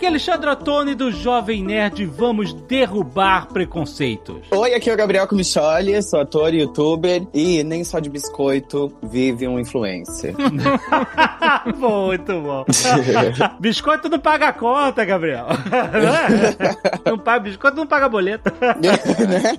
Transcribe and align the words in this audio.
Aqui 0.00 0.06
é 0.06 0.08
Alexandre 0.08 0.48
Ottoni 0.48 0.94
do 0.94 1.12
Jovem 1.12 1.62
Nerd. 1.62 2.06
Vamos 2.06 2.54
derrubar 2.54 3.48
preconceitos. 3.48 4.46
Oi, 4.50 4.72
aqui 4.72 4.88
é 4.88 4.94
o 4.94 4.96
Gabriel 4.96 5.28
Comicholi, 5.28 6.02
sou 6.02 6.20
ator 6.20 6.54
e 6.54 6.60
youtuber 6.62 7.26
e 7.34 7.62
nem 7.62 7.84
só 7.84 7.98
de 7.98 8.08
biscoito 8.08 8.90
vive 9.02 9.46
um 9.46 9.60
influencer. 9.60 10.34
Muito 11.76 12.40
bom. 12.40 12.64
biscoito 13.60 14.08
não 14.08 14.18
paga 14.18 14.54
conta, 14.54 15.04
Gabriel. 15.04 15.48
Não, 15.70 16.14
é? 16.14 16.76
não 17.04 17.18
paga, 17.18 17.40
biscoito 17.40 17.76
não 17.76 17.86
paga 17.86 18.08
boleto. 18.08 18.50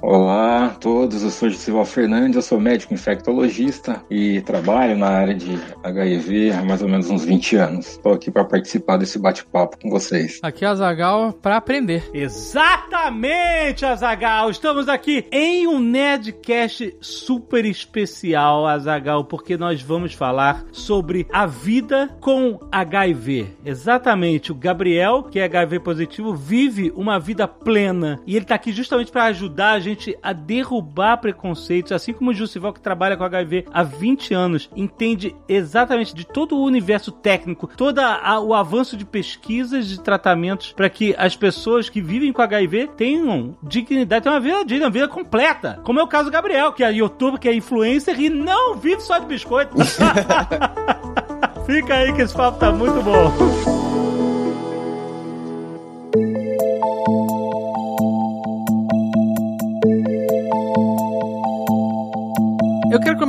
Olá 0.02 0.66
a 0.66 0.70
todos, 0.70 1.22
eu 1.22 1.30
sou 1.30 1.50
Gisival 1.50 1.86
Fernandes, 1.86 2.36
eu 2.36 2.42
sou 2.42 2.60
médico 2.60 2.94
infectologista 2.94 4.04
e 4.10 4.42
trabalho 4.42 4.98
na 4.98 5.08
área 5.08 5.36
de 5.36 5.60
HIV 5.84 6.52
há 6.52 6.64
mais 6.64 6.82
ou 6.82 6.88
menos 6.88 7.10
uns 7.12 7.26
20 7.26 7.56
anos. 7.58 7.88
Estou 7.92 8.14
aqui 8.14 8.32
para 8.32 8.44
participar 8.44 8.98
desse 8.98 9.20
bate-papo 9.20 9.78
com 9.80 9.90
vocês. 9.90 10.31
Aqui 10.42 10.66
é 10.66 10.68
a 10.68 10.76
Zagal 10.76 11.34
para 11.34 11.58
aprender. 11.58 12.10
Exatamente, 12.14 13.86
Azagal. 13.86 14.50
Estamos 14.50 14.88
aqui 14.88 15.26
em 15.32 15.68
um 15.68 15.80
Nerdcast 15.80 16.96
super 17.02 17.66
especial, 17.66 18.68
Azagal, 18.68 19.26
porque 19.26 19.58
nós 19.58 19.82
vamos 19.82 20.14
falar 20.14 20.66
sobre 20.72 21.28
a 21.32 21.46
vida 21.46 22.10
com 22.20 22.60
HIV. 22.72 23.48
Exatamente. 23.66 24.52
O 24.52 24.56
Gabriel, 24.56 25.24
que 25.24 25.40
é 25.40 25.46
HIV 25.46 25.80
positivo, 25.80 26.34
vive 26.34 26.92
uma 26.96 27.20
vida 27.20 27.48
plena 27.48 28.20
e 28.26 28.36
ele 28.36 28.46
tá 28.46 28.56
aqui 28.56 28.72
justamente 28.72 29.12
para 29.12 29.26
ajudar 29.26 29.72
a 29.72 29.80
gente 29.80 30.18
a 30.22 30.34
derrubar 30.34 31.18
preconceitos, 31.18 31.92
assim 31.92 32.14
como 32.14 32.32
o 32.32 32.34
Jussival, 32.34 32.74
que 32.74 32.80
trabalha 32.80 33.18
com 33.18 33.24
HIV 33.24 33.66
há 33.72 33.84
20 33.84 34.34
anos, 34.34 34.70
entende 34.76 35.36
exatamente 35.48 36.14
de 36.14 36.26
todo 36.26 36.56
o 36.56 36.64
universo 36.64 37.12
técnico, 37.12 37.68
todo 37.68 38.00
o 38.00 38.54
avanço 38.54 38.96
de 38.98 39.06
pesquisas, 39.06 39.88
de 39.88 40.00
tratamentos, 40.22 40.72
para 40.72 40.90
que 40.90 41.16
as 41.18 41.36
pessoas 41.36 41.90
que 41.90 42.02
vivem 42.02 42.32
com 42.32 42.42
HIV 42.42 42.92
tenham 42.96 43.56
dignidade, 43.62 44.24
tenham 44.24 44.36
uma 44.36 44.42
vida 44.42 44.66
digna, 44.66 44.86
uma 44.86 44.92
vida 44.92 45.08
completa. 45.08 45.80
Como 45.84 46.00
é 46.00 46.04
o 46.04 46.08
caso 46.08 46.26
do 46.26 46.32
Gabriel, 46.32 46.72
que 46.72 46.84
é 46.84 46.92
youtuber, 46.92 47.40
que 47.40 47.50
é 47.50 47.54
influencer 47.54 48.20
e 48.20 48.30
não 48.30 48.76
vive 48.76 49.02
só 49.02 49.18
de 49.18 49.26
biscoito. 49.26 49.76
Fica 51.66 51.96
aí 51.96 52.14
que 52.14 52.22
esse 52.22 52.34
papo 52.34 52.60
tá 52.60 52.72
muito 52.72 53.02
bom. 53.02 53.71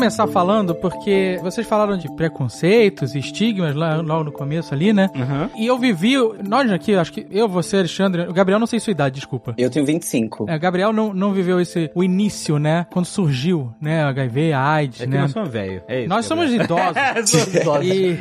Começar 0.02 0.26
falando 0.26 0.74
porque 0.74 1.38
vocês 1.42 1.64
falaram 1.64 1.96
de 1.96 2.12
preconceitos 2.16 3.14
e 3.14 3.20
estigmas 3.20 3.76
lá, 3.76 4.00
logo 4.00 4.24
no 4.24 4.32
começo 4.32 4.74
ali, 4.74 4.92
né? 4.92 5.08
Uhum. 5.14 5.48
E 5.56 5.64
eu 5.68 5.78
vivi, 5.78 6.14
nós 6.44 6.68
aqui, 6.72 6.96
acho 6.96 7.12
que 7.12 7.24
eu, 7.30 7.48
você, 7.48 7.76
Alexandre, 7.76 8.22
o 8.22 8.32
Gabriel 8.32 8.58
não 8.58 8.66
sei 8.66 8.80
sua 8.80 8.90
idade, 8.90 9.14
desculpa. 9.14 9.54
Eu 9.56 9.70
tenho 9.70 9.86
25. 9.86 10.46
É, 10.50 10.58
Gabriel 10.58 10.92
não, 10.92 11.14
não 11.14 11.32
viveu 11.32 11.60
esse, 11.60 11.88
o 11.94 12.02
início, 12.02 12.58
né? 12.58 12.84
Quando 12.92 13.06
surgiu, 13.06 13.72
né? 13.80 14.02
HIV, 14.02 14.52
a 14.52 14.66
AIDS, 14.72 15.00
É 15.02 15.04
que 15.04 15.10
né? 15.10 15.20
nós 15.20 15.30
somos 15.30 15.48
velho. 15.50 15.82
É 15.86 16.00
isso, 16.00 16.08
Nós 16.08 16.26
somos 16.26 16.50
Gabriel. 16.50 16.64
idosos. 16.64 17.02
Somos 17.30 17.54
idosos. 17.54 17.86
E, 17.86 18.18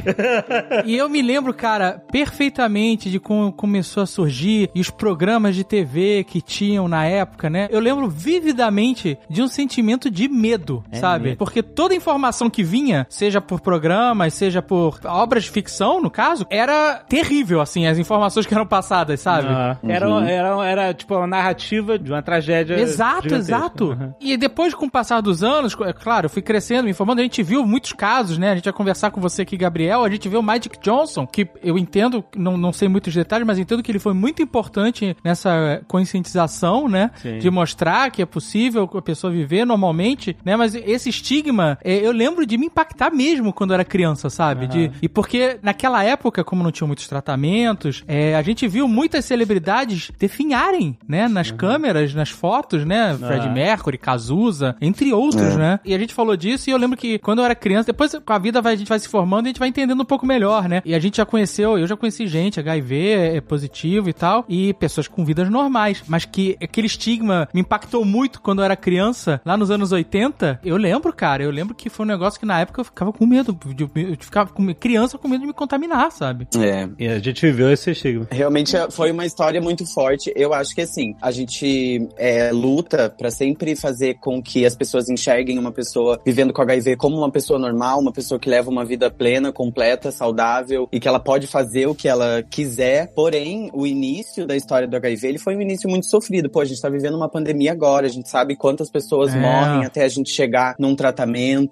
e 0.85 0.97
eu 0.97 1.09
me 1.09 1.23
lembro, 1.23 1.51
cara, 1.51 1.99
perfeitamente 2.11 3.09
de 3.09 3.19
como 3.19 3.51
começou 3.51 4.03
a 4.03 4.05
surgir 4.05 4.69
e 4.75 4.79
os 4.79 4.91
programas 4.91 5.55
de 5.55 5.63
TV 5.63 6.23
que 6.25 6.41
tinham 6.41 6.87
na 6.87 7.05
época, 7.05 7.49
né? 7.49 7.67
Eu 7.71 7.79
lembro 7.79 8.07
vividamente 8.07 9.17
de 9.27 9.41
um 9.41 9.47
sentimento 9.47 10.11
de 10.11 10.27
medo, 10.27 10.83
sabe? 10.93 11.31
mesmo? 11.31 11.37
Porque 11.37 11.63
toda 11.75 11.95
informação 11.95 12.49
que 12.49 12.63
vinha, 12.63 13.05
seja 13.09 13.41
por 13.41 13.61
programas, 13.61 14.33
seja 14.33 14.61
por 14.61 14.99
obras 15.05 15.43
de 15.43 15.51
ficção, 15.51 16.01
no 16.01 16.09
caso, 16.09 16.45
era 16.49 17.03
terrível, 17.07 17.61
assim, 17.61 17.87
as 17.87 17.97
informações 17.97 18.45
que 18.45 18.53
eram 18.53 18.65
passadas, 18.65 19.19
sabe? 19.19 19.47
Ah, 19.49 19.77
era, 19.83 20.07
era, 20.29 20.65
era 20.65 20.93
tipo 20.93 21.15
uma 21.15 21.27
narrativa 21.27 21.97
de 21.97 22.11
uma 22.11 22.21
tragédia. 22.21 22.79
Exato, 22.79 23.23
gigantesca. 23.23 23.55
exato. 23.55 23.85
Uhum. 23.85 24.13
E 24.19 24.37
depois, 24.37 24.73
com 24.73 24.85
o 24.85 24.91
passar 24.91 25.21
dos 25.21 25.43
anos, 25.43 25.75
é 25.81 25.93
claro, 25.93 26.25
eu 26.25 26.29
fui 26.29 26.41
crescendo, 26.41 26.85
me 26.85 26.91
informando, 26.91 27.21
a 27.21 27.23
gente 27.23 27.41
viu 27.43 27.65
muitos 27.65 27.93
casos, 27.93 28.37
né? 28.37 28.51
A 28.51 28.55
gente 28.55 28.65
vai 28.65 28.73
conversar 28.73 29.11
com 29.11 29.21
você 29.21 29.43
aqui, 29.43 29.57
Gabriel, 29.57 30.03
a 30.03 30.09
gente 30.09 30.27
viu 30.27 30.39
o 30.39 30.43
Magic 30.43 30.77
Johnson, 30.81 31.25
que 31.25 31.47
eu 31.63 31.77
entendo, 31.77 32.23
não, 32.35 32.57
não 32.57 32.73
sei 32.73 32.87
muitos 32.87 33.13
detalhes, 33.13 33.45
mas 33.45 33.59
entendo 33.59 33.83
que 33.83 33.91
ele 33.91 33.99
foi 33.99 34.13
muito 34.13 34.41
importante 34.41 35.15
nessa 35.23 35.81
conscientização, 35.87 36.87
né? 36.87 37.11
Sim. 37.15 37.39
De 37.39 37.49
mostrar 37.49 38.11
que 38.11 38.21
é 38.21 38.25
possível 38.25 38.89
a 38.93 39.01
pessoa 39.01 39.31
viver 39.31 39.65
normalmente, 39.65 40.35
né? 40.43 40.55
Mas 40.55 40.75
esse 40.75 41.09
estigma, 41.09 41.60
é, 41.83 41.95
eu 42.05 42.11
lembro 42.11 42.45
de 42.45 42.57
me 42.57 42.65
impactar 42.67 43.11
mesmo 43.11 43.53
quando 43.53 43.71
eu 43.71 43.75
era 43.75 43.85
criança, 43.85 44.29
sabe? 44.29 44.67
De, 44.67 44.91
e 45.01 45.09
porque 45.09 45.57
naquela 45.61 46.03
época, 46.03 46.43
como 46.43 46.63
não 46.63 46.71
tinha 46.71 46.87
muitos 46.87 47.07
tratamentos, 47.07 48.03
é, 48.07 48.35
a 48.35 48.41
gente 48.41 48.67
viu 48.67 48.87
muitas 48.87 49.25
celebridades 49.25 50.11
definharem, 50.19 50.97
né? 51.07 51.27
Nas 51.27 51.51
câmeras, 51.51 52.13
nas 52.13 52.29
fotos, 52.29 52.85
né? 52.85 53.15
Fred 53.17 53.47
Ah. 53.47 53.51
Mercury, 53.51 53.97
Cazuza, 53.97 54.75
entre 54.81 55.11
outros, 55.13 55.55
né? 55.55 55.79
E 55.85 55.93
a 55.93 55.97
gente 55.97 56.13
falou 56.13 56.35
disso 56.35 56.69
e 56.69 56.73
eu 56.73 56.77
lembro 56.77 56.97
que 56.97 57.19
quando 57.19 57.39
eu 57.39 57.45
era 57.45 57.55
criança, 57.55 57.87
depois 57.87 58.13
com 58.25 58.33
a 58.33 58.37
vida 58.37 58.61
vai, 58.61 58.73
a 58.73 58.75
gente 58.75 58.87
vai 58.87 58.99
se 58.99 59.07
formando 59.07 59.45
e 59.45 59.47
a 59.47 59.49
gente 59.49 59.59
vai 59.59 59.67
entendendo 59.69 60.01
um 60.01 60.05
pouco 60.05 60.25
melhor, 60.25 60.67
né? 60.69 60.81
E 60.85 60.93
a 60.95 60.99
gente 60.99 61.17
já 61.17 61.25
conheceu, 61.25 61.77
eu 61.77 61.87
já 61.87 61.95
conheci 61.97 62.27
gente, 62.27 62.59
HIV 62.59 63.09
é 63.37 63.41
positivo 63.41 64.09
e 64.09 64.13
tal, 64.13 64.45
e 64.47 64.73
pessoas 64.73 65.07
com 65.07 65.23
vidas 65.25 65.49
normais, 65.49 66.03
mas 66.07 66.25
que 66.25 66.57
aquele 66.61 66.87
estigma 66.87 67.47
me 67.53 67.61
impactou 67.61 68.03
muito 68.05 68.41
quando 68.41 68.59
eu 68.59 68.65
era 68.65 68.75
criança, 68.75 69.41
lá 69.45 69.57
nos 69.57 69.69
anos 69.71 69.91
80. 69.91 70.59
Eu 70.63 70.77
lembro, 70.77 71.11
cara, 71.13 71.43
eu 71.43 71.50
lembro 71.51 71.75
que 71.75 71.89
foi 71.89 72.05
um 72.05 72.09
negócio 72.09 72.39
que 72.39 72.45
na 72.45 72.59
época 72.59 72.81
eu 72.81 72.85
ficava 72.85 73.11
com 73.11 73.25
medo, 73.25 73.57
de, 73.75 73.83
eu 73.83 74.17
ficava 74.19 74.51
com, 74.51 74.73
criança 74.73 75.17
com 75.17 75.27
medo 75.27 75.41
de 75.41 75.47
me 75.47 75.53
contaminar, 75.53 76.11
sabe? 76.11 76.47
É. 76.57 76.87
E 76.97 77.07
a 77.07 77.19
gente 77.19 77.41
viveu 77.45 77.71
esse 77.71 77.91
estigma. 77.91 78.27
Realmente 78.31 78.75
é- 78.75 78.89
foi 78.89 79.11
uma 79.11 79.25
história 79.25 79.61
muito 79.61 79.85
forte. 79.85 80.31
Eu 80.35 80.53
acho 80.53 80.73
que 80.73 80.81
assim, 80.81 81.15
a 81.21 81.31
gente 81.31 82.07
é, 82.17 82.51
luta 82.51 83.09
pra 83.15 83.29
sempre 83.31 83.75
fazer 83.75 84.15
com 84.19 84.41
que 84.41 84.65
as 84.65 84.75
pessoas 84.75 85.09
enxerguem 85.09 85.57
uma 85.59 85.71
pessoa 85.71 86.19
vivendo 86.25 86.53
com 86.53 86.61
HIV 86.61 86.95
como 86.97 87.17
uma 87.17 87.31
pessoa 87.31 87.59
normal, 87.59 87.99
uma 87.99 88.11
pessoa 88.11 88.39
que 88.39 88.49
leva 88.49 88.69
uma 88.69 88.85
vida 88.85 89.09
plena, 89.11 89.51
completa, 89.51 90.11
saudável 90.11 90.87
e 90.91 90.99
que 90.99 91.07
ela 91.07 91.19
pode 91.19 91.47
fazer 91.47 91.87
o 91.87 91.95
que 91.95 92.07
ela 92.07 92.43
quiser. 92.43 93.11
Porém, 93.13 93.69
o 93.73 93.85
início 93.85 94.45
da 94.45 94.55
história 94.55 94.87
do 94.87 94.95
HIV 94.95 95.27
ele 95.27 95.37
foi 95.39 95.55
um 95.55 95.61
início 95.61 95.89
muito 95.89 96.07
sofrido. 96.09 96.49
Pô, 96.49 96.61
a 96.61 96.65
gente 96.65 96.81
tá 96.81 96.89
vivendo 96.89 97.15
uma 97.15 97.29
pandemia 97.29 97.71
agora, 97.71 98.05
a 98.05 98.09
gente 98.09 98.29
sabe 98.29 98.55
quantas 98.55 98.89
pessoas 98.89 99.33
É. 99.33 99.39
morrem 99.39 99.85
até 99.85 100.03
a 100.03 100.07
gente 100.07 100.29
chegar 100.31 100.75
num 100.79 100.95
tratamento, 100.95 101.21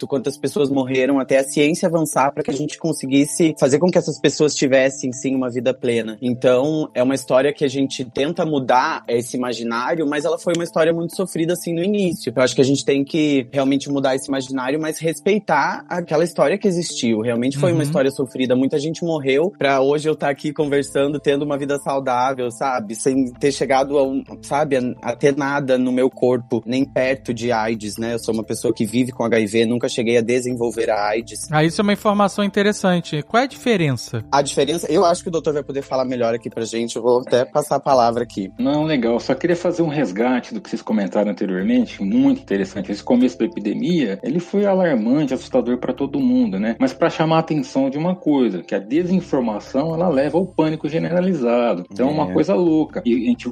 quantas 0.07 0.37
pessoas 0.37 0.69
morreram 0.69 1.19
até 1.19 1.37
a 1.39 1.43
ciência 1.43 1.87
avançar 1.87 2.31
para 2.33 2.43
que 2.43 2.51
a 2.51 2.53
gente 2.53 2.77
conseguisse 2.77 3.53
fazer 3.59 3.79
com 3.79 3.89
que 3.89 3.97
essas 3.97 4.19
pessoas 4.19 4.55
tivessem 4.55 5.11
sim 5.13 5.35
uma 5.35 5.49
vida 5.49 5.73
plena. 5.73 6.17
Então, 6.21 6.89
é 6.93 7.01
uma 7.03 7.15
história 7.15 7.53
que 7.53 7.63
a 7.65 7.67
gente 7.67 8.03
tenta 8.05 8.45
mudar 8.45 9.03
esse 9.07 9.37
imaginário, 9.37 10.07
mas 10.07 10.25
ela 10.25 10.37
foi 10.37 10.53
uma 10.55 10.63
história 10.63 10.93
muito 10.93 11.15
sofrida 11.15 11.53
assim 11.53 11.73
no 11.73 11.83
início. 11.83 12.31
Eu 12.35 12.43
acho 12.43 12.55
que 12.55 12.61
a 12.61 12.65
gente 12.65 12.83
tem 12.85 13.03
que 13.03 13.47
realmente 13.51 13.89
mudar 13.89 14.15
esse 14.15 14.27
imaginário, 14.27 14.79
mas 14.79 14.99
respeitar 14.99 15.85
aquela 15.87 16.23
história 16.23 16.57
que 16.57 16.67
existiu. 16.67 17.21
Realmente 17.21 17.57
foi 17.57 17.71
uma 17.71 17.79
Uhum. 17.79 17.83
história 17.83 18.11
sofrida, 18.11 18.55
muita 18.55 18.77
gente 18.77 19.03
morreu 19.03 19.51
pra 19.57 19.81
hoje 19.81 20.07
eu 20.09 20.13
estar 20.13 20.29
aqui 20.29 20.51
conversando, 20.51 21.19
tendo 21.19 21.43
uma 21.45 21.57
vida 21.57 21.77
saudável, 21.79 22.51
sabe? 22.51 22.93
Sem 22.95 23.31
ter 23.33 23.51
chegado 23.51 23.97
a, 23.97 24.03
um, 24.03 24.23
sabe, 24.41 24.75
a, 24.77 24.81
a 25.01 25.15
ter 25.15 25.35
nada 25.35 25.77
no 25.77 25.91
meu 25.91 26.09
corpo, 26.09 26.61
nem 26.65 26.83
perto 26.85 27.33
de 27.33 27.51
AIDS, 27.51 27.97
né? 27.97 28.13
Eu 28.15 28.19
sou 28.19 28.33
uma 28.33 28.43
pessoa 28.43 28.73
que 28.73 28.85
vive 28.85 29.11
com 29.11 29.23
HIV, 29.23 29.58
nunca 29.65 29.87
cheguei 29.89 30.17
a 30.17 30.21
desenvolver 30.21 30.89
a 30.89 31.07
AIDS. 31.09 31.47
Ah, 31.51 31.63
isso 31.63 31.81
é 31.81 31.83
uma 31.83 31.93
informação 31.93 32.43
interessante. 32.43 33.21
Qual 33.23 33.41
é 33.41 33.43
a 33.45 33.47
diferença? 33.47 34.23
A 34.31 34.41
diferença, 34.41 34.91
eu 34.91 35.05
acho 35.05 35.23
que 35.23 35.29
o 35.29 35.31
doutor 35.31 35.53
vai 35.53 35.63
poder 35.63 35.81
falar 35.81 36.05
melhor 36.05 36.33
aqui 36.33 36.49
pra 36.49 36.63
gente, 36.65 36.95
eu 36.95 37.01
vou 37.01 37.21
até 37.21 37.45
passar 37.45 37.75
a 37.75 37.79
palavra 37.79 38.23
aqui. 38.23 38.51
Não, 38.59 38.83
legal. 38.83 39.19
Só 39.19 39.33
queria 39.35 39.55
fazer 39.55 39.81
um 39.81 39.87
resgate 39.87 40.53
do 40.53 40.61
que 40.61 40.69
vocês 40.69 40.81
comentaram 40.81 41.31
anteriormente. 41.31 42.01
Muito 42.03 42.41
interessante. 42.41 42.91
Esse 42.91 43.03
começo 43.03 43.37
da 43.37 43.45
epidemia, 43.45 44.19
ele 44.23 44.39
foi 44.39 44.65
alarmante, 44.65 45.33
assustador 45.33 45.77
para 45.77 45.93
todo 45.93 46.19
mundo, 46.19 46.59
né? 46.59 46.75
Mas 46.79 46.93
para 46.93 47.09
chamar 47.09 47.37
a 47.37 47.39
atenção 47.39 47.89
de 47.89 47.97
uma 47.97 48.15
coisa, 48.15 48.63
que 48.63 48.75
a 48.75 48.79
desinformação 48.79 49.93
ela 49.93 50.07
leva 50.09 50.37
ao 50.37 50.45
pânico 50.45 50.87
generalizado. 50.87 51.85
Então 51.91 52.09
é, 52.09 52.11
uma 52.11 52.29
É. 52.29 52.33
coisa 52.33 52.53
louca. 52.53 53.01
E 53.05 53.13
a 53.13 53.29
gente 53.29 53.51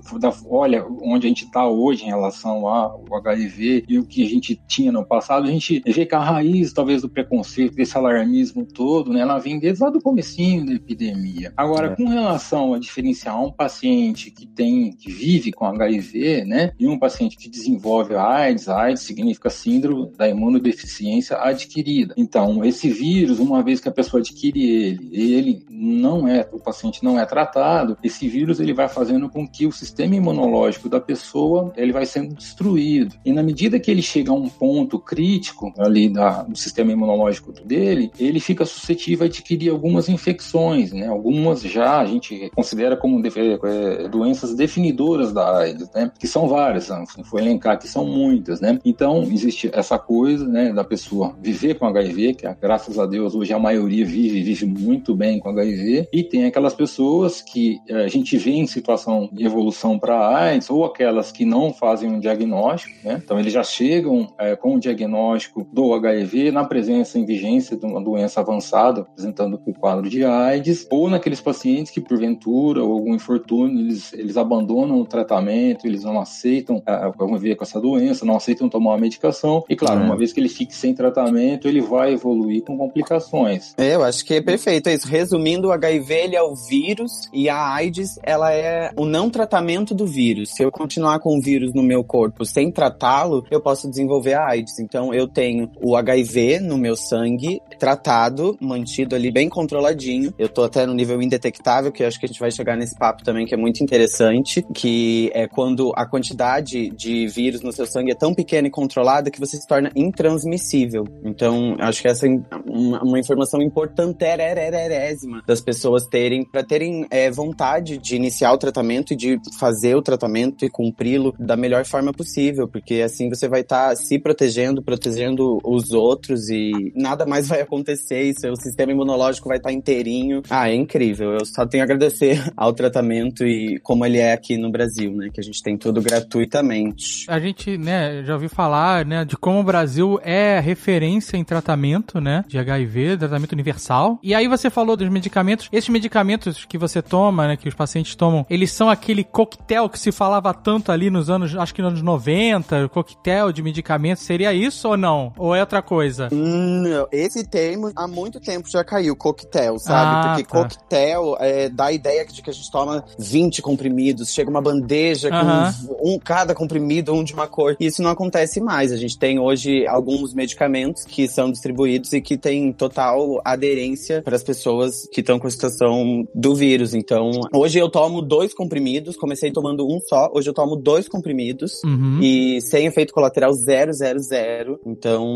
olha 0.49 0.85
onde 1.01 1.25
a 1.27 1.29
gente 1.29 1.45
está 1.45 1.67
hoje 1.67 2.03
em 2.03 2.07
relação 2.07 2.67
ao 2.67 3.03
HIV 3.11 3.85
e 3.87 3.97
o 3.99 4.05
que 4.05 4.23
a 4.23 4.29
gente 4.29 4.59
tinha 4.67 4.91
no 4.91 5.05
passado. 5.05 5.47
A 5.47 5.51
gente 5.51 5.81
Que 6.05 6.15
a 6.15 6.19
raiz, 6.19 6.71
talvez, 6.73 7.01
do 7.01 7.09
preconceito, 7.09 7.75
desse 7.75 7.97
alarmismo 7.97 8.65
todo, 8.65 9.11
né, 9.11 9.21
ela 9.21 9.39
vem 9.39 9.59
desde 9.59 9.83
lá 9.83 9.89
do 9.89 10.01
comecinho 10.01 10.65
da 10.65 10.73
epidemia. 10.73 11.51
Agora, 11.57 11.87
é. 11.87 11.95
com 11.95 12.07
relação 12.07 12.73
a 12.73 12.79
diferenciar 12.79 13.41
um 13.43 13.51
paciente 13.51 14.29
que 14.31 14.45
tem, 14.45 14.91
que 14.91 15.11
vive 15.11 15.51
com 15.51 15.65
HIV, 15.65 16.45
né, 16.45 16.71
e 16.79 16.87
um 16.87 16.99
paciente 16.99 17.37
que 17.37 17.49
desenvolve 17.49 18.15
a 18.15 18.23
AIDS, 18.23 18.69
a 18.69 18.81
AIDS 18.83 19.01
significa 19.01 19.49
síndrome 19.49 20.11
da 20.15 20.29
imunodeficiência 20.29 21.37
adquirida. 21.37 22.13
Então, 22.17 22.63
esse 22.63 22.89
vírus, 22.89 23.39
uma 23.39 23.63
vez 23.63 23.79
que 23.79 23.89
a 23.89 23.91
pessoa 23.91 24.21
adquire 24.21 24.63
ele, 24.63 25.09
ele 25.13 25.65
não 25.69 26.27
é, 26.27 26.47
o 26.51 26.59
paciente 26.59 27.03
não 27.03 27.19
é 27.19 27.25
tratado, 27.25 27.97
esse 28.03 28.27
vírus 28.27 28.59
ele 28.59 28.73
vai 28.73 28.87
fazendo 28.87 29.29
com 29.29 29.47
que 29.47 29.65
o 29.65 29.71
sistema 29.71 30.15
imunológico 30.15 30.89
da 30.89 30.99
pessoa, 30.99 31.73
ele 31.75 31.91
vai 31.91 32.05
sendo 32.05 32.35
destruído. 32.35 33.15
E 33.25 33.31
na 33.31 33.43
medida 33.43 33.79
que 33.79 33.89
ele 33.89 34.01
chega 34.01 34.31
a 34.31 34.35
um 34.35 34.49
ponto 34.49 34.99
crítico 34.99 35.73
ali 35.87 36.09
da, 36.09 36.43
do 36.43 36.57
sistema 36.57 36.91
imunológico 36.91 37.51
dele, 37.51 38.11
ele 38.19 38.39
fica 38.39 38.65
suscetível 38.65 39.25
a 39.25 39.27
adquirir 39.27 39.69
algumas 39.69 40.09
infecções, 40.09 40.91
né? 40.91 41.07
Algumas 41.07 41.61
já 41.61 41.99
a 41.99 42.05
gente 42.05 42.49
considera 42.55 42.95
como 42.95 43.21
é, 43.25 44.07
doenças 44.07 44.55
definidoras 44.55 45.33
da 45.33 45.57
AIDS, 45.59 45.89
né? 45.93 46.11
Que 46.19 46.27
são 46.27 46.47
várias, 46.47 46.89
não 46.89 47.05
foi 47.23 47.41
elencar 47.41 47.79
que 47.79 47.87
são 47.87 48.05
muitas, 48.05 48.61
né? 48.61 48.79
Então, 48.85 49.23
existe 49.23 49.69
essa 49.73 49.97
coisa, 49.97 50.47
né, 50.47 50.71
da 50.73 50.83
pessoa 50.83 51.35
viver 51.41 51.75
com 51.75 51.85
HIV, 51.85 52.33
que 52.35 52.47
graças 52.61 52.97
a 52.97 53.05
Deus 53.05 53.35
hoje 53.35 53.53
a 53.53 53.59
maioria 53.59 54.05
vive, 54.05 54.41
vive 54.41 54.65
muito 54.65 55.15
bem 55.15 55.39
com 55.39 55.49
HIV, 55.49 56.07
e 56.11 56.23
tem 56.23 56.45
aquelas 56.45 56.73
pessoas 56.73 57.41
que 57.41 57.79
a 57.89 58.07
gente 58.07 58.37
vê 58.37 58.51
em 58.51 58.67
situação 58.67 59.29
de 59.31 59.45
evolução 59.45 59.99
para 59.99 60.35
AIDS, 60.35 60.69
ou 60.69 60.85
aquelas 60.85 61.31
que 61.31 61.45
não 61.45 61.73
fazem 61.73 62.09
um 62.09 62.19
diagnóstico, 62.19 62.93
né? 63.03 63.21
Então, 63.23 63.39
eles 63.39 63.53
já 63.53 63.63
chegam 63.63 64.33
é, 64.39 64.55
com 64.55 64.75
o 64.75 64.79
diagnóstico 64.79 65.66
do 65.71 65.93
HIV 65.93 66.51
na 66.51 66.63
presença 66.63 67.19
em 67.19 67.25
vigência 67.25 67.77
de 67.77 67.85
uma 67.85 68.01
doença 68.01 68.41
avançada, 68.41 69.01
apresentando 69.01 69.59
o 69.65 69.73
quadro 69.73 70.09
de 70.09 70.23
AIDS, 70.23 70.87
ou 70.89 71.09
naqueles 71.09 71.41
pacientes 71.41 71.91
que, 71.91 72.01
porventura, 72.01 72.83
ou 72.83 72.93
algum 72.93 73.13
infortúnio, 73.13 73.79
eles, 73.79 74.13
eles 74.13 74.37
abandonam 74.37 74.99
o 74.99 75.05
tratamento, 75.05 75.85
eles 75.85 76.03
não 76.03 76.19
aceitam 76.19 76.81
é, 76.85 77.11
conviver 77.17 77.55
com 77.55 77.63
essa 77.63 77.79
doença, 77.79 78.25
não 78.25 78.35
aceitam 78.35 78.69
tomar 78.69 78.91
uma 78.91 78.97
medicação, 78.97 79.63
e 79.69 79.75
claro, 79.75 80.01
uma 80.01 80.17
vez 80.17 80.33
que 80.33 80.39
ele 80.39 80.49
fique 80.49 80.75
sem 80.75 80.93
tratamento, 80.93 81.67
ele 81.67 81.81
vai 81.81 82.13
evoluir 82.13 82.63
com 82.63 82.77
complicações. 82.77 83.73
É, 83.77 83.95
eu 83.95 84.03
acho 84.03 84.25
que 84.25 84.33
é 84.33 84.41
perfeito 84.41 84.89
isso. 84.89 85.07
Resumindo, 85.07 85.67
o 85.67 85.71
HIV 85.71 86.13
ele 86.13 86.35
é 86.35 86.41
o 86.41 86.55
vírus 86.55 87.29
e 87.33 87.49
a 87.49 87.73
AIDS 87.73 88.19
ela 88.23 88.53
é 88.53 88.91
o 88.95 89.05
não 89.05 89.29
tratamento 89.29 89.93
do 89.93 90.05
vírus. 90.05 90.51
Se 90.55 90.63
eu 90.63 90.71
continuar 90.71 91.19
com 91.19 91.37
o 91.37 91.41
vírus 91.41 91.73
no 91.73 91.83
meu 91.83 92.03
corpo 92.03 92.45
sem 92.45 92.71
tratá-lo, 92.71 93.45
eu 93.49 93.61
posso 93.61 93.89
desenvolver 93.89 94.33
a 94.33 94.47
AIDS. 94.47 94.79
Então 94.79 95.13
eu 95.13 95.27
tenho 95.27 95.56
o 95.81 95.95
HIV 95.95 96.59
no 96.59 96.77
meu 96.77 96.95
sangue 96.95 97.61
tratado, 97.79 98.57
mantido 98.59 99.15
ali 99.15 99.31
bem 99.31 99.49
controladinho. 99.49 100.33
Eu 100.37 100.49
tô 100.49 100.63
até 100.63 100.85
no 100.85 100.93
nível 100.93 101.21
indetectável, 101.21 101.91
que 101.91 102.03
eu 102.03 102.07
acho 102.07 102.19
que 102.19 102.25
a 102.25 102.27
gente 102.27 102.39
vai 102.39 102.51
chegar 102.51 102.75
nesse 102.75 102.97
papo 102.97 103.23
também, 103.23 103.45
que 103.45 103.53
é 103.53 103.57
muito 103.57 103.83
interessante, 103.83 104.65
que 104.73 105.31
é 105.33 105.47
quando 105.47 105.91
a 105.95 106.05
quantidade 106.05 106.89
de 106.89 107.27
vírus 107.27 107.61
no 107.61 107.71
seu 107.71 107.85
sangue 107.85 108.11
é 108.11 108.15
tão 108.15 108.33
pequena 108.33 108.67
e 108.67 108.71
controlada 108.71 109.31
que 109.31 109.39
você 109.39 109.57
se 109.57 109.67
torna 109.67 109.91
intransmissível. 109.95 111.05
Então, 111.23 111.75
acho 111.79 112.01
que 112.01 112.07
essa 112.07 112.27
é 112.27 112.29
uma, 112.65 113.03
uma 113.03 113.19
informação 113.19 113.61
importantérésima 113.61 115.41
das 115.47 115.61
pessoas 115.61 116.05
terem, 116.07 116.43
para 116.43 116.63
terem 116.63 117.05
é, 117.09 117.29
vontade 117.29 117.97
de 117.97 118.15
iniciar 118.15 118.53
o 118.53 118.57
tratamento 118.57 119.13
e 119.13 119.15
de 119.15 119.39
fazer 119.59 119.95
o 119.95 120.01
tratamento 120.01 120.65
e 120.65 120.69
cumpri-lo 120.69 121.33
da 121.39 121.55
melhor 121.55 121.85
forma 121.85 122.11
possível, 122.11 122.67
porque 122.67 123.01
assim 123.01 123.29
você 123.29 123.47
vai 123.47 123.61
estar 123.61 123.89
tá 123.89 123.95
se 123.95 124.19
protegendo, 124.19 124.81
protegendo 124.81 125.46
os 125.63 125.91
outros 125.91 126.49
e 126.49 126.91
nada 126.95 127.25
mais 127.25 127.47
vai 127.47 127.61
acontecer 127.61 128.23
e 128.23 128.39
seu 128.39 128.55
sistema 128.55 128.91
imunológico 128.91 129.47
vai 129.47 129.57
estar 129.57 129.69
tá 129.69 129.73
inteirinho. 129.73 130.41
Ah, 130.49 130.69
é 130.69 130.75
incrível. 130.75 131.33
Eu 131.33 131.45
só 131.45 131.65
tenho 131.65 131.83
a 131.83 131.85
agradecer 131.85 132.43
ao 132.55 132.73
tratamento 132.73 133.45
e 133.45 133.79
como 133.79 134.05
ele 134.05 134.17
é 134.17 134.33
aqui 134.33 134.57
no 134.57 134.71
Brasil, 134.71 135.11
né, 135.11 135.29
que 135.33 135.39
a 135.39 135.43
gente 135.43 135.61
tem 135.61 135.77
tudo 135.77 136.01
gratuitamente. 136.01 137.25
A 137.29 137.39
gente, 137.39 137.77
né, 137.77 138.23
já 138.23 138.33
ouviu 138.33 138.49
falar, 138.49 139.05
né, 139.05 139.25
de 139.25 139.37
como 139.37 139.59
o 139.59 139.63
Brasil 139.63 140.19
é 140.23 140.59
referência 140.59 141.37
em 141.37 141.43
tratamento, 141.43 142.19
né, 142.19 142.43
de 142.47 142.57
HIV, 142.57 143.17
tratamento 143.17 143.53
universal. 143.53 144.19
E 144.23 144.33
aí 144.33 144.47
você 144.47 144.69
falou 144.69 144.95
dos 144.95 145.09
medicamentos. 145.09 145.69
Esses 145.71 145.89
medicamentos 145.89 146.65
que 146.65 146.77
você 146.77 147.01
toma, 147.01 147.47
né, 147.47 147.57
que 147.57 147.67
os 147.67 147.75
pacientes 147.75 148.15
tomam, 148.15 148.45
eles 148.49 148.71
são 148.71 148.89
aquele 148.89 149.23
coquetel 149.23 149.89
que 149.89 149.99
se 149.99 150.11
falava 150.11 150.53
tanto 150.53 150.91
ali 150.91 151.09
nos 151.09 151.29
anos, 151.29 151.55
acho 151.55 151.73
que 151.73 151.81
nos 151.81 151.91
anos 151.91 152.01
90, 152.01 152.89
coquetel 152.89 153.51
de 153.51 153.61
medicamentos. 153.61 154.23
Seria 154.23 154.53
isso 154.53 154.89
ou 154.89 154.97
não? 154.97 155.33
Ou 155.37 155.55
é 155.55 155.61
outra 155.61 155.81
coisa? 155.81 156.29
Não, 156.31 157.07
esse 157.11 157.43
termo 157.45 157.91
há 157.95 158.07
muito 158.07 158.39
tempo 158.39 158.69
já 158.69 158.83
caiu, 158.83 159.15
coquetel, 159.15 159.79
sabe? 159.79 160.11
Ah, 160.15 160.29
Porque 160.29 160.43
tá. 160.43 160.63
coquetel 160.63 161.37
é, 161.39 161.69
dá 161.69 161.85
a 161.85 161.91
ideia 161.91 162.25
de 162.25 162.41
que 162.41 162.49
a 162.49 162.53
gente 162.53 162.71
toma 162.71 163.03
20 163.17 163.61
comprimidos, 163.61 164.33
chega 164.33 164.49
uma 164.49 164.61
bandeja 164.61 165.29
uh 165.29 165.31
-huh. 165.31 165.87
com 165.87 166.13
um 166.13 166.19
cada 166.19 166.53
comprimido, 166.53 167.13
um 167.13 167.23
de 167.23 167.33
uma 167.33 167.47
cor. 167.47 167.75
E 167.79 167.85
isso 167.85 168.01
não 168.01 168.09
acontece 168.09 168.59
mais. 168.59 168.91
A 168.91 168.97
gente 168.97 169.17
tem 169.17 169.39
hoje 169.39 169.85
alguns 169.87 170.33
medicamentos 170.33 171.03
que 171.05 171.27
são 171.27 171.51
distribuídos 171.51 172.13
e 172.13 172.21
que 172.21 172.37
têm 172.37 172.71
total 172.71 173.41
aderência 173.43 174.21
para 174.21 174.35
as 174.35 174.43
pessoas 174.43 175.07
que 175.11 175.21
estão 175.21 175.39
com 175.39 175.47
a 175.47 175.51
situação 175.51 176.27
do 176.33 176.55
vírus. 176.55 176.93
Então, 176.93 177.31
hoje 177.53 177.79
eu 177.79 177.89
tomo 177.89 178.21
dois 178.21 178.53
comprimidos, 178.53 179.15
comecei 179.15 179.51
tomando 179.51 179.87
um 179.87 179.99
só, 179.99 180.31
hoje 180.33 180.49
eu 180.49 180.53
tomo 180.53 180.75
dois 180.75 181.07
comprimidos 181.07 181.81
uhum. 181.83 182.19
e 182.21 182.61
sem 182.61 182.85
efeito 182.85 183.13
colateral 183.13 183.51
000. 183.53 184.79
Então, 184.85 185.26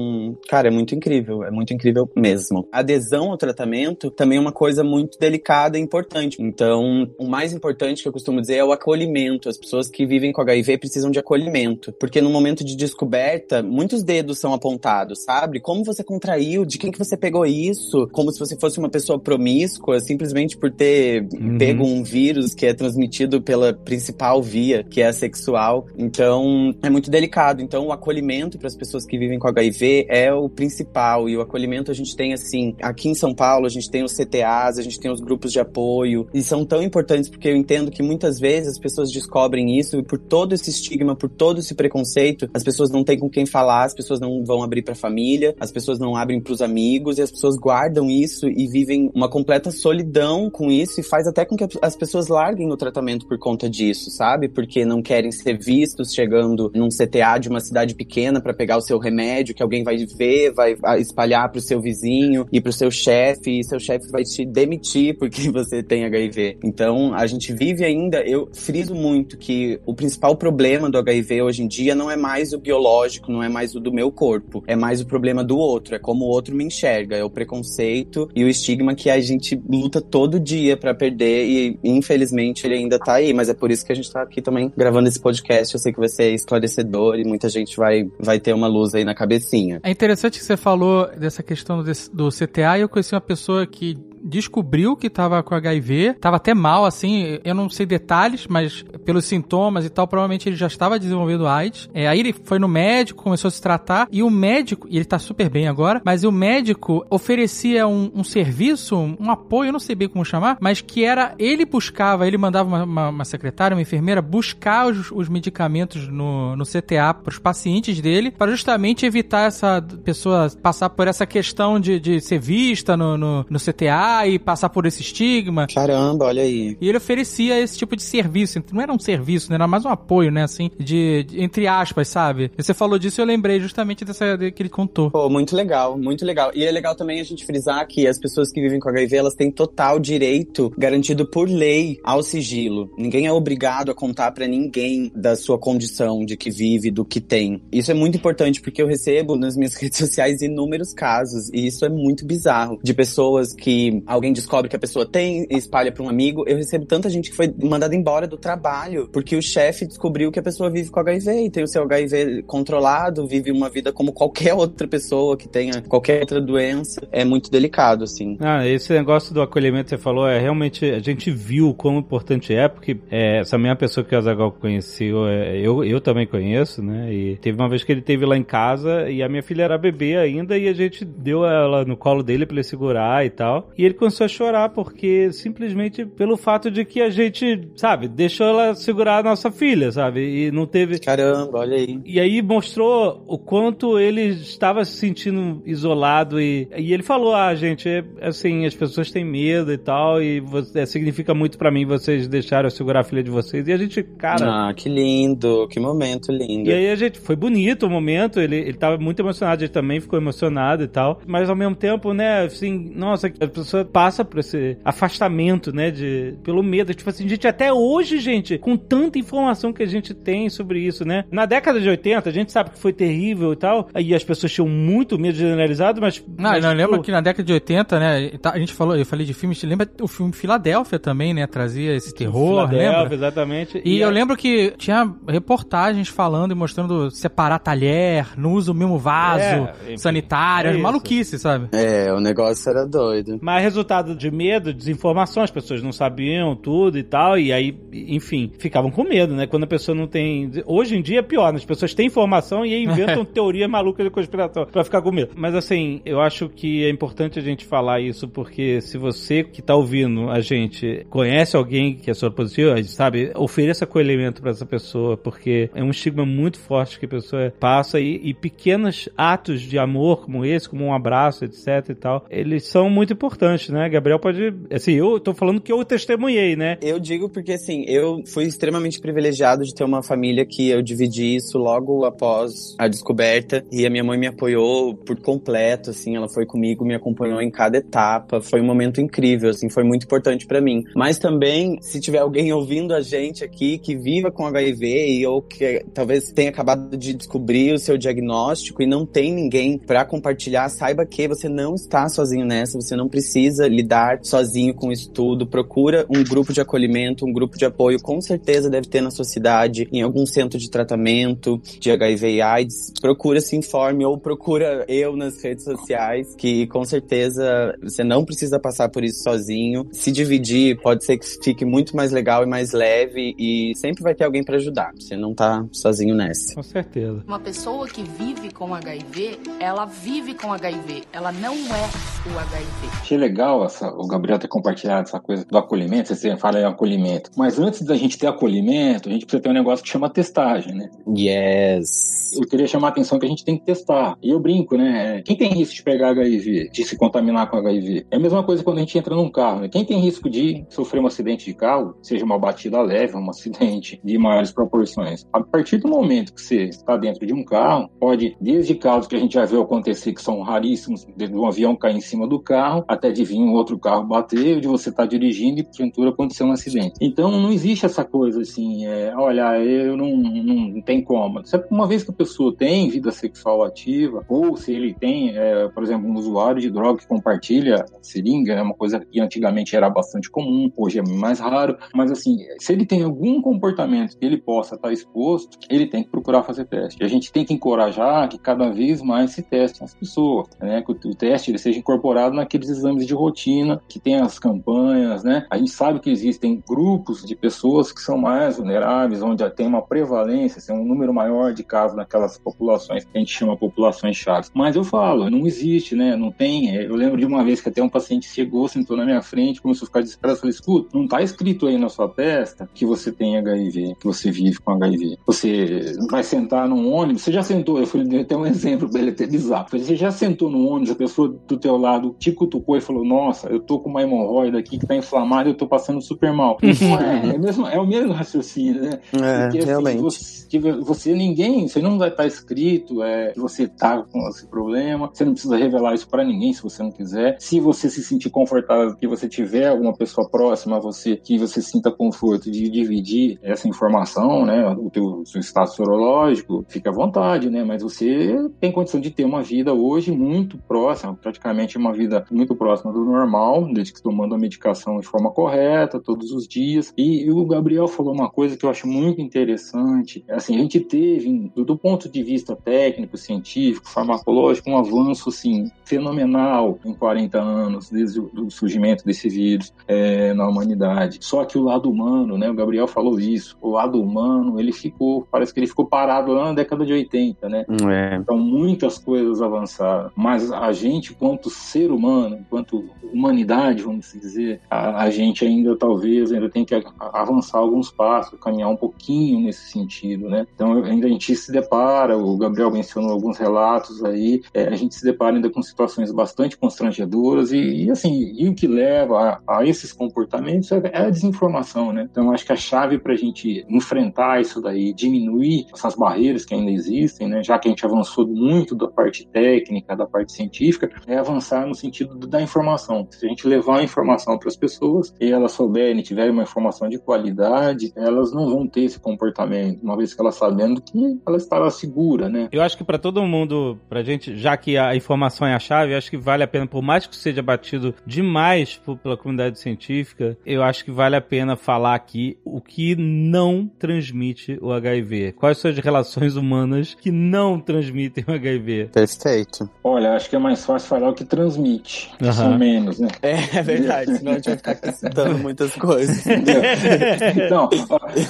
cara, 0.47 0.67
é 0.67 0.71
muito 0.71 0.95
incrível, 0.95 1.43
é 1.43 1.51
muito 1.51 1.73
incrível 1.73 2.09
mesmo. 2.15 2.67
A 2.71 2.79
adesão 2.79 3.31
ao 3.31 3.37
tratamento 3.37 4.11
também 4.11 4.37
é 4.37 4.41
uma 4.41 4.51
coisa 4.51 4.83
muito 4.83 5.17
delicada 5.19 5.77
e 5.77 5.81
importante. 5.81 6.37
Então, 6.39 7.09
o 7.17 7.27
mais 7.27 7.53
importante 7.53 8.01
que 8.01 8.07
eu 8.07 8.13
costumo 8.13 8.41
dizer 8.41 8.57
é 8.57 8.63
o 8.63 8.71
acolhimento. 8.71 9.49
As 9.49 9.57
pessoas 9.57 9.87
que 9.87 10.05
vivem 10.05 10.31
com 10.31 10.41
HIV 10.41 10.77
precisam 10.77 11.11
de 11.11 11.19
acolhimento, 11.19 11.93
porque 11.93 12.21
no 12.21 12.29
momento 12.29 12.63
de 12.63 12.75
descoberta, 12.75 13.61
muitos 13.63 14.03
dedos 14.03 14.39
são 14.39 14.53
apontados, 14.53 15.23
sabe? 15.23 15.59
Como 15.59 15.83
você 15.83 16.03
contraiu, 16.03 16.65
de 16.65 16.77
quem 16.77 16.91
que 16.91 16.99
você 16.99 17.17
pegou 17.17 17.45
isso, 17.45 18.07
como 18.11 18.31
se 18.31 18.39
você 18.39 18.57
fosse 18.57 18.79
uma 18.79 18.89
pessoa 18.89 19.19
promíscua, 19.19 19.99
simplesmente 19.99 20.57
por 20.57 20.71
ter 20.71 21.27
uhum. 21.33 21.57
pego 21.57 21.85
um 21.85 22.03
vírus 22.03 22.53
que 22.53 22.65
é 22.65 22.73
transmitido 22.73 23.41
pela 23.41 23.73
principal 23.73 24.41
via, 24.41 24.83
que 24.83 25.01
é 25.01 25.07
a 25.07 25.13
sexual. 25.13 25.87
Então, 25.97 26.73
é 26.81 26.89
muito 26.89 27.09
delicado. 27.09 27.61
Então, 27.61 27.87
o 27.87 27.91
acolhimento 27.91 28.57
para 28.57 28.67
as 28.67 28.75
pessoas 28.75 29.05
que 29.05 29.17
vivem 29.17 29.39
com 29.39 29.47
HIV 29.47 29.80
é 30.09 30.33
o 30.33 30.49
principal. 30.49 31.29
E 31.29 31.37
o 31.37 31.41
acolhimento 31.41 31.91
a 31.91 31.93
gente 31.93 32.15
tem, 32.15 32.33
assim, 32.33 32.75
aqui 32.81 33.09
em 33.09 33.15
São 33.15 33.33
Paulo, 33.33 33.65
a 33.65 33.69
gente 33.69 33.89
tem 33.89 34.03
os 34.03 34.13
CTAs, 34.13 34.77
a 34.77 34.81
gente 34.81 34.99
tem 34.99 35.11
os 35.11 35.19
grupos 35.19 35.51
de 35.51 35.59
apoio. 35.59 36.27
E 36.33 36.41
são 36.41 36.65
tão 36.65 36.81
importantes 36.81 37.29
porque 37.29 37.47
eu 37.47 37.55
entendo 37.55 37.91
que 37.91 38.03
muitas 38.03 38.39
vezes 38.39 38.69
as 38.69 38.79
pessoas 38.79 39.11
descobrem 39.11 39.77
isso 39.77 39.97
e 39.99 40.03
por 40.03 40.19
todo 40.19 40.53
esse 40.53 40.69
estigma, 40.69 41.15
por 41.15 41.29
todo 41.29 41.59
esse 41.59 41.73
preconceito, 41.73 42.49
as 42.53 42.63
pessoas 42.63 42.89
não 42.89 43.03
têm 43.03 43.17
com 43.17 43.29
quem 43.29 43.45
falar, 43.45 43.85
as 43.85 43.93
pessoas 43.93 44.19
não 44.19 44.43
vão 44.43 44.63
abrir 44.63 44.81
para 44.81 44.93
a 44.93 44.97
família, 44.97 45.55
as 45.59 45.71
pessoas 45.71 45.99
não 45.99 46.15
abrem 46.15 46.41
para 46.41 46.53
os 46.53 46.61
amigos 46.61 47.17
e 47.17 47.21
as 47.21 47.31
pessoas 47.31 47.55
guardam 47.57 48.09
isso 48.09 48.47
e 48.47 48.67
vivem 48.67 49.11
uma 49.13 49.29
completa 49.29 49.71
solidão 49.71 50.49
com 50.49 50.71
isso 50.71 50.99
e 50.99 51.03
faz 51.03 51.27
até 51.27 51.45
com 51.45 51.55
que 51.55 51.67
as 51.81 51.95
pessoas 51.95 52.27
larguem 52.27 52.71
o 52.71 52.77
tratamento 52.77 53.27
por 53.27 53.37
conta 53.37 53.69
disso, 53.69 54.09
sabe? 54.09 54.49
Porque 54.49 54.85
não 54.85 55.01
querem 55.01 55.31
ser 55.31 55.57
vistos 55.57 56.13
chegando 56.13 56.71
num 56.73 56.89
CTA 56.89 57.37
de 57.39 57.49
uma 57.49 57.59
cidade 57.59 57.95
pequena 57.95 58.41
para 58.41 58.53
pegar 58.53 58.77
o 58.77 58.81
seu 58.81 58.97
remédio 58.97 59.55
que 59.55 59.63
alguém 59.71 59.83
vai 59.83 59.97
ver, 60.05 60.51
vai 60.51 60.75
espalhar 60.99 61.49
pro 61.49 61.61
seu 61.61 61.79
vizinho 61.79 62.45
e 62.51 62.59
pro 62.59 62.73
seu 62.73 62.91
chefe 62.91 63.59
e 63.59 63.63
seu 63.63 63.79
chefe 63.79 64.11
vai 64.11 64.23
te 64.23 64.45
demitir 64.45 65.17
porque 65.17 65.49
você 65.49 65.81
tem 65.81 66.03
HIV. 66.03 66.57
Então, 66.63 67.13
a 67.13 67.25
gente 67.25 67.53
vive 67.53 67.85
ainda, 67.85 68.21
eu 68.21 68.49
friso 68.53 68.93
muito 68.93 69.37
que 69.37 69.79
o 69.85 69.93
principal 69.93 70.35
problema 70.35 70.89
do 70.89 70.97
HIV 70.97 71.41
hoje 71.41 71.63
em 71.63 71.67
dia 71.67 71.95
não 71.95 72.11
é 72.11 72.17
mais 72.17 72.51
o 72.51 72.59
biológico, 72.59 73.31
não 73.31 73.41
é 73.41 73.47
mais 73.47 73.73
o 73.73 73.79
do 73.79 73.93
meu 73.93 74.11
corpo, 74.11 74.63
é 74.67 74.75
mais 74.75 74.99
o 74.99 75.05
problema 75.05 75.43
do 75.43 75.57
outro, 75.57 75.95
é 75.95 75.99
como 75.99 76.25
o 76.25 76.27
outro 76.27 76.55
me 76.55 76.65
enxerga, 76.65 77.15
é 77.15 77.23
o 77.23 77.29
preconceito 77.29 78.29
e 78.35 78.43
o 78.43 78.49
estigma 78.49 78.93
que 78.93 79.09
a 79.09 79.19
gente 79.21 79.59
luta 79.69 80.01
todo 80.01 80.39
dia 80.39 80.75
para 80.75 80.93
perder 80.93 81.45
e 81.45 81.79
infelizmente 81.83 82.65
ele 82.65 82.75
ainda 82.75 82.99
tá 82.99 83.13
aí, 83.13 83.33
mas 83.33 83.47
é 83.47 83.53
por 83.53 83.71
isso 83.71 83.85
que 83.85 83.91
a 83.91 83.95
gente 83.95 84.11
tá 84.11 84.21
aqui 84.21 84.41
também 84.41 84.71
gravando 84.75 85.07
esse 85.07 85.19
podcast. 85.19 85.73
Eu 85.73 85.79
sei 85.79 85.93
que 85.93 85.99
vai 85.99 86.09
ser 86.09 86.33
esclarecedor 86.33 87.15
e 87.15 87.23
muita 87.23 87.47
gente 87.47 87.77
vai, 87.77 88.09
vai 88.19 88.39
ter 88.39 88.53
uma 88.53 88.67
luz 88.67 88.93
aí 88.93 89.05
na 89.05 89.15
cabecinha. 89.15 89.60
É 89.83 89.91
interessante 89.91 90.39
que 90.39 90.45
você 90.45 90.57
falou 90.57 91.07
dessa 91.15 91.43
questão 91.43 91.83
do 92.13 92.29
CTA 92.29 92.77
e 92.77 92.81
eu 92.81 92.89
conheci 92.89 93.13
uma 93.13 93.21
pessoa 93.21 93.65
que 93.67 93.97
descobriu 94.23 94.95
que 94.95 95.09
tava 95.09 95.41
com 95.43 95.55
HIV, 95.55 96.15
tava 96.19 96.37
até 96.37 96.53
mal, 96.53 96.85
assim, 96.85 97.39
eu 97.43 97.55
não 97.55 97.69
sei 97.69 97.85
detalhes, 97.85 98.47
mas 98.47 98.83
pelos 99.05 99.25
sintomas 99.25 99.85
e 99.85 99.89
tal, 99.89 100.07
provavelmente 100.07 100.47
ele 100.47 100.55
já 100.55 100.67
estava 100.67 100.99
desenvolvendo 100.99 101.47
AIDS. 101.47 101.89
É, 101.93 102.07
aí 102.07 102.19
ele 102.19 102.33
foi 102.33 102.59
no 102.59 102.67
médico, 102.67 103.23
começou 103.23 103.47
a 103.47 103.51
se 103.51 103.61
tratar, 103.61 104.07
e 104.11 104.21
o 104.21 104.29
médico, 104.29 104.87
e 104.89 104.97
ele 104.97 105.05
tá 105.05 105.19
super 105.19 105.49
bem 105.49 105.67
agora, 105.67 106.01
mas 106.05 106.23
o 106.23 106.31
médico 106.31 107.05
oferecia 107.09 107.87
um, 107.87 108.11
um 108.13 108.23
serviço, 108.23 108.95
um 108.97 109.31
apoio, 109.31 109.69
eu 109.69 109.73
não 109.73 109.79
sei 109.79 109.95
bem 109.95 110.07
como 110.07 110.23
chamar, 110.23 110.57
mas 110.59 110.81
que 110.81 111.03
era, 111.03 111.33
ele 111.39 111.65
buscava, 111.65 112.27
ele 112.27 112.37
mandava 112.37 112.67
uma, 112.67 112.83
uma, 112.83 113.09
uma 113.09 113.25
secretária, 113.25 113.75
uma 113.75 113.81
enfermeira, 113.81 114.21
buscar 114.21 114.87
os, 114.87 115.11
os 115.11 115.29
medicamentos 115.29 116.07
no, 116.07 116.55
no 116.55 116.65
CTA 116.65 117.13
para 117.13 117.31
os 117.31 117.39
pacientes 117.39 117.99
dele, 118.01 118.31
para 118.31 118.51
justamente 118.51 119.05
evitar 119.05 119.47
essa 119.47 119.81
pessoa 120.03 120.49
passar 120.61 120.89
por 120.89 121.07
essa 121.07 121.25
questão 121.25 121.79
de, 121.79 121.99
de 121.99 122.19
ser 122.19 122.39
vista 122.39 122.95
no, 122.95 123.17
no, 123.17 123.45
no 123.49 123.59
CTA 123.59 124.10
e 124.27 124.39
passar 124.39 124.69
por 124.69 124.85
esse 124.85 125.01
estigma. 125.01 125.67
Caramba, 125.67 126.25
olha 126.25 126.43
aí. 126.43 126.77
E 126.79 126.87
ele 126.87 126.97
oferecia 126.97 127.59
esse 127.59 127.77
tipo 127.77 127.95
de 127.95 128.03
serviço. 128.03 128.61
Não 128.71 128.81
era 128.81 128.91
um 128.91 128.99
serviço, 128.99 129.49
né? 129.49 129.55
Era 129.55 129.67
mais 129.67 129.85
um 129.85 129.89
apoio, 129.89 130.31
né? 130.31 130.43
Assim, 130.43 130.69
de, 130.79 131.23
de 131.23 131.41
entre 131.41 131.67
aspas, 131.67 132.07
sabe? 132.07 132.51
E 132.57 132.63
você 132.63 132.73
falou 132.73 132.97
disso 132.97 133.19
e 133.19 133.21
eu 133.21 133.25
lembrei 133.25 133.59
justamente 133.59 134.05
dessa 134.05 134.37
que 134.37 134.61
ele 134.61 134.69
contou. 134.69 135.11
Pô, 135.11 135.29
muito 135.29 135.55
legal, 135.55 135.97
muito 135.97 136.25
legal. 136.25 136.51
E 136.53 136.63
é 136.63 136.71
legal 136.71 136.95
também 136.95 137.19
a 137.19 137.23
gente 137.23 137.45
frisar 137.45 137.85
que 137.87 138.07
as 138.07 138.19
pessoas 138.19 138.51
que 138.51 138.61
vivem 138.61 138.79
com 138.79 138.89
HIV, 138.89 139.15
elas 139.15 139.35
têm 139.35 139.51
total 139.51 139.99
direito 139.99 140.71
garantido 140.77 141.25
por 141.25 141.49
lei 141.49 141.99
ao 142.03 142.23
sigilo. 142.23 142.91
Ninguém 142.97 143.25
é 143.25 143.31
obrigado 143.31 143.91
a 143.91 143.95
contar 143.95 144.31
para 144.31 144.47
ninguém 144.47 145.11
da 145.15 145.35
sua 145.35 145.57
condição, 145.57 146.25
de 146.25 146.35
que 146.35 146.49
vive, 146.49 146.91
do 146.91 147.05
que 147.05 147.19
tem. 147.19 147.61
Isso 147.71 147.91
é 147.91 147.93
muito 147.93 148.17
importante 148.17 148.61
porque 148.61 148.81
eu 148.81 148.87
recebo 148.87 149.35
nas 149.35 149.55
minhas 149.55 149.75
redes 149.81 149.97
sociais 149.97 150.41
inúmeros 150.41 150.93
casos 150.93 151.49
e 151.53 151.67
isso 151.67 151.85
é 151.85 151.89
muito 151.89 152.25
bizarro 152.25 152.79
de 152.83 152.93
pessoas 152.93 153.53
que 153.53 154.00
alguém 154.05 154.33
descobre 154.33 154.69
que 154.69 154.75
a 154.75 154.79
pessoa 154.79 155.05
tem 155.05 155.45
e 155.49 155.57
espalha 155.57 155.91
para 155.91 156.03
um 156.03 156.09
amigo. 156.09 156.43
Eu 156.47 156.57
recebo 156.57 156.85
tanta 156.85 157.09
gente 157.09 157.29
que 157.29 157.35
foi 157.35 157.53
mandada 157.61 157.95
embora 157.95 158.27
do 158.27 158.37
trabalho 158.37 159.09
porque 159.11 159.35
o 159.35 159.41
chefe 159.41 159.85
descobriu 159.85 160.31
que 160.31 160.39
a 160.39 160.43
pessoa 160.43 160.69
vive 160.69 160.89
com 160.89 160.99
HIV 160.99 161.45
e 161.45 161.49
tem 161.49 161.63
o 161.63 161.67
seu 161.67 161.83
HIV 161.83 162.43
controlado, 162.43 163.27
vive 163.27 163.51
uma 163.51 163.69
vida 163.69 163.91
como 163.91 164.11
qualquer 164.11 164.53
outra 164.53 164.87
pessoa 164.87 165.37
que 165.37 165.47
tenha 165.47 165.81
qualquer 165.81 166.21
outra 166.21 166.41
doença. 166.41 167.07
É 167.11 167.23
muito 167.25 167.51
delicado, 167.51 168.03
assim. 168.03 168.37
Ah, 168.39 168.67
esse 168.67 168.91
negócio 168.93 169.33
do 169.33 169.41
acolhimento 169.41 169.85
que 169.85 169.89
você 169.91 169.97
falou 169.97 170.27
é 170.27 170.39
realmente 170.39 170.85
a 170.85 170.99
gente 170.99 171.31
viu 171.31 171.73
quão 171.73 171.97
importante 171.97 172.53
é, 172.53 172.67
porque 172.67 172.97
é, 173.09 173.39
essa 173.39 173.57
mesma 173.57 173.75
pessoa 173.75 174.03
que 174.03 174.15
o 174.15 174.17
Azagal 174.17 174.51
conheceu, 174.51 175.27
é, 175.27 175.57
eu, 175.57 175.83
eu 175.83 175.99
também 175.99 176.27
conheço, 176.27 176.81
né? 176.81 177.13
E 177.13 177.37
teve 177.37 177.57
uma 177.57 177.69
vez 177.69 177.83
que 177.83 177.91
ele 177.91 178.01
teve 178.01 178.25
lá 178.25 178.37
em 178.37 178.43
casa 178.43 179.09
e 179.09 179.21
a 179.23 179.29
minha 179.29 179.43
filha 179.43 179.63
era 179.63 179.77
bebê 179.77 180.17
ainda 180.17 180.57
e 180.57 180.67
a 180.67 180.73
gente 180.73 181.03
deu 181.03 181.45
ela 181.45 181.85
no 181.85 181.97
colo 181.97 182.23
dele 182.23 182.45
para 182.45 182.55
ele 182.55 182.63
segurar 182.63 183.25
e 183.25 183.29
tal. 183.29 183.69
E 183.77 183.85
ele 183.85 183.90
começou 183.93 184.25
a 184.25 184.27
chorar 184.27 184.69
porque 184.69 185.31
simplesmente 185.31 186.05
pelo 186.05 186.37
fato 186.37 186.69
de 186.69 186.85
que 186.85 187.01
a 187.01 187.09
gente, 187.09 187.69
sabe, 187.75 188.07
deixou 188.07 188.47
ela 188.47 188.75
segurar 188.75 189.19
a 189.19 189.23
nossa 189.23 189.51
filha, 189.51 189.91
sabe? 189.91 190.47
E 190.47 190.51
não 190.51 190.65
teve. 190.65 190.99
Caramba, 190.99 191.59
olha 191.59 191.77
aí. 191.77 191.99
E 192.05 192.19
aí 192.19 192.41
mostrou 192.41 193.23
o 193.27 193.37
quanto 193.37 193.97
ele 193.97 194.21
estava 194.21 194.83
se 194.85 194.93
sentindo 194.93 195.61
isolado 195.65 196.39
e, 196.39 196.67
e 196.75 196.93
ele 196.93 197.03
falou: 197.03 197.35
Ah, 197.35 197.53
gente, 197.55 197.87
é, 197.87 198.03
assim, 198.21 198.65
as 198.65 198.75
pessoas 198.75 199.09
têm 199.09 199.23
medo 199.23 199.71
e 199.71 199.77
tal, 199.77 200.21
e 200.21 200.39
você, 200.39 200.81
é, 200.81 200.85
significa 200.85 201.33
muito 201.33 201.57
para 201.57 201.71
mim 201.71 201.85
vocês 201.85 202.27
deixaram 202.27 202.67
eu 202.67 202.71
segurar 202.71 203.01
a 203.01 203.03
filha 203.03 203.23
de 203.23 203.31
vocês. 203.31 203.67
E 203.67 203.71
a 203.71 203.77
gente, 203.77 204.03
cara. 204.03 204.69
Ah, 204.69 204.73
que 204.73 204.89
lindo, 204.89 205.67
que 205.69 205.79
momento 205.79 206.31
lindo. 206.31 206.69
E 206.69 206.73
aí 206.73 206.89
a 206.89 206.95
gente, 206.95 207.19
foi 207.19 207.35
bonito 207.35 207.85
o 207.85 207.89
momento, 207.89 208.39
ele, 208.39 208.57
ele 208.57 208.73
tava 208.73 208.97
muito 208.97 209.21
emocionado, 209.21 209.61
gente 209.61 209.71
também 209.71 209.99
ficou 209.99 210.19
emocionado 210.19 210.83
e 210.83 210.87
tal. 210.87 211.21
Mas 211.25 211.49
ao 211.49 211.55
mesmo 211.55 211.75
tempo, 211.75 212.13
né, 212.13 212.43
assim, 212.43 212.91
nossa, 212.95 213.27
a 213.27 213.47
pessoa 213.81 213.85
passa 213.85 214.23
por 214.23 214.39
esse 214.39 214.77
afastamento, 214.83 215.73
né, 215.73 215.91
de, 215.91 216.35
pelo 216.43 216.63
medo. 216.63 216.93
Tipo 216.93 217.09
assim, 217.09 217.27
gente, 217.27 217.47
até 217.47 217.71
hoje, 217.73 218.19
gente, 218.19 218.57
com 218.57 218.77
tanta 218.77 219.19
informação 219.19 219.73
que 219.73 219.83
a 219.83 219.87
gente 219.87 220.13
tem 220.13 220.49
sobre 220.49 220.79
isso, 220.79 221.05
né? 221.05 221.25
Na 221.31 221.45
década 221.45 221.79
de 221.79 221.89
80, 221.89 222.29
a 222.29 222.33
gente 222.33 222.51
sabe 222.51 222.71
que 222.71 222.79
foi 222.79 222.93
terrível 222.93 223.53
e 223.53 223.55
tal, 223.55 223.87
aí 223.93 224.13
as 224.13 224.23
pessoas 224.23 224.51
tinham 224.51 224.67
muito 224.67 225.17
medo 225.19 225.37
generalizado, 225.37 226.01
mas. 226.01 226.23
Não, 226.37 226.51
mas, 226.51 226.63
não 226.63 226.73
lembra 226.73 226.99
que 227.01 227.11
na 227.11 227.21
década 227.21 227.43
de 227.43 227.53
80, 227.53 227.99
né, 227.99 228.31
a 228.43 228.59
gente 228.59 228.73
falou, 228.73 228.95
eu 228.95 229.05
falei 229.05 229.25
de 229.25 229.33
filmes, 229.33 229.61
lembra 229.63 229.89
o 230.01 230.07
filme 230.07 230.33
Filadélfia 230.33 230.99
também, 230.99 231.33
né, 231.33 231.45
trazia 231.47 231.95
esse 231.95 232.13
terror, 232.13 232.69
lembra? 232.69 233.13
exatamente. 233.13 233.81
E, 233.83 233.97
e 233.97 234.01
eu 234.01 234.09
a... 234.09 234.11
lembro 234.11 234.35
que 234.35 234.73
tinha 234.77 235.11
reportagens 235.27 236.07
falando 236.07 236.51
e 236.51 236.55
mostrando 236.55 237.09
separar 237.11 237.59
talher, 237.59 238.27
não 238.37 238.53
usa 238.53 238.71
o 238.71 238.75
mesmo 238.75 238.97
vaso 238.97 239.69
é, 239.87 239.97
sanitário, 239.97 240.71
é 240.71 240.77
maluquice, 240.77 241.37
sabe? 241.37 241.69
É, 241.71 242.11
o 242.13 242.19
negócio 242.19 242.69
era 242.69 242.85
doido. 242.85 243.39
Mas 243.41 243.63
resultado 243.71 244.15
de 244.15 244.29
medo, 244.29 244.73
desinformação, 244.73 245.43
as 245.43 245.51
pessoas 245.51 245.81
não 245.81 245.91
sabiam 245.91 246.55
tudo 246.55 246.97
e 246.97 247.03
tal, 247.03 247.37
e 247.37 247.51
aí, 247.51 247.75
enfim, 247.91 248.51
ficavam 248.57 248.91
com 248.91 249.03
medo, 249.03 249.33
né? 249.33 249.47
Quando 249.47 249.63
a 249.63 249.67
pessoa 249.67 249.95
não 249.95 250.07
tem. 250.07 250.51
Hoje 250.65 250.95
em 250.95 251.01
dia 251.01 251.19
é 251.19 251.23
pior, 251.23 251.51
né? 251.51 251.57
as 251.57 251.65
pessoas 251.65 251.93
têm 251.93 252.07
informação 252.07 252.65
e 252.65 252.83
inventam 252.83 253.23
teoria 253.25 253.67
maluca 253.67 254.03
de 254.03 254.09
conspiração 254.09 254.65
pra 254.65 254.83
ficar 254.83 255.01
com 255.01 255.11
medo. 255.11 255.31
Mas 255.35 255.55
assim, 255.55 256.01
eu 256.05 256.19
acho 256.19 256.49
que 256.49 256.83
é 256.83 256.89
importante 256.89 257.39
a 257.39 257.41
gente 257.41 257.65
falar 257.65 257.99
isso, 258.01 258.27
porque 258.27 258.81
se 258.81 258.97
você 258.97 259.43
que 259.43 259.61
tá 259.61 259.75
ouvindo 259.75 260.29
a 260.29 260.39
gente 260.41 261.05
conhece 261.09 261.55
alguém 261.55 261.95
que 261.95 262.09
é 262.09 262.13
soro 262.13 262.33
positivo, 262.33 262.71
sabe, 262.83 263.31
ofereça 263.35 263.85
acolhimento 263.85 264.41
para 264.41 264.51
essa 264.51 264.65
pessoa, 264.65 265.17
porque 265.17 265.69
é 265.73 265.83
um 265.83 265.89
estigma 265.89 266.25
muito 266.25 266.59
forte 266.59 266.99
que 266.99 267.05
a 267.05 267.09
pessoa 267.09 267.53
passa 267.59 267.99
e, 267.99 268.19
e 268.23 268.33
pequenos 268.33 269.09
atos 269.17 269.61
de 269.61 269.77
amor 269.77 270.25
como 270.25 270.45
esse, 270.45 270.69
como 270.69 270.85
um 270.85 270.93
abraço, 270.93 271.45
etc 271.45 271.89
e 271.89 271.95
tal, 271.95 272.25
eles 272.29 272.65
são 272.65 272.89
muito 272.89 273.13
importantes, 273.13 273.60
né? 273.69 273.89
Gabriel 273.89 274.19
pode, 274.19 274.53
assim, 274.71 274.93
eu 274.93 275.19
tô 275.19 275.33
falando 275.33 275.59
que 275.59 275.71
eu 275.71 275.83
testemunhei, 275.83 276.55
né? 276.55 276.77
Eu 276.81 276.99
digo 276.99 277.29
porque, 277.29 277.53
assim, 277.53 277.83
eu 277.87 278.23
fui 278.25 278.45
extremamente 278.45 278.99
privilegiado 278.99 279.63
de 279.63 279.73
ter 279.73 279.83
uma 279.83 280.01
família 280.01 280.45
que 280.45 280.69
eu 280.69 280.81
dividi 280.81 281.35
isso 281.35 281.57
logo 281.57 282.05
após 282.05 282.75
a 282.77 282.87
descoberta 282.87 283.65
e 283.71 283.85
a 283.85 283.89
minha 283.89 284.03
mãe 284.03 284.17
me 284.17 284.27
apoiou 284.27 284.95
por 284.95 285.19
completo, 285.19 285.89
assim, 285.89 286.15
ela 286.15 286.29
foi 286.29 286.45
comigo, 286.45 286.85
me 286.85 286.95
acompanhou 286.95 287.41
em 287.41 287.51
cada 287.51 287.77
etapa, 287.77 288.41
foi 288.41 288.61
um 288.61 288.65
momento 288.65 289.01
incrível, 289.01 289.49
assim, 289.49 289.69
foi 289.69 289.83
muito 289.83 290.05
importante 290.05 290.45
para 290.45 290.61
mim. 290.61 290.83
Mas 290.95 291.17
também, 291.17 291.77
se 291.81 291.99
tiver 291.99 292.19
alguém 292.19 292.53
ouvindo 292.53 292.93
a 292.93 293.01
gente 293.01 293.43
aqui 293.43 293.77
que 293.77 293.95
viva 293.95 294.31
com 294.31 294.45
HIV 294.45 295.19
e 295.19 295.27
ou 295.27 295.41
que 295.41 295.83
talvez 295.93 296.31
tenha 296.31 296.49
acabado 296.49 296.97
de 296.97 297.13
descobrir 297.13 297.73
o 297.73 297.79
seu 297.79 297.97
diagnóstico 297.97 298.81
e 298.81 298.85
não 298.85 299.05
tem 299.05 299.33
ninguém 299.33 299.77
para 299.77 300.05
compartilhar, 300.05 300.69
saiba 300.69 301.05
que 301.05 301.27
você 301.27 301.49
não 301.49 301.75
está 301.75 302.07
sozinho 302.07 302.45
nessa, 302.45 302.79
você 302.79 302.95
não 302.95 303.09
precisa 303.09 303.40
lidar 303.49 304.19
sozinho 304.23 304.73
com 304.73 304.91
isso 304.91 305.09
tudo. 305.09 305.45
Procura 305.45 306.05
um 306.09 306.23
grupo 306.23 306.53
de 306.53 306.61
acolhimento, 306.61 307.25
um 307.25 307.33
grupo 307.33 307.57
de 307.57 307.65
apoio, 307.65 308.01
com 308.01 308.21
certeza 308.21 308.69
deve 308.69 308.87
ter 308.87 309.01
na 309.01 309.11
sua 309.11 309.25
cidade, 309.25 309.87
em 309.91 310.01
algum 310.01 310.25
centro 310.25 310.59
de 310.59 310.69
tratamento 310.69 311.61
de 311.79 311.91
HIV 311.91 312.35
e 312.35 312.41
AIDS. 312.41 312.93
Procura 312.99 313.41
se 313.41 313.55
informe 313.55 314.05
ou 314.05 314.17
procura 314.17 314.85
eu 314.87 315.15
nas 315.15 315.41
redes 315.43 315.63
sociais, 315.63 316.35
que 316.35 316.67
com 316.67 316.83
certeza 316.85 317.75
você 317.81 318.03
não 318.03 318.23
precisa 318.23 318.59
passar 318.59 318.89
por 318.89 319.03
isso 319.03 319.23
sozinho. 319.23 319.87
Se 319.91 320.11
dividir, 320.11 320.79
pode 320.81 321.05
ser 321.05 321.17
que 321.17 321.25
fique 321.43 321.65
muito 321.65 321.95
mais 321.95 322.11
legal 322.11 322.43
e 322.43 322.47
mais 322.47 322.71
leve 322.71 323.35
e 323.37 323.73
sempre 323.75 324.03
vai 324.03 324.13
ter 324.13 324.23
alguém 324.23 324.43
para 324.43 324.57
ajudar. 324.57 324.91
Você 324.97 325.15
não 325.15 325.33
tá 325.33 325.65
sozinho 325.71 326.15
nessa. 326.15 326.55
Com 326.55 326.63
certeza. 326.63 327.23
Uma 327.27 327.39
pessoa 327.39 327.87
que 327.87 328.03
vive 328.03 328.51
com 328.51 328.73
HIV, 328.73 329.39
ela 329.59 329.85
vive 329.85 330.33
com 330.33 330.53
HIV, 330.53 331.03
ela 331.11 331.31
não 331.31 331.53
é 331.53 331.89
o 332.33 332.39
HIV. 332.39 332.87
Achei 333.01 333.17
legal 333.17 333.30
essa, 333.65 333.89
o 333.89 334.07
Gabriel 334.07 334.39
ter 334.39 334.47
compartilhado 334.47 335.07
essa 335.07 335.19
coisa 335.19 335.45
do 335.45 335.57
acolhimento, 335.57 336.13
você 336.13 336.35
fala 336.37 336.59
em 336.59 336.65
acolhimento. 336.65 337.31
Mas 337.35 337.59
antes 337.59 337.81
da 337.81 337.95
gente 337.95 338.17
ter 338.17 338.27
acolhimento, 338.27 339.09
a 339.09 339.11
gente 339.11 339.25
precisa 339.25 339.43
ter 339.43 339.49
um 339.49 339.53
negócio 339.53 339.83
que 339.83 339.89
chama 339.89 340.09
testagem, 340.09 340.73
né? 340.73 340.89
Yes. 341.17 342.31
Eu 342.39 342.47
queria 342.47 342.67
chamar 342.67 342.87
a 342.87 342.91
atenção 342.91 343.19
que 343.19 343.25
a 343.25 343.29
gente 343.29 343.43
tem 343.43 343.57
que 343.57 343.65
testar. 343.65 344.15
E 344.21 344.29
eu 344.29 344.39
brinco, 344.39 344.77
né? 344.77 345.21
Quem 345.23 345.35
tem 345.35 345.53
risco 345.53 345.75
de 345.75 345.83
pegar 345.83 346.11
HIV, 346.11 346.69
de 346.69 346.83
se 346.83 346.97
contaminar 346.97 347.49
com 347.49 347.57
HIV? 347.57 348.05
É 348.09 348.15
a 348.15 348.19
mesma 348.19 348.43
coisa 348.43 348.63
quando 348.63 348.77
a 348.77 348.81
gente 348.81 348.97
entra 348.97 349.15
num 349.15 349.29
carro, 349.29 349.61
né? 349.61 349.69
Quem 349.69 349.83
tem 349.83 349.99
risco 349.99 350.29
de 350.29 350.65
sofrer 350.69 351.01
um 351.01 351.07
acidente 351.07 351.45
de 351.45 351.53
carro, 351.53 351.95
seja 352.01 352.23
uma 352.23 352.39
batida 352.39 352.81
leve, 352.81 353.15
um 353.15 353.29
acidente 353.29 353.99
de 354.03 354.17
maiores 354.17 354.51
proporções. 354.51 355.25
A 355.33 355.41
partir 355.41 355.77
do 355.77 355.89
momento 355.89 356.33
que 356.33 356.41
você 356.41 356.63
está 356.63 356.95
dentro 356.95 357.25
de 357.25 357.33
um 357.33 357.43
carro, 357.43 357.89
pode, 357.99 358.35
desde 358.39 358.75
casos 358.75 359.07
que 359.07 359.15
a 359.15 359.19
gente 359.19 359.33
já 359.33 359.45
viu 359.45 359.61
acontecer 359.61 360.13
que 360.13 360.21
são 360.21 360.41
raríssimos, 360.41 361.05
de 361.15 361.25
um 361.33 361.45
avião 361.45 361.75
cair 361.75 361.97
em 361.97 362.01
cima 362.01 362.27
do 362.27 362.39
carro, 362.39 362.83
até 362.87 363.11
de 363.11 363.20
vir 363.23 363.39
um 363.39 363.53
outro 363.53 363.77
carro 363.77 364.03
bater, 364.03 364.59
de 364.59 364.67
você 364.67 364.89
estar 364.89 365.03
tá 365.03 365.09
dirigindo 365.09 365.59
e 365.59 365.63
porventura 365.63 366.09
acontecer 366.09 366.43
um 366.43 366.51
acidente. 366.51 366.93
Então 367.01 367.31
não 367.31 367.51
existe 367.51 367.85
essa 367.85 368.03
coisa 368.03 368.41
assim, 368.41 368.85
é, 368.85 369.13
olha, 369.15 369.57
eu 369.59 369.95
não, 369.97 370.15
não, 370.15 370.69
não 370.69 370.81
tem 370.81 371.03
como. 371.03 371.41
Uma 371.69 371.87
vez 371.87 372.03
que 372.03 372.11
a 372.11 372.13
pessoa 372.13 372.55
tem 372.55 372.89
vida 372.89 373.11
sexual 373.11 373.63
ativa, 373.63 374.25
ou 374.27 374.55
se 374.55 374.71
ele 374.73 374.93
tem, 374.93 375.35
é, 375.37 375.67
por 375.69 375.83
exemplo, 375.83 376.09
um 376.09 376.15
usuário 376.15 376.61
de 376.61 376.69
droga 376.69 376.99
que 376.99 377.07
compartilha 377.07 377.85
seringa, 378.01 378.53
é 378.53 378.61
uma 378.61 378.73
coisa 378.73 378.99
que 378.99 379.19
antigamente 379.19 379.75
era 379.75 379.89
bastante 379.89 380.29
comum, 380.29 380.71
hoje 380.75 380.99
é 380.99 381.03
mais 381.03 381.39
raro, 381.39 381.77
mas 381.93 382.11
assim, 382.11 382.37
se 382.59 382.73
ele 382.73 382.85
tem 382.85 383.03
algum 383.03 383.41
comportamento 383.41 384.17
que 384.17 384.25
ele 384.25 384.37
possa 384.37 384.75
estar 384.75 384.91
exposto, 384.91 385.57
ele 385.69 385.87
tem 385.87 386.03
que 386.03 386.09
procurar 386.09 386.43
fazer 386.43 386.65
teste. 386.65 387.01
E 387.01 387.05
a 387.05 387.07
gente 387.07 387.31
tem 387.31 387.45
que 387.45 387.53
encorajar 387.53 388.27
que 388.29 388.37
cada 388.37 388.69
vez 388.69 389.01
mais 389.01 389.31
se 389.31 389.41
testem 389.41 389.85
as 389.85 389.93
pessoas, 389.93 390.47
né? 390.59 390.81
Que 390.81 390.91
o, 390.91 391.15
teste 391.15 391.51
ele 391.51 391.57
seja 391.57 391.79
incorporado 391.79 392.35
naqueles 392.35 392.69
exames 392.69 393.05
de 393.05 393.10
rotina 393.13 393.81
que 393.87 393.99
tem 393.99 394.15
as 394.15 394.39
campanhas, 394.39 395.23
né? 395.23 395.45
A 395.49 395.57
gente 395.57 395.71
sabe 395.71 395.99
que 395.99 396.09
existem 396.09 396.61
grupos 396.67 397.23
de 397.23 397.35
pessoas 397.35 397.91
que 397.91 398.01
são 398.01 398.17
mais 398.17 398.57
vulneráveis, 398.57 399.21
onde 399.21 399.47
tem 399.51 399.67
uma 399.67 399.81
prevalência, 399.81 400.61
tem 400.61 400.75
um 400.75 400.85
número 400.85 401.13
maior 401.13 401.53
de 401.53 401.63
casos 401.63 401.97
naquelas 401.97 402.37
populações 402.37 403.03
que 403.03 403.11
a 403.15 403.19
gente 403.19 403.33
chama 403.33 403.57
populações 403.57 404.15
chaves. 404.15 404.51
Mas 404.53 404.75
eu 404.75 404.83
falo, 404.83 405.29
não 405.29 405.45
existe, 405.45 405.95
né? 405.95 406.15
Não 406.15 406.31
tem. 406.31 406.75
Eu 406.75 406.95
lembro 406.95 407.17
de 407.17 407.25
uma 407.25 407.43
vez 407.43 407.61
que 407.61 407.69
até 407.69 407.81
um 407.81 407.89
paciente 407.89 408.27
chegou, 408.27 408.67
sentou 408.67 408.95
na 408.97 409.05
minha 409.05 409.21
frente, 409.21 409.61
começou 409.61 409.85
a 409.85 409.87
ficar 409.87 410.01
desesperado, 410.01 410.39
falei, 410.39 410.51
escuta, 410.51 410.97
não 410.97 411.07
tá 411.07 411.21
escrito 411.21 411.67
aí 411.67 411.77
na 411.77 411.89
sua 411.89 412.07
testa 412.07 412.69
que 412.73 412.85
você 412.85 413.11
tem 413.11 413.37
HIV, 413.37 413.95
que 413.99 414.05
você 414.05 414.31
vive 414.31 414.59
com 414.59 414.71
HIV. 414.71 415.17
Você 415.25 415.95
vai 416.09 416.23
sentar 416.23 416.67
num 416.67 416.91
ônibus, 416.91 417.23
você 417.23 417.31
já 417.31 417.43
sentou, 417.43 417.79
eu 417.79 417.87
fui 417.87 418.01
até 418.19 418.35
um 418.35 418.45
exemplo 418.45 418.89
pra 418.89 419.01
ele 419.01 419.11
até 419.11 419.25
bizarro. 419.25 419.69
Falei, 419.69 419.85
você 419.85 419.95
já 419.95 420.11
sentou 420.11 420.49
num 420.49 420.67
ônibus, 420.67 420.91
a 420.91 420.95
pessoa 420.95 421.27
do 421.47 421.57
teu 421.57 421.77
lado 421.77 422.15
te 422.19 422.31
cutucou 422.31 422.77
e 422.77 422.81
falou, 422.81 423.00
nossa, 423.03 423.47
eu 423.47 423.59
tô 423.59 423.79
com 423.79 423.89
uma 423.89 424.01
hemorroida 424.01 424.57
aqui 424.57 424.77
que 424.77 424.85
tá 424.85 424.95
inflamada 424.95 425.49
e 425.49 425.51
eu 425.51 425.57
tô 425.57 425.67
passando 425.67 426.01
super 426.01 426.31
mal. 426.33 426.57
Não 426.61 426.99
é, 426.99 427.35
é, 427.35 427.37
mesmo, 427.37 427.67
é 427.67 427.79
o 427.79 427.87
mesmo 427.87 428.13
raciocínio, 428.13 428.81
né? 428.81 428.99
É, 429.13 429.43
Porque, 429.43 429.59
assim, 429.59 429.67
realmente. 429.67 430.01
você, 430.01 430.59
você, 430.81 431.13
ninguém, 431.13 431.67
você 431.67 431.81
não 431.81 431.97
vai 431.97 432.09
estar 432.09 432.25
escrito 432.25 433.03
é, 433.03 433.31
que 433.31 433.39
você 433.39 433.67
tá 433.67 434.01
com 434.03 434.27
esse 434.29 434.45
problema, 434.47 435.09
você 435.11 435.25
não 435.25 435.33
precisa 435.33 435.57
revelar 435.57 435.93
isso 435.93 436.07
para 436.07 436.23
ninguém 436.23 436.53
se 436.53 436.61
você 436.61 436.83
não 436.83 436.91
quiser. 436.91 437.37
Se 437.39 437.59
você 437.59 437.89
se 437.89 438.03
sentir 438.03 438.29
confortável, 438.29 438.95
que 438.95 439.07
você 439.07 439.27
tiver 439.27 439.67
alguma 439.67 439.93
pessoa 439.93 440.29
próxima 440.29 440.77
a 440.77 440.79
você, 440.79 441.15
que 441.15 441.37
você 441.37 441.61
sinta 441.61 441.91
conforto 441.91 442.49
de 442.49 442.69
dividir 442.69 443.39
essa 443.41 443.67
informação, 443.67 444.45
né, 444.45 444.69
o 444.77 444.89
teu 444.89 445.23
seu 445.25 445.39
estado 445.39 445.67
sorológico, 445.67 446.65
fica 446.67 446.89
à 446.89 446.93
vontade, 446.93 447.49
né, 447.49 447.63
mas 447.63 447.83
você 447.83 448.35
tem 448.59 448.71
condição 448.71 448.99
de 448.99 449.11
ter 449.11 449.25
uma 449.25 449.41
vida 449.41 449.73
hoje 449.73 450.11
muito 450.11 450.57
próxima, 450.57 451.15
praticamente 451.15 451.77
uma 451.77 451.93
vida 451.93 452.25
muito 452.31 452.55
próxima 452.55 452.90
do 452.91 453.05
normal, 453.05 453.67
desde 453.73 453.93
que 453.93 454.01
tomando 454.01 454.35
a 454.35 454.37
medicação 454.37 454.99
de 454.99 455.07
forma 455.07 455.31
correta, 455.31 455.99
todos 455.99 456.31
os 456.31 456.47
dias. 456.47 456.93
E, 456.97 457.23
e 457.25 457.31
o 457.31 457.45
Gabriel 457.45 457.87
falou 457.87 458.13
uma 458.13 458.29
coisa 458.29 458.57
que 458.57 458.65
eu 458.65 458.69
acho 458.69 458.87
muito 458.87 459.21
interessante, 459.21 460.23
assim, 460.29 460.55
a 460.55 460.59
gente 460.59 460.79
teve, 460.79 461.51
do, 461.55 461.63
do 461.63 461.77
ponto 461.77 462.09
de 462.09 462.23
vista 462.23 462.55
técnico, 462.55 463.17
científico, 463.17 463.89
farmacológico, 463.89 464.69
um 464.69 464.77
avanço, 464.77 465.29
assim, 465.29 465.71
fenomenal 465.85 466.79
em 466.85 466.93
40 466.93 467.39
anos, 467.39 467.89
desde 467.89 468.19
o 468.19 468.31
do 468.31 468.49
surgimento 468.49 469.05
desse 469.05 469.29
vírus 469.29 469.73
é, 469.87 470.33
na 470.33 470.47
humanidade. 470.47 471.19
Só 471.21 471.45
que 471.45 471.57
o 471.57 471.63
lado 471.63 471.89
humano, 471.89 472.37
né, 472.37 472.49
o 472.49 472.53
Gabriel 472.53 472.87
falou 472.87 473.19
isso, 473.19 473.57
o 473.61 473.71
lado 473.71 474.01
humano, 474.01 474.59
ele 474.59 474.71
ficou, 474.71 475.27
parece 475.29 475.53
que 475.53 475.59
ele 475.59 475.67
ficou 475.67 475.85
parado 475.85 476.31
lá 476.31 476.45
na 476.45 476.53
década 476.53 476.85
de 476.85 476.93
80, 476.93 477.49
né? 477.49 477.65
É. 477.89 478.15
Então 478.15 478.37
muitas 478.37 478.97
coisas 478.97 479.41
avançaram, 479.41 480.11
mas 480.15 480.51
a 480.51 480.71
gente, 480.71 481.13
quanto 481.13 481.49
ser 481.49 481.91
humano, 481.91 482.37
enquanto 482.39 482.80
humanidade, 483.11 483.83
vamos 483.83 484.11
dizer, 484.13 484.61
a, 484.69 485.03
a 485.03 485.09
gente 485.09 485.45
ainda 485.45 485.75
talvez 485.75 486.31
ainda 486.31 486.49
tem 486.49 486.65
que 486.65 486.73
avançar 486.99 487.59
alguns 487.59 487.91
passos, 487.91 488.39
caminhar 488.39 488.69
um 488.69 488.77
pouquinho 488.77 489.41
nesse 489.41 489.71
sentido, 489.71 490.29
né? 490.29 490.45
Então 490.55 490.83
ainda 490.83 491.07
a 491.07 491.09
gente 491.09 491.35
se 491.35 491.51
depara, 491.51 492.17
o 492.17 492.37
Gabriel 492.37 492.71
mencionou 492.71 493.11
alguns 493.11 493.37
relatos 493.37 494.03
aí, 494.03 494.41
é, 494.53 494.67
a 494.67 494.75
gente 494.75 494.95
se 494.95 495.03
depara 495.03 495.35
ainda 495.35 495.49
com 495.49 495.61
situações 495.61 496.11
bastante 496.11 496.57
constrangedoras 496.57 497.51
e, 497.51 497.85
e 497.85 497.91
assim, 497.91 498.33
e 498.37 498.47
o 498.47 498.55
que 498.55 498.67
leva 498.67 499.41
a, 499.47 499.59
a 499.59 499.65
esses 499.65 499.91
comportamentos 499.91 500.71
é, 500.71 500.81
é, 500.91 501.05
a 501.05 501.09
desinformação, 501.09 501.91
né? 501.91 502.07
Então 502.09 502.31
acho 502.31 502.45
que 502.45 502.53
a 502.53 502.55
chave 502.55 502.97
para 502.97 503.13
a 503.13 503.17
gente 503.17 503.65
enfrentar 503.69 504.41
isso 504.41 504.61
daí, 504.61 504.93
diminuir 504.93 505.65
essas 505.73 505.95
barreiras 505.95 506.45
que 506.45 506.53
ainda 506.53 506.71
existem, 506.71 507.27
né? 507.27 507.43
Já 507.43 507.59
que 507.59 507.67
a 507.67 507.71
gente 507.71 507.85
avançou 507.85 508.27
muito 508.27 508.75
da 508.75 508.87
parte 508.87 509.27
técnica, 509.27 509.95
da 509.95 510.05
parte 510.05 510.31
científica, 510.31 510.89
é 511.07 511.17
avançar 511.17 511.67
no 511.67 511.75
sentido 511.75 512.15
da 512.27 512.41
informação. 512.41 512.70
Se 512.77 513.25
a 513.25 513.29
gente 513.29 513.47
levar 513.47 513.79
a 513.79 513.83
informação 513.83 514.37
para 514.37 514.47
as 514.47 514.55
pessoas 514.55 515.13
e 515.19 515.31
elas 515.31 515.51
souberem, 515.51 516.01
tiverem 516.01 516.31
uma 516.31 516.43
informação 516.43 516.89
de 516.89 516.97
qualidade, 516.97 517.91
elas 517.95 518.31
não 518.33 518.49
vão 518.49 518.67
ter 518.67 518.81
esse 518.81 518.99
comportamento, 518.99 519.81
uma 519.81 519.97
vez 519.97 520.13
que 520.13 520.21
elas 520.21 520.35
sabendo 520.35 520.81
que 520.81 521.19
ela 521.25 521.37
estará 521.37 521.69
segura, 521.69 522.29
né? 522.29 522.49
Eu 522.51 522.61
acho 522.61 522.77
que 522.77 522.83
para 522.83 522.97
todo 522.97 523.23
mundo, 523.25 523.77
pra 523.89 524.03
gente, 524.03 524.37
já 524.37 524.55
que 524.57 524.77
a 524.77 524.95
informação 524.95 525.47
é 525.47 525.53
a 525.53 525.59
chave, 525.59 525.93
eu 525.93 525.97
acho 525.97 526.09
que 526.09 526.17
vale 526.17 526.43
a 526.43 526.47
pena, 526.47 526.67
por 526.67 526.81
mais 526.81 527.05
que 527.05 527.15
seja 527.15 527.41
batido 527.41 527.93
demais 528.05 528.79
pela 529.01 529.17
comunidade 529.17 529.59
científica, 529.59 530.37
eu 530.45 530.63
acho 530.63 530.83
que 530.83 530.91
vale 530.91 531.15
a 531.15 531.21
pena 531.21 531.55
falar 531.55 531.95
aqui 531.95 532.37
o 532.43 532.61
que 532.61 532.95
não 532.95 533.67
transmite 533.67 534.57
o 534.61 534.71
HIV. 534.71 535.33
Quais 535.33 535.57
são 535.57 535.71
as 535.71 535.77
relações 535.77 536.35
humanas 536.35 536.93
que 536.93 537.11
não 537.11 537.59
transmitem 537.59 538.23
o 538.27 538.31
HIV? 538.31 538.89
Perfeito. 538.93 539.69
Olha, 539.83 540.13
acho 540.13 540.29
que 540.29 540.35
é 540.35 540.39
mais 540.39 540.65
fácil 540.65 540.89
falar 540.89 541.09
o 541.09 541.13
que 541.13 541.25
transmite, 541.25 542.11
que 542.17 542.31
são 542.31 542.57
menos, 542.61 542.99
né? 542.99 543.07
É, 543.23 543.57
é 543.57 543.63
verdade, 543.63 544.17
senão 544.17 544.33
a 544.33 544.35
gente 544.35 544.49
vai 544.49 544.57
ficar 544.57 544.93
citando 544.93 545.37
muitas 545.39 545.73
coisas. 545.75 546.23
então, 546.27 547.69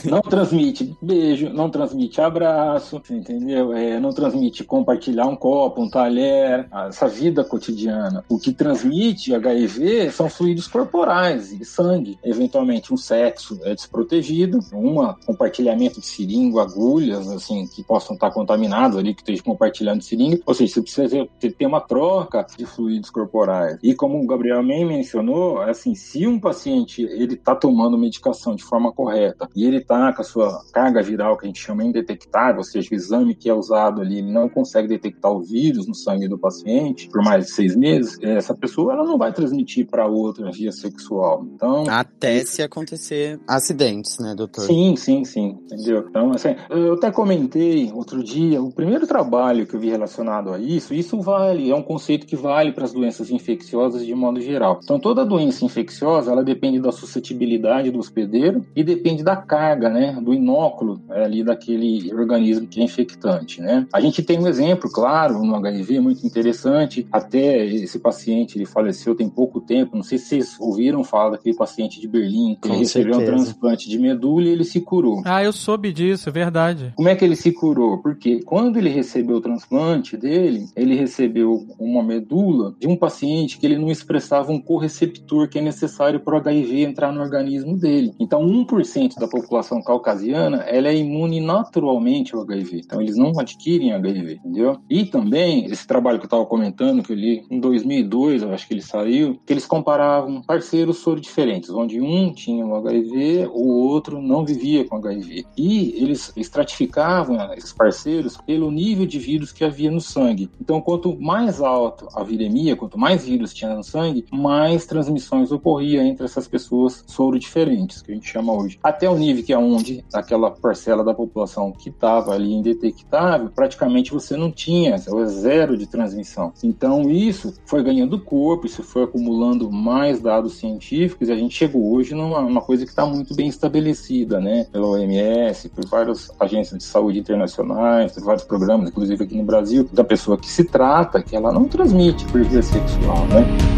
não 0.05 0.21
transmite 0.21 0.95
beijo, 1.01 1.49
não 1.49 1.69
transmite 1.69 2.21
abraço, 2.21 3.01
entendeu? 3.09 3.73
É, 3.73 3.99
não 3.99 4.11
transmite 4.13 4.63
compartilhar 4.63 5.27
um 5.27 5.35
copo, 5.35 5.81
um 5.81 5.89
talher, 5.89 6.67
essa 6.87 7.07
vida 7.07 7.43
cotidiana. 7.43 8.23
O 8.29 8.39
que 8.39 8.53
transmite 8.53 9.35
HIV 9.35 10.11
são 10.11 10.29
fluidos 10.29 10.67
corporais 10.67 11.51
e 11.51 11.65
sangue. 11.65 12.17
Eventualmente, 12.23 12.93
um 12.93 12.97
sexo 12.97 13.59
é 13.63 13.75
desprotegido, 13.75 14.59
um 14.73 15.13
compartilhamento 15.25 15.99
de 15.99 16.05
seringa, 16.05 16.61
agulhas, 16.61 17.27
assim, 17.29 17.67
que 17.67 17.83
possam 17.83 18.13
estar 18.13 18.31
contaminados 18.31 18.97
ali, 18.97 19.13
que 19.13 19.21
esteja 19.21 19.43
compartilhando 19.43 20.01
seringa. 20.01 20.39
Ou 20.45 20.53
seja, 20.53 20.73
você 20.73 20.81
precisa 20.81 21.27
ter 21.39 21.65
uma 21.65 21.81
troca 21.81 22.45
de 22.57 22.65
fluidos 22.65 23.09
corporais. 23.09 23.77
E 23.83 23.93
como 23.93 24.10
o 24.19 24.27
Gabriel 24.27 24.65
bem 24.65 24.85
mencionou, 24.85 25.61
assim, 25.61 25.95
se 25.95 26.27
um 26.27 26.39
paciente 26.39 27.03
ele 27.03 27.35
está 27.35 27.55
tomando 27.55 27.97
medicação 27.97 28.55
de 28.55 28.63
forma 28.63 28.91
correta 28.91 29.47
e 29.55 29.65
ele 29.65 29.77
está 29.77 30.13
com 30.13 30.21
a 30.21 30.25
sua 30.25 30.63
carga 30.73 31.01
viral, 31.01 31.37
que 31.37 31.45
a 31.45 31.47
gente 31.47 31.61
chama 31.61 31.83
indetectável, 31.83 32.57
ou 32.57 32.63
seja, 32.63 32.89
o 32.91 32.95
exame 32.95 33.35
que 33.35 33.49
é 33.49 33.53
usado 33.53 34.01
ali, 34.01 34.19
ele 34.19 34.31
não 34.31 34.49
consegue 34.49 34.87
detectar 34.87 35.31
o 35.31 35.41
vírus 35.41 35.87
no 35.87 35.95
sangue 35.95 36.27
do 36.27 36.37
paciente 36.37 37.09
por 37.09 37.23
mais 37.23 37.45
de 37.45 37.51
seis 37.51 37.75
meses, 37.75 38.17
essa 38.21 38.55
pessoa 38.55 38.93
ela 38.93 39.03
não 39.03 39.17
vai 39.17 39.33
transmitir 39.33 39.87
para 39.87 40.07
outra 40.07 40.51
via 40.51 40.71
sexual. 40.71 41.45
Então, 41.53 41.83
até 41.89 42.43
se 42.43 42.61
acontecer 42.61 43.39
acidentes, 43.47 44.17
né, 44.19 44.33
doutor? 44.35 44.65
Sim, 44.65 44.95
sim, 44.95 45.23
sim, 45.23 45.59
entendeu? 45.63 46.05
Então, 46.09 46.31
assim, 46.31 46.55
eu 46.69 46.93
até 46.93 47.11
comentei 47.11 47.91
outro 47.93 48.23
dia, 48.23 48.61
o 48.61 48.71
primeiro 48.71 49.05
trabalho 49.05 49.65
que 49.65 49.75
eu 49.75 49.79
vi 49.79 49.89
relacionado 49.89 50.51
a 50.51 50.59
isso, 50.59 50.93
isso 50.93 51.19
vale, 51.19 51.69
é 51.69 51.75
um 51.75 51.83
conceito 51.83 52.25
que 52.25 52.35
vale 52.35 52.71
para 52.71 52.85
as 52.85 52.93
doenças 52.93 53.29
infecciosas 53.31 54.00
de 54.05 54.13
modo 54.13 54.39
geral. 54.41 54.79
Então, 54.83 54.99
toda 54.99 55.25
doença 55.25 55.65
infecciosa, 55.65 56.31
ela 56.31 56.43
depende 56.43 56.79
da 56.79 56.91
suscetibilidade 56.91 57.91
do 57.91 57.99
hospedeiro 57.99 58.65
e 58.75 58.83
depende 58.83 59.23
da 59.23 59.35
carga, 59.35 59.89
né, 59.89 60.17
do 60.21 60.33
inóculo 60.33 61.01
é, 61.09 61.23
ali 61.25 61.43
daquele 61.43 62.13
organismo 62.13 62.67
que 62.67 62.81
é 62.81 62.83
infectante, 62.83 63.61
né? 63.61 63.87
A 63.93 64.01
gente 64.01 64.23
tem 64.23 64.39
um 64.39 64.47
exemplo, 64.47 64.89
claro, 64.91 65.43
no 65.43 65.55
HIV 65.55 65.99
muito 65.99 66.25
interessante, 66.25 67.07
até 67.11 67.65
esse 67.65 67.99
paciente, 67.99 68.57
ele 68.57 68.65
faleceu 68.65 69.15
tem 69.15 69.29
pouco 69.29 69.59
tempo, 69.59 69.95
não 69.95 70.03
sei 70.03 70.17
se 70.17 70.25
vocês 70.25 70.55
ouviram 70.59 71.03
falar 71.03 71.31
daquele 71.31 71.55
paciente 71.55 71.99
de 71.99 72.07
Berlim, 72.07 72.57
que 72.61 72.69
Com 72.69 72.77
recebeu 72.77 73.15
certeza. 73.15 73.31
um 73.31 73.35
transplante 73.35 73.89
de 73.89 73.99
medula 73.99 74.45
e 74.45 74.49
ele 74.49 74.63
se 74.63 74.79
curou. 74.81 75.21
Ah, 75.25 75.43
eu 75.43 75.53
soube 75.53 75.91
disso, 75.91 76.29
é 76.29 76.31
verdade. 76.31 76.93
Como 76.95 77.09
é 77.09 77.15
que 77.15 77.25
ele 77.25 77.35
se 77.35 77.51
curou? 77.51 77.97
Porque 77.99 78.41
quando 78.43 78.77
ele 78.77 78.89
recebeu 78.89 79.37
o 79.37 79.41
transplante 79.41 80.15
dele, 80.17 80.65
ele 80.75 80.95
recebeu 80.95 81.65
uma 81.79 82.03
medula 82.03 82.73
de 82.79 82.87
um 82.87 82.95
paciente 82.95 83.57
que 83.57 83.65
ele 83.65 83.77
não 83.77 83.90
expressava 83.91 84.51
um 84.51 84.61
correceptor 84.61 85.49
que 85.49 85.59
é 85.59 85.61
necessário 85.61 86.19
para 86.19 86.35
o 86.35 86.37
HIV 86.37 86.83
entrar 86.83 87.11
no 87.11 87.21
organismo 87.21 87.77
dele. 87.77 88.13
Então, 88.19 88.45
1% 88.45 89.19
da 89.19 89.27
população 89.27 89.81
caucasiana, 89.81 90.57
ela 90.63 90.87
é 90.87 90.95
imune 90.95 91.39
naturalmente 91.39 92.35
ao 92.35 92.41
HIV. 92.41 92.81
Então, 92.85 93.01
eles 93.01 93.17
não 93.17 93.37
adquirem 93.39 93.93
HIV, 93.93 94.33
entendeu? 94.35 94.77
E 94.89 95.05
também, 95.05 95.65
esse 95.65 95.85
trabalho 95.85 96.17
que 96.19 96.25
eu 96.25 96.27
estava 96.27 96.45
comentando, 96.45 97.03
que 97.03 97.11
eu 97.11 97.17
li 97.17 97.45
em 97.49 97.59
2002, 97.59 98.43
eu 98.43 98.53
acho 98.53 98.67
que 98.67 98.73
ele 98.73 98.81
saiu, 98.81 99.39
que 99.45 99.53
eles 99.53 99.65
comparavam 99.65 100.41
parceiros 100.41 100.97
soro 100.97 101.19
diferentes, 101.19 101.69
onde 101.69 101.99
um 101.99 102.33
tinha 102.33 102.65
o 102.65 102.75
HIV, 102.75 103.49
o 103.53 103.67
outro 103.87 104.21
não 104.21 104.45
vivia 104.45 104.85
com 104.85 104.97
HIV. 104.97 105.45
E 105.57 105.95
eles 105.97 106.31
estratificavam 106.35 107.37
esses 107.53 107.73
parceiros 107.73 108.37
pelo 108.37 108.71
nível 108.71 109.05
de 109.05 109.19
vírus 109.19 109.51
que 109.51 109.63
havia 109.63 109.91
no 109.91 110.01
sangue. 110.01 110.49
Então, 110.59 110.81
quanto 110.81 111.19
mais 111.19 111.61
alto 111.61 112.07
a 112.15 112.23
viremia, 112.23 112.75
quanto 112.75 112.97
mais 112.97 113.25
vírus 113.25 113.53
tinha 113.53 113.80
no 113.81 113.83
sangue, 113.83 114.25
mais 114.31 114.85
transmissões 114.85 115.51
ocorria 115.51 116.03
entre 116.03 116.23
essas 116.23 116.47
pessoas 116.47 117.03
soro 117.07 117.37
diferentes, 117.37 118.01
que 118.01 118.11
a 118.11 118.15
gente 118.15 118.29
chama 118.29 118.53
hoje. 118.53 118.79
Até 118.81 119.09
o 119.09 119.17
nível 119.17 119.43
que 119.43 119.51
é 119.51 119.57
onde 119.57 120.05
aquela 120.13 120.51
parcela 120.51 121.03
da 121.03 121.13
população 121.13 121.71
que 121.71 121.89
estava 121.89 122.33
ali 122.33 122.53
indetectável, 122.53 123.49
praticamente 123.53 124.11
você 124.11 124.37
não 124.37 124.51
tinha, 124.51 124.95
é 124.95 125.25
zero 125.25 125.75
de 125.75 125.87
transmissão. 125.87 126.53
Então, 126.63 127.09
isso 127.09 127.53
foi 127.65 127.83
ganhando 127.83 128.19
corpo, 128.19 128.67
isso 128.67 128.83
foi 128.83 129.03
acumulando 129.03 129.71
mais 129.71 130.21
dados 130.21 130.53
científicos 130.53 131.27
e 131.27 131.31
a 131.31 131.35
gente 131.35 131.55
chegou 131.55 131.93
hoje 131.93 132.13
numa, 132.13 132.41
numa 132.41 132.61
coisa 132.61 132.85
que 132.85 132.91
está 132.91 133.05
muito 133.05 133.35
bem 133.35 133.47
estabelecida, 133.47 134.39
né? 134.39 134.65
Pela 134.71 134.87
OMS, 134.87 135.69
por 135.69 135.85
várias 135.87 136.31
agências 136.39 136.77
de 136.77 136.83
saúde 136.83 137.19
internacionais, 137.19 138.11
por 138.11 138.23
vários 138.23 138.43
programas, 138.43 138.89
inclusive 138.89 139.23
aqui 139.23 139.35
no 139.35 139.43
Brasil, 139.43 139.89
da 139.91 140.03
pessoa 140.03 140.37
que 140.37 140.49
se 140.49 140.63
trata, 140.63 141.23
que 141.23 141.35
ela 141.35 141.51
não 141.51 141.65
transmite 141.65 142.25
por 142.25 142.43
via 142.43 142.61
sexual, 142.61 143.25
né? 143.27 143.70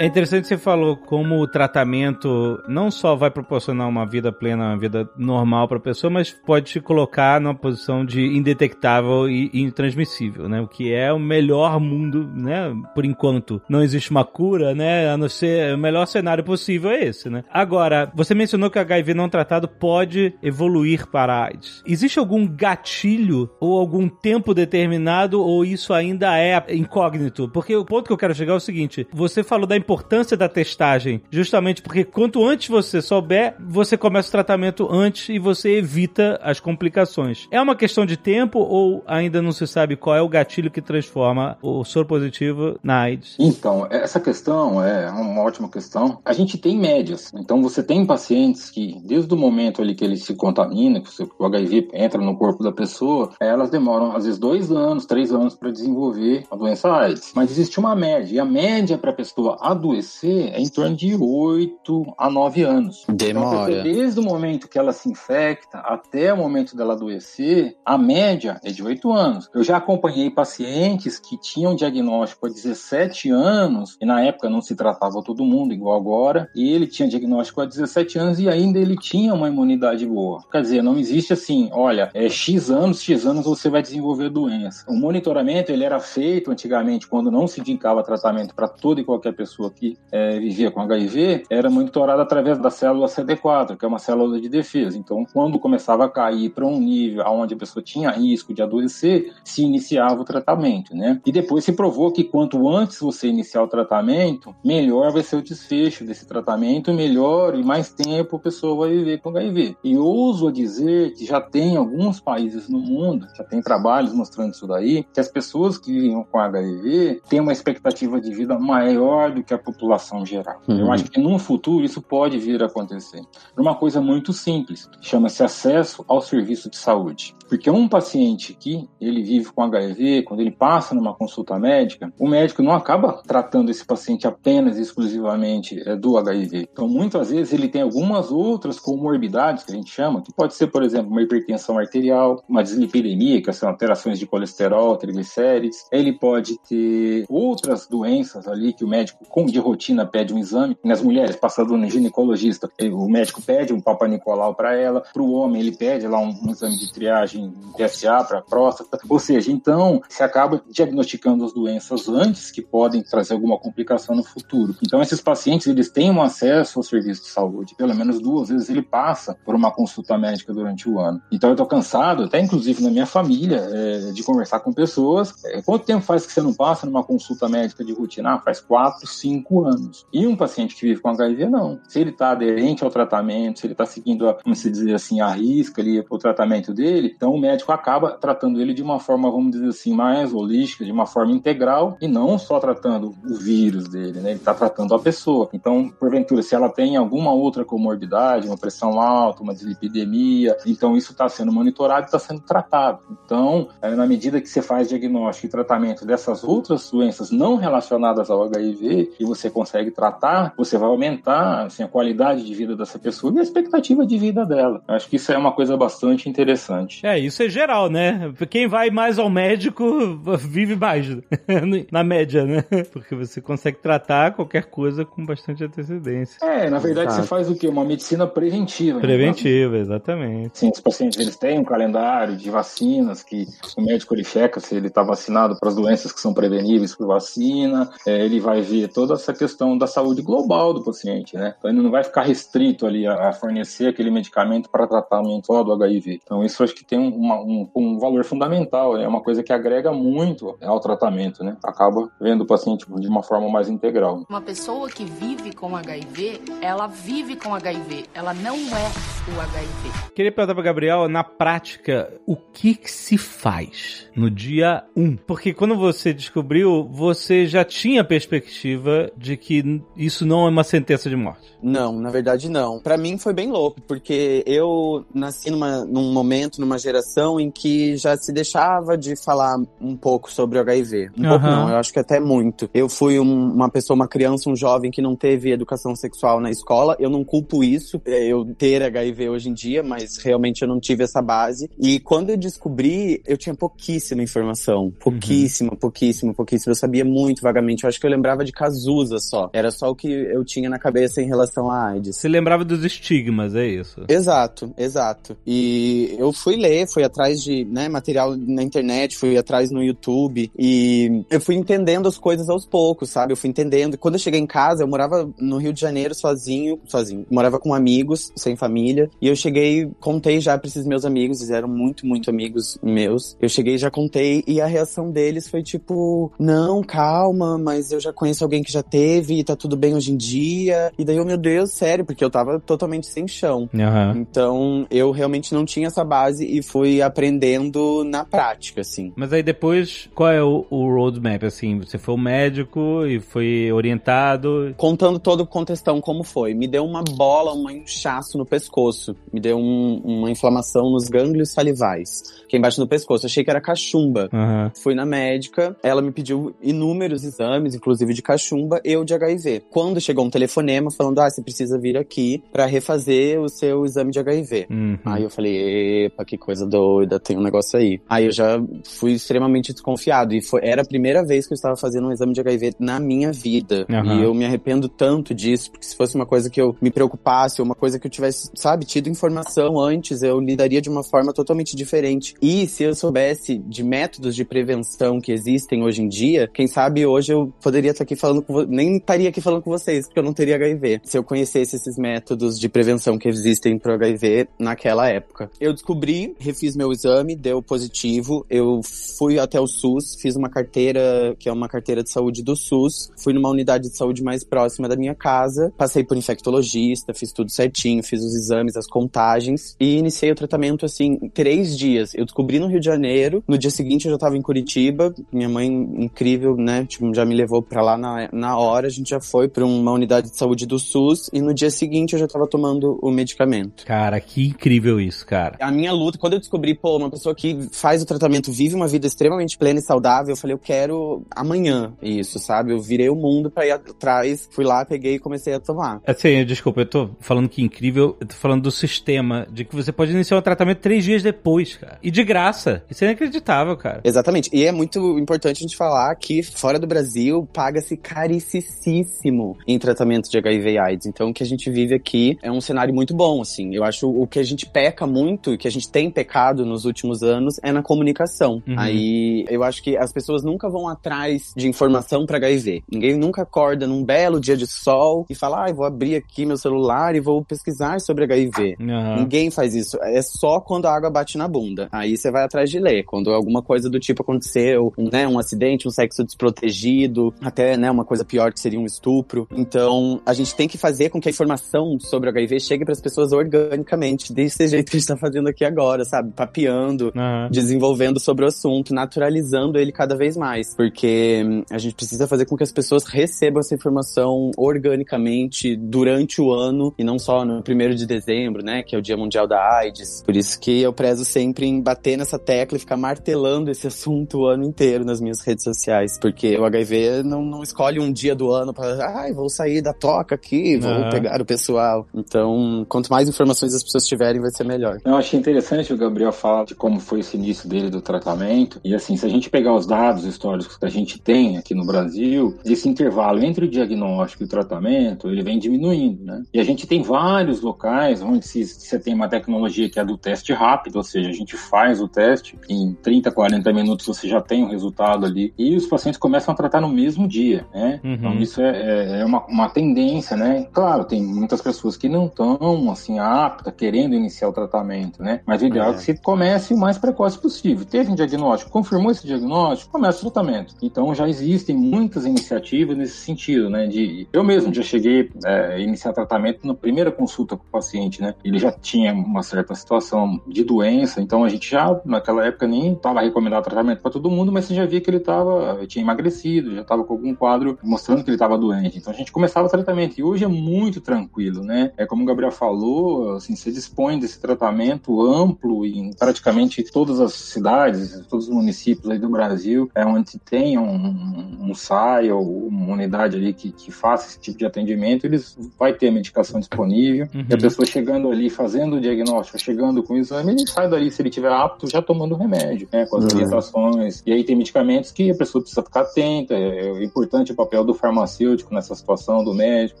É 0.00 0.06
interessante 0.06 0.42
que 0.42 0.48
você 0.50 0.56
falou 0.56 0.96
como 0.96 1.40
o 1.40 1.48
tratamento 1.48 2.62
não 2.68 2.88
só 2.88 3.16
vai 3.16 3.32
proporcionar 3.32 3.88
uma 3.88 4.06
vida 4.06 4.30
plena, 4.30 4.68
uma 4.68 4.78
vida 4.78 5.10
normal 5.16 5.66
para 5.66 5.78
a 5.78 5.80
pessoa, 5.80 6.08
mas 6.08 6.30
pode 6.30 6.66
te 6.66 6.80
colocar 6.80 7.40
numa 7.40 7.52
posição 7.52 8.06
de 8.06 8.24
indetectável 8.24 9.28
e 9.28 9.50
intransmissível, 9.52 10.48
né? 10.48 10.60
O 10.60 10.68
que 10.68 10.92
é 10.94 11.12
o 11.12 11.18
melhor 11.18 11.80
mundo, 11.80 12.30
né? 12.32 12.72
Por 12.94 13.04
enquanto. 13.04 13.60
Não 13.68 13.82
existe 13.82 14.12
uma 14.12 14.24
cura, 14.24 14.72
né? 14.72 15.10
A 15.10 15.16
não 15.16 15.28
ser 15.28 15.74
o 15.74 15.78
melhor 15.78 16.06
cenário 16.06 16.44
possível 16.44 16.92
é 16.92 17.02
esse, 17.02 17.28
né? 17.28 17.42
Agora, 17.50 18.08
você 18.14 18.36
mencionou 18.36 18.70
que 18.70 18.78
HIV 18.78 19.14
não 19.14 19.28
tratado 19.28 19.66
pode 19.66 20.32
evoluir 20.40 21.08
para 21.08 21.46
AIDS. 21.46 21.82
Existe 21.84 22.20
algum 22.20 22.46
gatilho 22.46 23.50
ou 23.58 23.76
algum 23.76 24.08
tempo 24.08 24.54
determinado 24.54 25.42
ou 25.42 25.64
isso 25.64 25.92
ainda 25.92 26.38
é 26.38 26.64
incógnito? 26.72 27.48
Porque 27.48 27.74
o 27.74 27.84
ponto 27.84 28.06
que 28.06 28.12
eu 28.12 28.16
quero 28.16 28.32
chegar 28.32 28.52
é 28.52 28.56
o 28.56 28.60
seguinte: 28.60 29.04
você 29.12 29.42
falou 29.42 29.66
da 29.66 29.87
importância 29.88 30.36
da 30.36 30.50
testagem, 30.50 31.22
justamente 31.30 31.80
porque 31.80 32.04
quanto 32.04 32.46
antes 32.46 32.68
você 32.68 33.00
souber, 33.00 33.56
você 33.58 33.96
começa 33.96 34.28
o 34.28 34.32
tratamento 34.32 34.86
antes 34.92 35.30
e 35.30 35.38
você 35.38 35.78
evita 35.78 36.38
as 36.42 36.60
complicações. 36.60 37.48
É 37.50 37.58
uma 37.58 37.74
questão 37.74 38.04
de 38.04 38.14
tempo 38.14 38.58
ou 38.58 39.02
ainda 39.06 39.40
não 39.40 39.50
se 39.50 39.66
sabe 39.66 39.96
qual 39.96 40.14
é 40.14 40.20
o 40.20 40.28
gatilho 40.28 40.70
que 40.70 40.82
transforma 40.82 41.56
o 41.62 41.82
soro 41.84 42.06
positivo 42.06 42.78
na 42.82 43.00
AIDS? 43.00 43.36
Então, 43.38 43.86
essa 43.90 44.20
questão 44.20 44.84
é 44.84 45.10
uma 45.10 45.40
ótima 45.40 45.70
questão. 45.70 46.18
A 46.22 46.34
gente 46.34 46.58
tem 46.58 46.76
médias. 46.76 47.32
Então, 47.34 47.62
você 47.62 47.82
tem 47.82 48.04
pacientes 48.04 48.68
que, 48.68 49.00
desde 49.06 49.32
o 49.32 49.38
momento 49.38 49.80
ali 49.80 49.94
que 49.94 50.04
ele 50.04 50.18
se 50.18 50.34
contamina, 50.34 51.00
que 51.00 51.08
o 51.38 51.46
HIV 51.46 51.88
entra 51.94 52.20
no 52.20 52.36
corpo 52.36 52.62
da 52.62 52.72
pessoa, 52.72 53.32
elas 53.40 53.70
demoram 53.70 54.14
às 54.14 54.24
vezes 54.24 54.38
dois 54.38 54.70
anos, 54.70 55.06
três 55.06 55.32
anos 55.32 55.54
para 55.54 55.70
desenvolver 55.70 56.44
a 56.50 56.56
doença 56.56 56.92
AIDS. 56.92 57.32
Mas 57.34 57.50
existe 57.50 57.80
uma 57.80 57.96
média. 57.96 58.34
E 58.34 58.38
a 58.38 58.44
média 58.44 58.98
para 58.98 59.12
a 59.12 59.14
pessoa 59.14 59.56
adoecer 59.78 60.52
é 60.52 60.60
em 60.60 60.68
torno 60.68 60.96
de 60.96 61.14
8 61.14 62.14
a 62.18 62.30
9 62.30 62.62
anos. 62.62 63.04
Demora. 63.08 63.70
Então, 63.70 63.82
desde 63.82 64.20
o 64.20 64.22
momento 64.22 64.68
que 64.68 64.78
ela 64.78 64.92
se 64.92 65.08
infecta 65.08 65.78
até 65.78 66.32
o 66.32 66.36
momento 66.36 66.76
dela 66.76 66.94
adoecer, 66.94 67.76
a 67.84 67.96
média 67.96 68.60
é 68.62 68.70
de 68.70 68.82
8 68.82 69.12
anos. 69.12 69.50
Eu 69.54 69.62
já 69.62 69.76
acompanhei 69.76 70.30
pacientes 70.30 71.18
que 71.18 71.38
tinham 71.40 71.74
diagnóstico 71.74 72.46
há 72.46 72.50
17 72.50 73.30
anos, 73.30 73.96
e 74.00 74.06
na 74.06 74.22
época 74.22 74.50
não 74.50 74.60
se 74.60 74.74
tratava 74.74 75.22
todo 75.22 75.44
mundo 75.44 75.72
igual 75.72 75.98
agora, 75.98 76.48
e 76.54 76.70
ele 76.70 76.86
tinha 76.86 77.08
diagnóstico 77.08 77.60
há 77.60 77.64
17 77.64 78.18
anos 78.18 78.40
e 78.40 78.48
ainda 78.48 78.78
ele 78.78 78.96
tinha 78.96 79.32
uma 79.32 79.48
imunidade 79.48 80.06
boa. 80.06 80.42
Quer 80.50 80.62
dizer, 80.62 80.82
não 80.82 80.98
existe 80.98 81.32
assim, 81.32 81.68
olha, 81.72 82.10
é 82.14 82.28
X 82.28 82.70
anos, 82.70 83.02
X 83.02 83.26
anos 83.26 83.44
você 83.44 83.68
vai 83.68 83.82
desenvolver 83.82 84.26
a 84.26 84.30
doença. 84.30 84.84
O 84.88 84.94
monitoramento 84.94 85.72
ele 85.72 85.84
era 85.84 86.00
feito 86.00 86.50
antigamente 86.50 87.06
quando 87.06 87.30
não 87.30 87.46
se 87.46 87.60
indicava 87.60 88.02
tratamento 88.02 88.54
para 88.54 88.68
toda 88.68 89.00
e 89.00 89.04
qualquer 89.04 89.32
pessoa 89.32 89.67
que 89.70 89.96
é, 90.10 90.38
vivia 90.38 90.70
com 90.70 90.80
HIV, 90.80 91.44
era 91.50 91.70
monitorado 91.70 92.22
através 92.22 92.58
da 92.58 92.70
célula 92.70 93.06
CD4, 93.06 93.76
que 93.76 93.84
é 93.84 93.88
uma 93.88 93.98
célula 93.98 94.40
de 94.40 94.48
defesa. 94.48 94.96
Então, 94.96 95.24
quando 95.32 95.58
começava 95.58 96.04
a 96.04 96.08
cair 96.08 96.50
para 96.50 96.66
um 96.66 96.78
nível 96.78 97.24
onde 97.26 97.54
a 97.54 97.56
pessoa 97.56 97.82
tinha 97.82 98.10
risco 98.10 98.54
de 98.54 98.62
adoecer, 98.62 99.32
se 99.44 99.62
iniciava 99.62 100.20
o 100.20 100.24
tratamento, 100.24 100.94
né? 100.94 101.20
E 101.24 101.32
depois 101.32 101.64
se 101.64 101.72
provou 101.72 102.12
que 102.12 102.24
quanto 102.24 102.68
antes 102.68 103.00
você 103.00 103.28
iniciar 103.28 103.62
o 103.62 103.68
tratamento, 103.68 104.54
melhor 104.64 105.12
vai 105.12 105.22
ser 105.22 105.36
o 105.36 105.42
desfecho 105.42 106.04
desse 106.04 106.26
tratamento, 106.26 106.92
melhor 106.92 107.54
e 107.54 107.62
mais 107.62 107.92
tempo 107.92 108.36
a 108.36 108.40
pessoa 108.40 108.86
vai 108.86 108.90
viver 108.90 109.20
com 109.20 109.30
HIV. 109.30 109.76
E 109.84 109.96
ouso 109.96 110.50
dizer 110.52 111.12
que 111.14 111.24
já 111.24 111.40
tem 111.40 111.76
alguns 111.76 112.20
países 112.20 112.68
no 112.68 112.78
mundo, 112.78 113.26
já 113.36 113.44
tem 113.44 113.62
trabalhos 113.62 114.12
mostrando 114.12 114.52
isso 114.52 114.66
daí, 114.66 115.04
que 115.12 115.20
as 115.20 115.28
pessoas 115.28 115.78
que 115.78 115.92
vivem 115.92 116.24
com 116.30 116.38
HIV 116.38 117.22
têm 117.28 117.40
uma 117.40 117.52
expectativa 117.52 118.20
de 118.20 118.34
vida 118.34 118.58
maior 118.58 119.32
do 119.32 119.42
que 119.42 119.54
a 119.54 119.57
população 119.58 120.24
geral. 120.24 120.60
Uhum. 120.68 120.78
Eu 120.78 120.92
acho 120.92 121.04
que 121.04 121.20
no 121.20 121.38
futuro 121.38 121.84
isso 121.84 122.00
pode 122.00 122.38
vir 122.38 122.62
a 122.62 122.66
acontecer. 122.66 123.20
Uma 123.56 123.74
coisa 123.74 124.00
muito 124.00 124.32
simples, 124.32 124.88
chama-se 125.00 125.42
acesso 125.42 126.04
ao 126.08 126.20
serviço 126.20 126.70
de 126.70 126.76
saúde. 126.76 127.34
Porque 127.48 127.70
um 127.70 127.88
paciente 127.88 128.54
que 128.54 128.88
ele 129.00 129.22
vive 129.22 129.50
com 129.52 129.62
HIV, 129.62 130.22
quando 130.22 130.40
ele 130.40 130.50
passa 130.50 130.94
numa 130.94 131.14
consulta 131.14 131.58
médica, 131.58 132.12
o 132.18 132.28
médico 132.28 132.62
não 132.62 132.72
acaba 132.72 133.22
tratando 133.26 133.70
esse 133.70 133.84
paciente 133.84 134.26
apenas 134.26 134.78
e 134.78 134.82
exclusivamente 134.82 135.82
é, 135.88 135.96
do 135.96 136.18
HIV. 136.18 136.68
Então, 136.70 136.86
muitas 136.86 137.30
vezes 137.30 137.52
ele 137.52 137.68
tem 137.68 137.82
algumas 137.82 138.30
outras 138.30 138.78
comorbidades 138.78 139.64
que 139.64 139.72
a 139.72 139.74
gente 139.74 139.90
chama, 139.90 140.22
que 140.22 140.32
pode 140.32 140.54
ser, 140.54 140.66
por 140.66 140.82
exemplo, 140.82 141.10
uma 141.10 141.22
hipertensão 141.22 141.78
arterial, 141.78 142.44
uma 142.48 142.62
dislipidemia, 142.62 143.40
que 143.40 143.52
são 143.52 143.70
alterações 143.70 144.18
de 144.18 144.26
colesterol, 144.26 144.96
triglicérides. 144.96 145.86
Ele 145.90 146.12
pode 146.12 146.58
ter 146.68 147.24
outras 147.28 147.86
doenças 147.86 148.46
ali 148.46 148.74
que 148.74 148.84
o 148.84 148.88
médico, 148.88 149.24
de 149.50 149.58
rotina, 149.58 150.06
pede 150.06 150.32
um 150.32 150.38
exame. 150.38 150.76
Nas 150.84 151.02
mulheres, 151.02 151.36
passando 151.36 151.76
no 151.76 151.88
ginecologista, 151.88 152.70
o 152.92 153.08
médico 153.08 153.42
pede 153.42 153.72
um 153.72 153.80
Papa 153.80 154.06
Nicolau 154.06 154.54
para 154.54 154.74
ela. 154.74 155.02
Para 155.12 155.22
o 155.22 155.32
homem, 155.32 155.60
ele 155.60 155.76
pede 155.76 156.06
lá 156.06 156.18
um, 156.20 156.34
um 156.42 156.50
exame 156.50 156.76
de 156.76 156.92
triagem 156.92 157.52
PSA 157.76 158.24
para 158.24 158.42
próstata. 158.42 158.98
Ou 159.08 159.18
seja, 159.18 159.50
então 159.50 160.02
se 160.08 160.22
acaba 160.22 160.62
diagnosticando 160.70 161.44
as 161.44 161.52
doenças 161.52 162.08
antes 162.08 162.50
que 162.50 162.62
podem 162.62 163.02
trazer 163.02 163.34
alguma 163.34 163.58
complicação 163.58 164.14
no 164.14 164.24
futuro. 164.24 164.76
Então 164.82 165.00
esses 165.02 165.20
pacientes 165.20 165.66
eles 165.66 165.90
têm 165.90 166.10
um 166.10 166.22
acesso 166.22 166.78
ao 166.78 166.82
serviço 166.82 167.22
de 167.22 167.28
saúde. 167.28 167.74
Pelo 167.76 167.94
menos 167.94 168.20
duas 168.20 168.48
vezes 168.48 168.68
ele 168.68 168.82
passa 168.82 169.36
por 169.44 169.54
uma 169.54 169.70
consulta 169.70 170.16
médica 170.18 170.52
durante 170.52 170.88
o 170.88 170.98
ano. 170.98 171.20
Então 171.30 171.50
eu 171.50 171.54
estou 171.54 171.66
cansado, 171.66 172.24
até 172.24 172.40
inclusive 172.40 172.82
na 172.82 172.90
minha 172.90 173.06
família, 173.06 173.68
é, 173.70 174.12
de 174.12 174.22
conversar 174.22 174.60
com 174.60 174.72
pessoas. 174.72 175.32
É, 175.44 175.62
quanto 175.62 175.84
tempo 175.84 176.02
faz 176.02 176.26
que 176.26 176.32
você 176.32 176.40
não 176.40 176.54
passa 176.54 176.86
numa 176.86 177.04
consulta 177.04 177.48
médica 177.48 177.84
de 177.84 177.92
rotina? 177.92 178.34
Ah, 178.34 178.38
faz 178.38 178.60
quatro, 178.60 179.06
cinco 179.06 179.37
anos. 179.64 180.06
E 180.12 180.26
um 180.26 180.36
paciente 180.36 180.74
que 180.74 180.86
vive 180.86 181.00
com 181.00 181.08
HIV 181.08 181.48
não. 181.48 181.80
Se 181.88 182.00
ele 182.00 182.10
está 182.10 182.30
aderente 182.30 182.84
ao 182.84 182.90
tratamento, 182.90 183.60
se 183.60 183.66
ele 183.66 183.74
está 183.74 183.86
seguindo, 183.86 184.28
a, 184.28 184.34
como 184.34 184.54
se 184.54 184.70
dizer 184.70 184.94
assim, 184.94 185.20
a 185.20 185.28
risca 185.28 185.80
ali 185.82 186.04
o 186.08 186.18
tratamento 186.18 186.72
dele, 186.72 187.12
então 187.14 187.32
o 187.32 187.40
médico 187.40 187.72
acaba 187.72 188.12
tratando 188.12 188.60
ele 188.60 188.74
de 188.74 188.82
uma 188.82 188.98
forma, 188.98 189.30
vamos 189.30 189.52
dizer 189.52 189.68
assim, 189.68 189.94
mais 189.94 190.32
holística, 190.32 190.84
de 190.84 190.92
uma 190.92 191.06
forma 191.06 191.32
integral 191.32 191.96
e 192.00 192.08
não 192.08 192.38
só 192.38 192.58
tratando 192.58 193.14
o 193.24 193.34
vírus 193.34 193.88
dele, 193.88 194.20
né? 194.20 194.30
Ele 194.30 194.38
está 194.38 194.54
tratando 194.54 194.94
a 194.94 194.98
pessoa. 194.98 195.48
Então, 195.52 195.88
porventura, 195.88 196.42
se 196.42 196.54
ela 196.54 196.68
tem 196.68 196.96
alguma 196.96 197.32
outra 197.32 197.64
comorbidade, 197.64 198.46
uma 198.46 198.56
pressão 198.56 199.00
alta, 199.00 199.42
uma 199.42 199.54
dislipidemia, 199.54 200.56
então 200.66 200.96
isso 200.96 201.12
está 201.12 201.28
sendo 201.28 201.52
monitorado 201.52 202.02
e 202.02 202.06
está 202.06 202.18
sendo 202.18 202.40
tratado. 202.40 203.00
Então, 203.24 203.68
é, 203.80 203.90
na 203.94 204.06
medida 204.06 204.40
que 204.40 204.48
você 204.48 204.62
faz 204.62 204.88
diagnóstico 204.88 205.46
e 205.46 205.50
tratamento 205.50 206.06
dessas 206.06 206.44
outras 206.44 206.90
doenças 206.90 207.30
não 207.30 207.56
relacionadas 207.56 208.30
ao 208.30 208.42
HIV 208.44 209.12
e 209.18 209.24
você 209.24 209.50
consegue 209.50 209.90
tratar, 209.90 210.52
você 210.56 210.76
vai 210.78 210.88
aumentar 210.88 211.66
assim, 211.66 211.82
a 211.82 211.88
qualidade 211.88 212.44
de 212.44 212.54
vida 212.54 212.76
dessa 212.76 212.98
pessoa 212.98 213.32
e 213.34 213.38
a 213.38 213.42
expectativa 213.42 214.06
de 214.06 214.18
vida 214.18 214.44
dela. 214.44 214.82
Eu 214.86 214.94
acho 214.94 215.08
que 215.08 215.16
isso 215.16 215.32
é 215.32 215.38
uma 215.38 215.52
coisa 215.52 215.76
bastante 215.76 216.28
interessante. 216.28 217.04
É, 217.06 217.18
isso 217.18 217.42
é 217.42 217.48
geral, 217.48 217.90
né? 217.90 218.32
Quem 218.48 218.66
vai 218.66 218.90
mais 218.90 219.18
ao 219.18 219.28
médico 219.28 220.18
vive 220.38 220.76
mais, 220.76 221.06
na 221.90 222.04
média, 222.04 222.44
né? 222.44 222.64
Porque 222.92 223.14
você 223.14 223.40
consegue 223.40 223.78
tratar 223.78 224.32
qualquer 224.32 224.64
coisa 224.64 225.04
com 225.04 225.24
bastante 225.24 225.64
antecedência. 225.64 226.38
É, 226.44 226.70
na 226.70 226.78
verdade 226.78 227.08
Exato. 227.08 227.22
você 227.22 227.28
faz 227.28 227.50
o 227.50 227.54
quê? 227.54 227.68
Uma 227.68 227.84
medicina 227.84 228.26
preventiva. 228.26 229.00
Preventiva, 229.00 229.74
né? 229.74 229.80
exatamente. 229.80 230.58
Sim, 230.58 230.70
os 230.70 230.80
pacientes 230.80 231.18
eles 231.18 231.36
têm 231.36 231.58
um 231.58 231.64
calendário 231.64 232.36
de 232.36 232.50
vacinas 232.50 233.22
que 233.22 233.46
o 233.76 233.82
médico 233.82 234.14
ele 234.14 234.24
checa 234.24 234.60
se 234.60 234.74
ele 234.74 234.88
está 234.88 235.02
vacinado 235.02 235.56
para 235.58 235.68
as 235.68 235.74
doenças 235.74 236.12
que 236.12 236.20
são 236.20 236.32
preveníveis 236.32 236.94
por 236.94 237.06
vacina. 237.06 237.90
É, 238.06 238.24
ele 238.24 238.40
vai 238.40 238.60
ver 238.60 238.88
toda 239.08 239.20
essa 239.20 239.32
questão 239.32 239.76
da 239.76 239.86
saúde 239.86 240.20
global 240.20 240.74
do 240.74 240.82
paciente, 240.82 241.36
né? 241.36 241.54
Então 241.58 241.70
ele 241.70 241.80
não 241.80 241.90
vai 241.90 242.04
ficar 242.04 242.22
restrito 242.22 242.86
ali 242.86 243.06
a, 243.06 243.32
fornecer 243.32 243.88
aquele 243.88 244.10
medicamento 244.10 244.68
para 244.68 244.86
tratamento 244.86 245.46
só 245.46 245.62
do 245.62 245.72
HIV. 245.72 246.20
Então 246.22 246.44
isso 246.44 246.62
acho 246.62 246.74
que 246.74 246.84
tem 246.84 246.98
uma, 246.98 247.40
um, 247.40 247.68
um 247.74 247.98
valor 247.98 248.24
fundamental, 248.24 248.96
é 248.96 249.08
uma 249.08 249.22
coisa 249.22 249.42
que 249.42 249.52
agrega 249.52 249.92
muito 249.92 250.56
ao 250.62 250.78
tratamento, 250.80 251.42
né? 251.42 251.56
Acaba 251.64 252.10
vendo 252.20 252.42
o 252.42 252.46
paciente 252.46 252.84
de 253.00 253.08
uma 253.08 253.22
forma 253.22 253.48
mais 253.48 253.68
integral. 253.68 254.24
Uma 254.28 254.42
pessoa 254.42 254.88
que 254.88 255.04
vive 255.04 255.54
com 255.54 255.74
HIV, 255.74 256.42
ela 256.60 256.86
vive 256.86 257.36
com 257.36 257.54
HIV, 257.54 258.04
ela 258.14 258.34
não 258.34 258.56
é 258.56 259.18
o 259.34 259.40
HIV. 259.40 260.12
Queria 260.14 260.32
perguntar 260.32 260.54
para 260.54 260.64
Gabriel, 260.64 261.08
na 261.08 261.22
prática, 261.22 262.12
o 262.26 262.36
que, 262.36 262.74
que 262.74 262.90
se 262.90 263.16
faz 263.16 264.08
no 264.14 264.30
dia 264.30 264.84
1? 264.96 265.16
Porque 265.18 265.54
quando 265.54 265.76
você 265.76 266.12
descobriu, 266.12 266.84
você 266.90 267.46
já 267.46 267.64
tinha 267.64 268.02
perspectiva 268.02 268.97
de 269.16 269.36
que 269.36 269.82
isso 269.96 270.26
não 270.26 270.46
é 270.46 270.50
uma 270.50 270.64
sentença 270.64 271.08
de 271.08 271.16
morte. 271.16 271.48
Não, 271.62 271.92
na 271.92 272.10
verdade 272.10 272.48
não. 272.48 272.80
Para 272.80 272.96
mim 272.96 273.18
foi 273.18 273.32
bem 273.32 273.50
louco, 273.50 273.80
porque 273.82 274.42
eu 274.46 275.04
nasci 275.14 275.50
numa, 275.50 275.84
num 275.84 276.12
momento, 276.12 276.60
numa 276.60 276.78
geração 276.78 277.40
em 277.40 277.50
que 277.50 277.96
já 277.96 278.16
se 278.16 278.32
deixava 278.32 278.96
de 278.96 279.14
falar 279.16 279.56
um 279.80 279.96
pouco 279.96 280.30
sobre 280.30 280.58
o 280.58 280.60
HIV. 280.60 281.10
Um 281.16 281.22
uhum. 281.22 281.28
pouco 281.30 281.46
não, 281.46 281.68
eu 281.70 281.76
acho 281.76 281.92
que 281.92 281.98
até 281.98 282.20
muito. 282.20 282.68
Eu 282.72 282.88
fui 282.88 283.18
um, 283.18 283.52
uma 283.52 283.68
pessoa, 283.68 283.94
uma 283.94 284.08
criança, 284.08 284.50
um 284.50 284.56
jovem 284.56 284.90
que 284.90 285.02
não 285.02 285.16
teve 285.16 285.50
educação 285.50 285.94
sexual 285.96 286.40
na 286.40 286.50
escola. 286.50 286.96
Eu 286.98 287.10
não 287.10 287.24
culpo 287.24 287.64
isso, 287.64 288.00
é, 288.04 288.26
eu 288.26 288.44
ter 288.56 288.82
HIV 288.82 289.28
hoje 289.28 289.48
em 289.48 289.54
dia, 289.54 289.82
mas 289.82 290.18
realmente 290.18 290.62
eu 290.62 290.68
não 290.68 290.78
tive 290.78 291.04
essa 291.04 291.20
base. 291.20 291.68
E 291.78 291.98
quando 292.00 292.30
eu 292.30 292.36
descobri, 292.36 293.22
eu 293.26 293.36
tinha 293.36 293.54
pouquíssima 293.54 294.22
informação. 294.22 294.92
Pouquíssima, 295.00 295.72
uhum. 295.72 295.76
pouquíssima, 295.76 296.34
pouquíssima. 296.34 296.70
Eu 296.72 296.76
sabia 296.76 297.04
muito 297.04 297.42
vagamente. 297.42 297.84
Eu 297.84 297.88
acho 297.88 298.00
que 298.00 298.06
eu 298.06 298.10
lembrava 298.10 298.44
de 298.44 298.52
casulo 298.52 298.87
Cazuza 298.88 299.18
só. 299.18 299.50
Era 299.52 299.70
só 299.70 299.90
o 299.90 299.94
que 299.94 300.08
eu 300.08 300.44
tinha 300.44 300.70
na 300.70 300.78
cabeça 300.78 301.20
em 301.20 301.26
relação 301.26 301.70
à 301.70 301.90
AIDS. 301.90 302.16
Você 302.16 302.28
lembrava 302.28 302.64
dos 302.64 302.84
estigmas, 302.84 303.54
é 303.54 303.66
isso? 303.66 304.04
Exato, 304.08 304.72
exato. 304.76 305.36
E 305.46 306.16
eu 306.18 306.32
fui 306.32 306.56
ler, 306.56 306.88
fui 306.88 307.04
atrás 307.04 307.42
de 307.42 307.64
né, 307.64 307.88
material 307.88 308.36
na 308.36 308.62
internet, 308.62 309.16
fui 309.16 309.36
atrás 309.36 309.70
no 309.70 309.82
YouTube 309.82 310.50
e 310.58 311.24
eu 311.30 311.40
fui 311.40 311.54
entendendo 311.54 312.08
as 312.08 312.18
coisas 312.18 312.48
aos 312.48 312.66
poucos, 312.66 313.10
sabe? 313.10 313.32
Eu 313.32 313.36
fui 313.36 313.50
entendendo. 313.50 313.98
Quando 313.98 314.14
eu 314.14 314.20
cheguei 314.20 314.40
em 314.40 314.46
casa, 314.46 314.82
eu 314.82 314.88
morava 314.88 315.28
no 315.38 315.58
Rio 315.58 315.72
de 315.72 315.80
Janeiro 315.80 316.14
sozinho, 316.14 316.80
sozinho. 316.86 317.26
Morava 317.30 317.58
com 317.58 317.74
amigos, 317.74 318.32
sem 318.34 318.56
família. 318.56 319.10
E 319.20 319.28
eu 319.28 319.36
cheguei, 319.36 319.90
contei 320.00 320.40
já 320.40 320.56
pra 320.56 320.68
esses 320.68 320.86
meus 320.86 321.04
amigos, 321.04 321.40
eles 321.40 321.50
eram 321.50 321.68
muito, 321.68 322.06
muito 322.06 322.30
amigos 322.30 322.78
meus. 322.82 323.36
Eu 323.40 323.48
cheguei 323.48 323.76
já 323.76 323.90
contei 323.90 324.42
e 324.46 324.60
a 324.60 324.66
reação 324.66 325.10
deles 325.10 325.48
foi 325.48 325.62
tipo: 325.62 326.32
não, 326.38 326.82
calma, 326.82 327.58
mas 327.58 327.92
eu 327.92 328.00
já 328.00 328.12
conheço 328.12 328.44
alguém 328.44 328.62
que 328.62 328.72
já 328.72 328.77
teve 328.82 329.38
e 329.38 329.44
tá 329.44 329.56
tudo 329.56 329.76
bem 329.76 329.94
hoje 329.94 330.12
em 330.12 330.16
dia. 330.16 330.92
E 330.98 331.04
daí 331.04 331.16
eu, 331.16 331.24
meu 331.24 331.36
Deus, 331.36 331.72
sério, 331.72 332.04
porque 332.04 332.24
eu 332.24 332.30
tava 332.30 332.60
totalmente 332.60 333.06
sem 333.06 333.26
chão. 333.26 333.68
Uhum. 333.72 334.20
Então 334.20 334.86
eu 334.90 335.10
realmente 335.10 335.54
não 335.54 335.64
tinha 335.64 335.88
essa 335.88 336.04
base 336.04 336.46
e 336.46 336.62
fui 336.62 337.02
aprendendo 337.02 338.04
na 338.04 338.24
prática, 338.24 338.80
assim. 338.80 339.12
Mas 339.16 339.32
aí 339.32 339.42
depois, 339.42 340.08
qual 340.14 340.30
é 340.30 340.42
o, 340.42 340.66
o 340.70 340.86
roadmap? 340.88 341.42
Assim, 341.44 341.78
você 341.78 341.98
foi 341.98 342.14
o 342.14 342.18
médico 342.18 343.04
e 343.06 343.20
foi 343.20 343.70
orientado? 343.72 344.74
Contando 344.76 345.18
todo 345.18 345.42
o 345.42 345.46
contextão 345.46 346.00
como 346.00 346.22
foi. 346.22 346.54
Me 346.54 346.66
deu 346.66 346.84
uma 346.84 347.02
bola, 347.02 347.54
um 347.54 347.68
inchaço 347.70 348.38
no 348.38 348.44
pescoço. 348.44 349.14
Me 349.32 349.40
deu 349.40 349.58
um, 349.58 350.00
uma 350.04 350.30
inflamação 350.30 350.90
nos 350.90 351.08
gânglios 351.08 351.52
salivais, 351.52 352.22
que 352.48 352.56
é 352.56 352.58
embaixo 352.58 352.80
do 352.80 352.86
pescoço. 352.86 353.26
Achei 353.26 353.44
que 353.44 353.50
era 353.50 353.60
cachumba. 353.60 354.28
Uhum. 354.32 354.70
Fui 354.82 354.94
na 354.94 355.04
médica, 355.04 355.76
ela 355.82 356.02
me 356.02 356.12
pediu 356.12 356.54
inúmeros 356.62 357.24
exames, 357.24 357.74
inclusive 357.74 358.12
de 358.14 358.22
cachumba, 358.22 358.67
eu 358.84 359.04
de 359.04 359.14
HIV. 359.14 359.64
Quando 359.70 360.00
chegou 360.00 360.24
um 360.24 360.30
telefonema 360.30 360.90
falando, 360.90 361.20
ah, 361.20 361.30
você 361.30 361.42
precisa 361.42 361.78
vir 361.78 361.96
aqui 361.96 362.42
para 362.52 362.66
refazer 362.66 363.40
o 363.40 363.48
seu 363.48 363.84
exame 363.84 364.10
de 364.10 364.18
HIV. 364.18 364.66
Uhum. 364.70 364.98
Aí 365.04 365.22
eu 365.22 365.30
falei, 365.30 366.06
epa, 366.06 366.24
que 366.24 366.36
coisa 366.36 366.66
doida, 366.66 367.18
tem 367.18 367.36
um 367.36 367.42
negócio 367.42 367.78
aí. 367.78 368.00
Aí 368.08 368.26
eu 368.26 368.32
já 368.32 368.62
fui 368.86 369.12
extremamente 369.12 369.72
desconfiado 369.72 370.34
e 370.34 370.42
foi, 370.42 370.60
era 370.62 370.82
a 370.82 370.84
primeira 370.84 371.24
vez 371.24 371.46
que 371.46 371.52
eu 371.52 371.56
estava 371.56 371.76
fazendo 371.76 372.08
um 372.08 372.12
exame 372.12 372.32
de 372.32 372.40
HIV 372.40 372.74
na 372.78 373.00
minha 373.00 373.32
vida. 373.32 373.86
Uhum. 373.88 374.20
E 374.20 374.22
eu 374.22 374.34
me 374.34 374.44
arrependo 374.44 374.88
tanto 374.88 375.34
disso, 375.34 375.70
porque 375.70 375.86
se 375.86 375.96
fosse 375.96 376.14
uma 376.14 376.26
coisa 376.26 376.50
que 376.50 376.60
eu 376.60 376.76
me 376.80 376.90
preocupasse, 376.90 377.60
ou 377.60 377.64
uma 377.64 377.74
coisa 377.74 377.98
que 377.98 378.06
eu 378.06 378.10
tivesse, 378.10 378.50
sabe, 378.54 378.84
tido 378.84 379.08
informação 379.08 379.78
antes, 379.78 380.22
eu 380.22 380.40
lidaria 380.40 380.80
de 380.80 380.88
uma 380.88 381.02
forma 381.02 381.32
totalmente 381.32 381.76
diferente. 381.76 382.34
E 382.40 382.66
se 382.66 382.84
eu 382.84 382.94
soubesse 382.94 383.58
de 383.58 383.82
métodos 383.82 384.34
de 384.34 384.44
prevenção 384.44 385.20
que 385.20 385.32
existem 385.32 385.82
hoje 385.82 386.02
em 386.02 386.08
dia, 386.08 386.48
quem 386.52 386.66
sabe 386.66 387.06
hoje 387.06 387.32
eu 387.32 387.52
poderia 387.62 387.90
estar 387.90 388.04
aqui 388.04 388.16
falando 388.16 388.42
com 388.42 388.57
nem 388.66 388.96
estaria 388.96 389.28
aqui 389.28 389.40
falando 389.40 389.62
com 389.62 389.70
vocês, 389.70 390.06
porque 390.06 390.18
eu 390.18 390.24
não 390.24 390.32
teria 390.32 390.56
HIV. 390.56 391.00
Se 391.04 391.18
eu 391.18 391.24
conhecesse 391.24 391.76
esses 391.76 391.96
métodos 391.96 392.58
de 392.58 392.68
prevenção 392.68 393.18
que 393.18 393.28
existem 393.28 393.78
pro 393.78 393.94
HIV 393.94 394.48
naquela 394.58 395.08
época. 395.08 395.50
Eu 395.60 395.72
descobri, 395.72 396.34
refiz 396.38 396.76
meu 396.76 396.92
exame, 396.92 397.36
deu 397.36 397.62
positivo, 397.62 398.44
eu 398.48 398.80
fui 399.18 399.38
até 399.38 399.60
o 399.60 399.66
SUS, 399.66 400.16
fiz 400.20 400.36
uma 400.36 400.48
carteira, 400.48 401.34
que 401.38 401.48
é 401.48 401.52
uma 401.52 401.68
carteira 401.68 402.02
de 402.02 402.10
saúde 402.10 402.42
do 402.42 402.56
SUS, 402.56 403.10
fui 403.16 403.32
numa 403.32 403.48
unidade 403.48 403.88
de 403.88 403.96
saúde 403.96 404.22
mais 404.22 404.44
próxima 404.44 404.88
da 404.88 404.96
minha 404.96 405.14
casa, 405.14 405.72
passei 405.76 406.04
por 406.04 406.16
infectologista, 406.16 407.14
fiz 407.14 407.32
tudo 407.32 407.50
certinho, 407.50 408.02
fiz 408.02 408.22
os 408.22 408.34
exames, 408.34 408.76
as 408.76 408.86
contagens 408.86 409.76
e 409.78 409.98
iniciei 409.98 410.30
o 410.30 410.34
tratamento 410.34 410.86
assim, 410.86 411.18
três 411.32 411.76
dias. 411.76 412.14
Eu 412.14 412.24
descobri 412.24 412.58
no 412.58 412.66
Rio 412.66 412.80
de 412.80 412.86
Janeiro, 412.86 413.42
no 413.46 413.58
dia 413.58 413.70
seguinte 413.70 414.06
eu 414.06 414.12
já 414.12 414.18
tava 414.18 414.36
em 414.36 414.42
Curitiba, 414.42 415.14
minha 415.32 415.48
mãe 415.48 415.66
incrível, 415.66 416.56
né, 416.56 416.84
tipo, 416.84 417.12
já 417.14 417.24
me 417.24 417.34
levou 417.34 417.62
pra 417.62 417.82
lá 417.82 417.96
na, 417.96 418.28
na 418.32 418.47
hora, 418.56 418.86
a 418.86 418.90
gente 418.90 419.10
já 419.10 419.20
foi 419.20 419.48
pra 419.48 419.64
uma 419.64 419.92
unidade 419.92 420.30
de 420.30 420.36
saúde 420.36 420.66
do 420.66 420.78
SUS 420.78 421.28
e 421.32 421.40
no 421.40 421.52
dia 421.52 421.70
seguinte 421.70 422.12
eu 422.12 422.18
já 422.18 422.26
tava 422.26 422.46
tomando 422.46 422.98
o 423.02 423.10
medicamento. 423.10 423.84
Cara, 423.84 424.20
que 424.20 424.48
incrível 424.48 425.00
isso, 425.00 425.26
cara. 425.26 425.56
A 425.60 425.70
minha 425.70 425.92
luta, 425.92 426.18
quando 426.18 426.34
eu 426.34 426.38
descobri, 426.38 426.74
pô, 426.74 426.96
uma 426.96 427.10
pessoa 427.10 427.34
que 427.34 427.68
faz 427.72 428.02
o 428.02 428.06
tratamento, 428.06 428.52
vive 428.52 428.74
uma 428.74 428.88
vida 428.88 429.06
extremamente 429.06 429.58
plena 429.58 429.78
e 429.78 429.82
saudável, 429.82 430.32
eu 430.32 430.36
falei, 430.36 430.54
eu 430.54 430.58
quero 430.58 431.22
amanhã 431.30 431.92
isso, 432.02 432.38
sabe? 432.38 432.72
Eu 432.72 432.80
virei 432.80 433.08
o 433.08 433.14
mundo 433.14 433.50
pra 433.50 433.66
ir 433.66 433.72
atrás, 433.72 434.48
fui 434.50 434.64
lá, 434.64 434.84
peguei 434.84 435.14
e 435.14 435.18
comecei 435.18 435.54
a 435.54 435.60
tomar. 435.60 436.00
Assim, 436.06 436.44
desculpa, 436.44 436.82
eu 436.82 436.86
tô 436.86 437.10
falando 437.20 437.48
que 437.48 437.62
incrível, 437.62 438.16
eu 438.20 438.26
tô 438.26 438.34
falando 438.34 438.62
do 438.62 438.70
sistema, 438.70 439.46
de 439.50 439.64
que 439.64 439.74
você 439.74 439.92
pode 439.92 440.12
iniciar 440.12 440.38
o 440.38 440.42
tratamento 440.42 440.78
três 440.78 441.04
dias 441.04 441.22
depois, 441.22 441.76
cara. 441.76 441.98
E 442.02 442.10
de 442.10 442.22
graça. 442.24 442.82
Isso 442.90 443.04
é 443.04 443.08
inacreditável, 443.08 443.76
cara. 443.76 444.00
Exatamente. 444.04 444.50
E 444.52 444.64
é 444.64 444.72
muito 444.72 445.18
importante 445.18 445.58
a 445.58 445.60
gente 445.60 445.76
falar 445.76 446.14
que 446.16 446.42
fora 446.42 446.78
do 446.78 446.86
Brasil 446.86 447.48
paga-se 447.52 447.96
caricíssimo 448.28 449.56
em 449.66 449.78
tratamento 449.78 450.30
de 450.30 450.36
HIV 450.36 450.72
e 450.72 450.78
AIDS. 450.78 451.06
Então 451.06 451.30
o 451.30 451.34
que 451.34 451.42
a 451.42 451.46
gente 451.46 451.70
vive 451.70 451.94
aqui 451.94 452.38
é 452.42 452.52
um 452.52 452.60
cenário 452.60 452.94
muito 452.94 453.14
bom, 453.14 453.40
assim. 453.40 453.74
Eu 453.74 453.84
acho 453.84 454.08
o 454.08 454.26
que 454.26 454.38
a 454.38 454.42
gente 454.42 454.66
peca 454.66 455.06
muito 455.06 455.54
e 455.54 455.58
que 455.58 455.66
a 455.66 455.70
gente 455.70 455.90
tem 455.90 456.10
pecado 456.10 456.66
nos 456.66 456.84
últimos 456.84 457.22
anos 457.22 457.56
é 457.62 457.72
na 457.72 457.82
comunicação. 457.82 458.62
Uhum. 458.66 458.74
Aí 458.76 459.44
eu 459.48 459.62
acho 459.64 459.82
que 459.82 459.96
as 459.96 460.12
pessoas 460.12 460.44
nunca 460.44 460.68
vão 460.68 460.88
atrás 460.88 461.52
de 461.56 461.68
informação 461.68 462.26
para 462.26 462.36
HIV. 462.36 462.82
Ninguém 462.90 463.16
nunca 463.16 463.42
acorda 463.42 463.86
num 463.86 464.04
belo 464.04 464.40
dia 464.40 464.56
de 464.56 464.66
sol 464.66 465.24
e 465.30 465.34
fala, 465.34 465.66
ah, 465.66 465.72
vou 465.72 465.86
abrir 465.86 466.16
aqui 466.16 466.44
meu 466.44 466.56
celular 466.56 467.14
e 467.14 467.20
vou 467.20 467.42
pesquisar 467.42 468.00
sobre 468.00 468.24
HIV. 468.24 468.76
Uhum. 468.78 469.16
Ninguém 469.20 469.50
faz 469.50 469.74
isso. 469.74 469.96
É 470.02 470.20
só 470.20 470.60
quando 470.60 470.86
a 470.86 470.94
água 470.94 471.10
bate 471.10 471.38
na 471.38 471.48
bunda. 471.48 471.88
Aí 471.90 472.16
você 472.16 472.30
vai 472.30 472.44
atrás 472.44 472.70
de 472.70 472.78
ler. 472.78 473.04
Quando 473.04 473.30
alguma 473.30 473.62
coisa 473.62 473.88
do 473.88 473.98
tipo 473.98 474.22
aconteceu, 474.22 474.92
né, 474.98 475.26
um 475.26 475.38
acidente, 475.38 475.88
um 475.88 475.90
sexo 475.90 476.24
desprotegido, 476.24 477.32
até, 477.40 477.76
né, 477.76 477.90
uma 477.90 478.04
coisa 478.04 478.17
pior 478.24 478.52
que 478.52 478.60
seria 478.60 478.78
um 478.78 478.84
estupro. 478.86 479.46
Então, 479.56 480.20
a 480.24 480.32
gente 480.32 480.54
tem 480.54 480.68
que 480.68 480.78
fazer 480.78 481.10
com 481.10 481.20
que 481.20 481.28
a 481.28 481.30
informação 481.30 481.98
sobre 482.00 482.28
o 482.28 482.32
HIV 482.32 482.60
chegue 482.60 482.84
para 482.84 482.92
as 482.92 483.00
pessoas 483.00 483.32
organicamente, 483.32 484.32
desse 484.32 484.66
jeito 484.68 484.90
que 484.90 484.96
a 484.96 485.00
gente 485.00 485.08
tá 485.08 485.16
fazendo 485.16 485.48
aqui 485.48 485.64
agora, 485.64 486.04
sabe? 486.04 486.32
Papeando, 486.32 487.12
Uhum. 487.14 487.50
desenvolvendo 487.50 488.20
sobre 488.20 488.44
o 488.44 488.48
assunto, 488.48 488.92
naturalizando 488.94 489.78
ele 489.78 489.92
cada 489.92 490.16
vez 490.16 490.36
mais. 490.36 490.74
Porque 490.74 491.42
hum, 491.44 491.62
a 491.70 491.78
gente 491.78 491.94
precisa 491.94 492.26
fazer 492.26 492.46
com 492.46 492.56
que 492.56 492.62
as 492.62 492.72
pessoas 492.72 493.04
recebam 493.04 493.60
essa 493.60 493.74
informação 493.74 494.50
organicamente 494.56 495.76
durante 495.76 496.40
o 496.40 496.52
ano 496.52 496.94
e 496.98 497.04
não 497.04 497.18
só 497.18 497.44
no 497.44 497.62
primeiro 497.62 497.94
de 497.94 498.06
dezembro, 498.06 498.62
né? 498.64 498.82
Que 498.82 498.94
é 498.94 498.98
o 498.98 499.02
Dia 499.02 499.16
Mundial 499.16 499.46
da 499.46 499.58
AIDS. 499.78 500.22
Por 500.24 500.36
isso 500.36 500.58
que 500.60 500.80
eu 500.80 500.92
prezo 500.92 501.24
sempre 501.24 501.66
em 501.66 501.80
bater 501.80 502.16
nessa 502.16 502.38
tecla 502.38 502.76
e 502.76 502.80
ficar 502.80 502.96
martelando 502.96 503.70
esse 503.70 503.86
assunto 503.88 504.38
o 504.38 504.46
ano 504.46 504.64
inteiro 504.64 505.04
nas 505.04 505.20
minhas 505.20 505.40
redes 505.40 505.64
sociais. 505.64 506.18
Porque 506.20 506.56
o 506.56 506.64
HIV 506.64 507.22
não, 507.24 507.42
não 507.42 507.62
escolhe 507.62 508.00
um 508.00 508.07
dia 508.12 508.34
do 508.34 508.50
ano 508.50 508.72
para, 508.72 509.20
ai, 509.20 509.32
vou 509.32 509.48
sair 509.48 509.80
da 509.80 509.92
toca 509.92 510.34
aqui, 510.34 510.76
vou 510.76 510.92
Aham. 510.92 511.10
pegar 511.10 511.40
o 511.40 511.44
pessoal. 511.44 512.06
Então, 512.14 512.84
quanto 512.88 513.10
mais 513.10 513.28
informações 513.28 513.74
as 513.74 513.82
pessoas 513.82 514.06
tiverem, 514.06 514.40
vai 514.40 514.50
ser 514.50 514.64
melhor. 514.64 514.98
Eu 515.04 515.16
achei 515.16 515.38
interessante 515.38 515.92
o 515.92 515.96
Gabriel 515.96 516.32
falar 516.32 516.64
de 516.64 516.74
como 516.74 517.00
foi 517.00 517.20
esse 517.20 517.36
início 517.36 517.68
dele 517.68 517.90
do 517.90 518.00
tratamento. 518.00 518.80
E 518.84 518.94
assim, 518.94 519.16
se 519.16 519.26
a 519.26 519.28
gente 519.28 519.50
pegar 519.50 519.74
os 519.74 519.86
dados 519.86 520.24
históricos 520.24 520.76
que 520.76 520.84
a 520.84 520.90
gente 520.90 521.20
tem 521.20 521.56
aqui 521.56 521.74
no 521.74 521.86
Brasil, 521.86 522.56
esse 522.64 522.88
intervalo 522.88 523.42
entre 523.42 523.64
o 523.64 523.68
diagnóstico 523.68 524.42
e 524.42 524.46
o 524.46 524.48
tratamento, 524.48 525.28
ele 525.28 525.42
vem 525.42 525.58
diminuindo, 525.58 526.24
né? 526.24 526.42
E 526.52 526.60
a 526.60 526.64
gente 526.64 526.86
tem 526.86 527.02
vários 527.02 527.60
locais 527.60 528.22
onde 528.22 528.46
se 528.46 528.64
você 528.64 528.98
tem 528.98 529.14
uma 529.14 529.28
tecnologia 529.28 529.88
que 529.88 529.98
é 529.98 530.04
do 530.04 530.16
teste 530.16 530.52
rápido, 530.52 530.96
ou 530.96 531.02
seja, 531.02 531.28
a 531.28 531.32
gente 531.32 531.56
faz 531.56 532.00
o 532.00 532.08
teste, 532.08 532.58
em 532.68 532.94
30, 533.02 533.30
40 533.30 533.72
minutos 533.72 534.06
você 534.06 534.28
já 534.28 534.40
tem 534.40 534.64
o 534.64 534.68
resultado 534.68 535.24
ali, 535.26 535.52
e 535.58 535.76
os 535.76 535.86
pacientes 535.86 536.18
começam 536.18 536.52
a 536.52 536.56
tratar 536.56 536.80
no 536.80 536.88
mesmo 536.88 537.26
dia, 537.28 537.66
né? 537.72 537.97
Uhum. 538.04 538.14
Então 538.14 538.34
isso 538.34 538.60
é, 538.60 538.68
é- 538.70 539.20
é 539.20 539.24
uma, 539.24 539.44
uma 539.46 539.68
tendência, 539.68 540.36
né? 540.36 540.66
Claro, 540.72 541.04
tem 541.04 541.22
muitas 541.22 541.60
pessoas 541.60 541.96
que 541.96 542.08
não 542.08 542.26
estão, 542.26 542.90
assim, 542.90 543.18
aptas, 543.18 543.72
querendo 543.76 544.14
iniciar 544.14 544.48
o 544.48 544.52
tratamento, 544.52 545.22
né? 545.22 545.40
Mas 545.46 545.62
o 545.62 545.66
ideal 545.66 545.88
é, 545.88 545.90
É. 545.90 545.94
que 545.94 546.02
se 546.02 546.20
comece 546.22 546.74
o 546.74 546.78
mais 546.78 546.98
precoce 546.98 547.38
possível. 547.38 547.84
Teve 547.84 548.10
um 548.10 548.14
diagnóstico, 548.14 548.70
confirmou 548.70 549.10
esse 549.10 549.26
diagnóstico, 549.26 549.90
começa 549.92 550.26
o 550.26 550.30
tratamento. 550.30 550.74
Então 550.82 551.14
já 551.14 551.28
existem 551.28 551.76
muitas 551.76 552.24
iniciativas 552.26 552.96
nesse 552.96 553.16
sentido, 553.18 553.68
né? 553.70 553.86
De, 553.86 554.26
eu 554.32 554.42
mesmo 554.44 554.72
já 554.72 554.82
cheguei 554.82 555.30
é, 555.44 555.74
a 555.74 555.78
iniciar 555.78 556.12
tratamento 556.12 556.66
na 556.66 556.74
primeira 556.74 557.10
consulta 557.10 557.56
com 557.56 557.64
o 557.64 557.70
paciente, 557.70 558.20
né? 558.20 558.34
Ele 558.44 558.58
já 558.58 558.70
tinha 558.72 559.12
uma 559.12 559.42
certa 559.42 559.74
situação 559.74 560.40
de 560.46 560.64
doença, 560.64 561.20
então 561.20 561.44
a 561.44 561.48
gente 561.48 561.70
já, 561.70 562.00
naquela 562.04 562.44
época, 562.46 562.66
nem 562.66 562.92
estava 562.92 563.20
recomendando 563.20 563.62
tratamento 563.62 564.00
para 564.02 564.10
todo 564.10 564.30
mundo, 564.30 564.52
mas 564.52 564.64
você 564.66 564.74
já 564.74 564.86
via 564.86 565.00
que 565.00 565.10
ele 565.10 565.20
tava, 565.20 565.84
tinha 565.86 566.02
emagrecido, 566.04 566.74
já 566.74 566.82
estava 566.82 567.04
com 567.04 567.12
algum 567.12 567.34
quadro 567.34 567.78
mostrando 567.88 568.22
que 568.22 568.30
ele 568.30 568.36
estava 568.36 568.58
doente. 568.58 568.98
Então 568.98 569.12
a 569.12 569.16
gente 569.16 569.32
começava 569.32 569.66
o 569.66 569.70
tratamento 569.70 570.18
e 570.18 570.22
hoje 570.22 570.44
é 570.44 570.48
muito 570.48 571.00
tranquilo, 571.00 571.62
né? 571.64 571.90
É 571.96 572.04
como 572.06 572.22
o 572.22 572.26
Gabriel 572.26 572.52
falou, 572.52 573.32
assim, 573.36 573.56
você 573.56 573.70
dispõe 573.72 574.18
desse 574.18 574.40
tratamento 574.40 575.20
amplo 575.22 575.84
em 575.86 576.12
praticamente 576.12 576.82
todas 576.84 577.20
as 577.20 577.32
cidades, 577.32 578.22
todos 578.28 578.48
os 578.48 578.54
municípios 578.54 579.10
aí 579.10 579.18
do 579.18 579.28
Brasil, 579.28 579.90
é 579.94 580.04
onde 580.04 580.38
tem 580.38 580.78
um, 580.78 581.68
um 581.70 581.74
SAI 581.74 582.30
ou 582.30 582.66
uma 582.68 582.92
unidade 582.92 583.36
ali 583.36 583.52
que, 583.52 583.72
que 583.72 583.90
faça 583.90 584.28
esse 584.28 584.40
tipo 584.40 584.58
de 584.58 584.66
atendimento, 584.66 585.24
eles 585.24 585.56
vai 585.78 585.92
ter 585.92 586.08
a 586.08 586.12
medicação 586.12 586.60
disponível. 586.60 587.28
Uhum. 587.34 587.46
E 587.48 587.54
a 587.54 587.58
pessoa 587.58 587.86
chegando 587.86 588.30
ali, 588.30 588.50
fazendo 588.50 588.96
o 588.96 589.00
diagnóstico, 589.00 589.58
chegando 589.58 590.02
com 590.02 590.14
o 590.14 590.16
exame, 590.18 590.52
ele 590.52 590.66
sai 590.66 590.88
dali, 590.88 591.10
se 591.10 591.22
ele 591.22 591.30
tiver 591.30 591.52
apto, 591.52 591.88
já 591.88 592.02
tomando 592.02 592.34
o 592.34 592.38
remédio, 592.38 592.88
né? 592.92 593.06
Com 593.06 593.16
as 593.16 593.24
Uhum. 593.24 593.30
orientações. 593.30 594.22
E 594.26 594.32
aí 594.32 594.44
tem 594.44 594.56
medicamentos 594.56 595.10
que 595.12 595.30
a 595.30 595.34
pessoa 595.34 595.62
precisa 595.62 595.82
ficar 595.82 596.00
atenta, 596.00 596.54
é, 596.54 596.88
é 596.88 597.04
importante 597.04 597.52
o 597.52 597.54
papel 597.54 597.77
papel 597.78 597.84
do 597.84 597.94
farmacêutico 597.94 598.74
nessa 598.74 598.94
situação, 598.94 599.44
do 599.44 599.54
médico, 599.54 600.00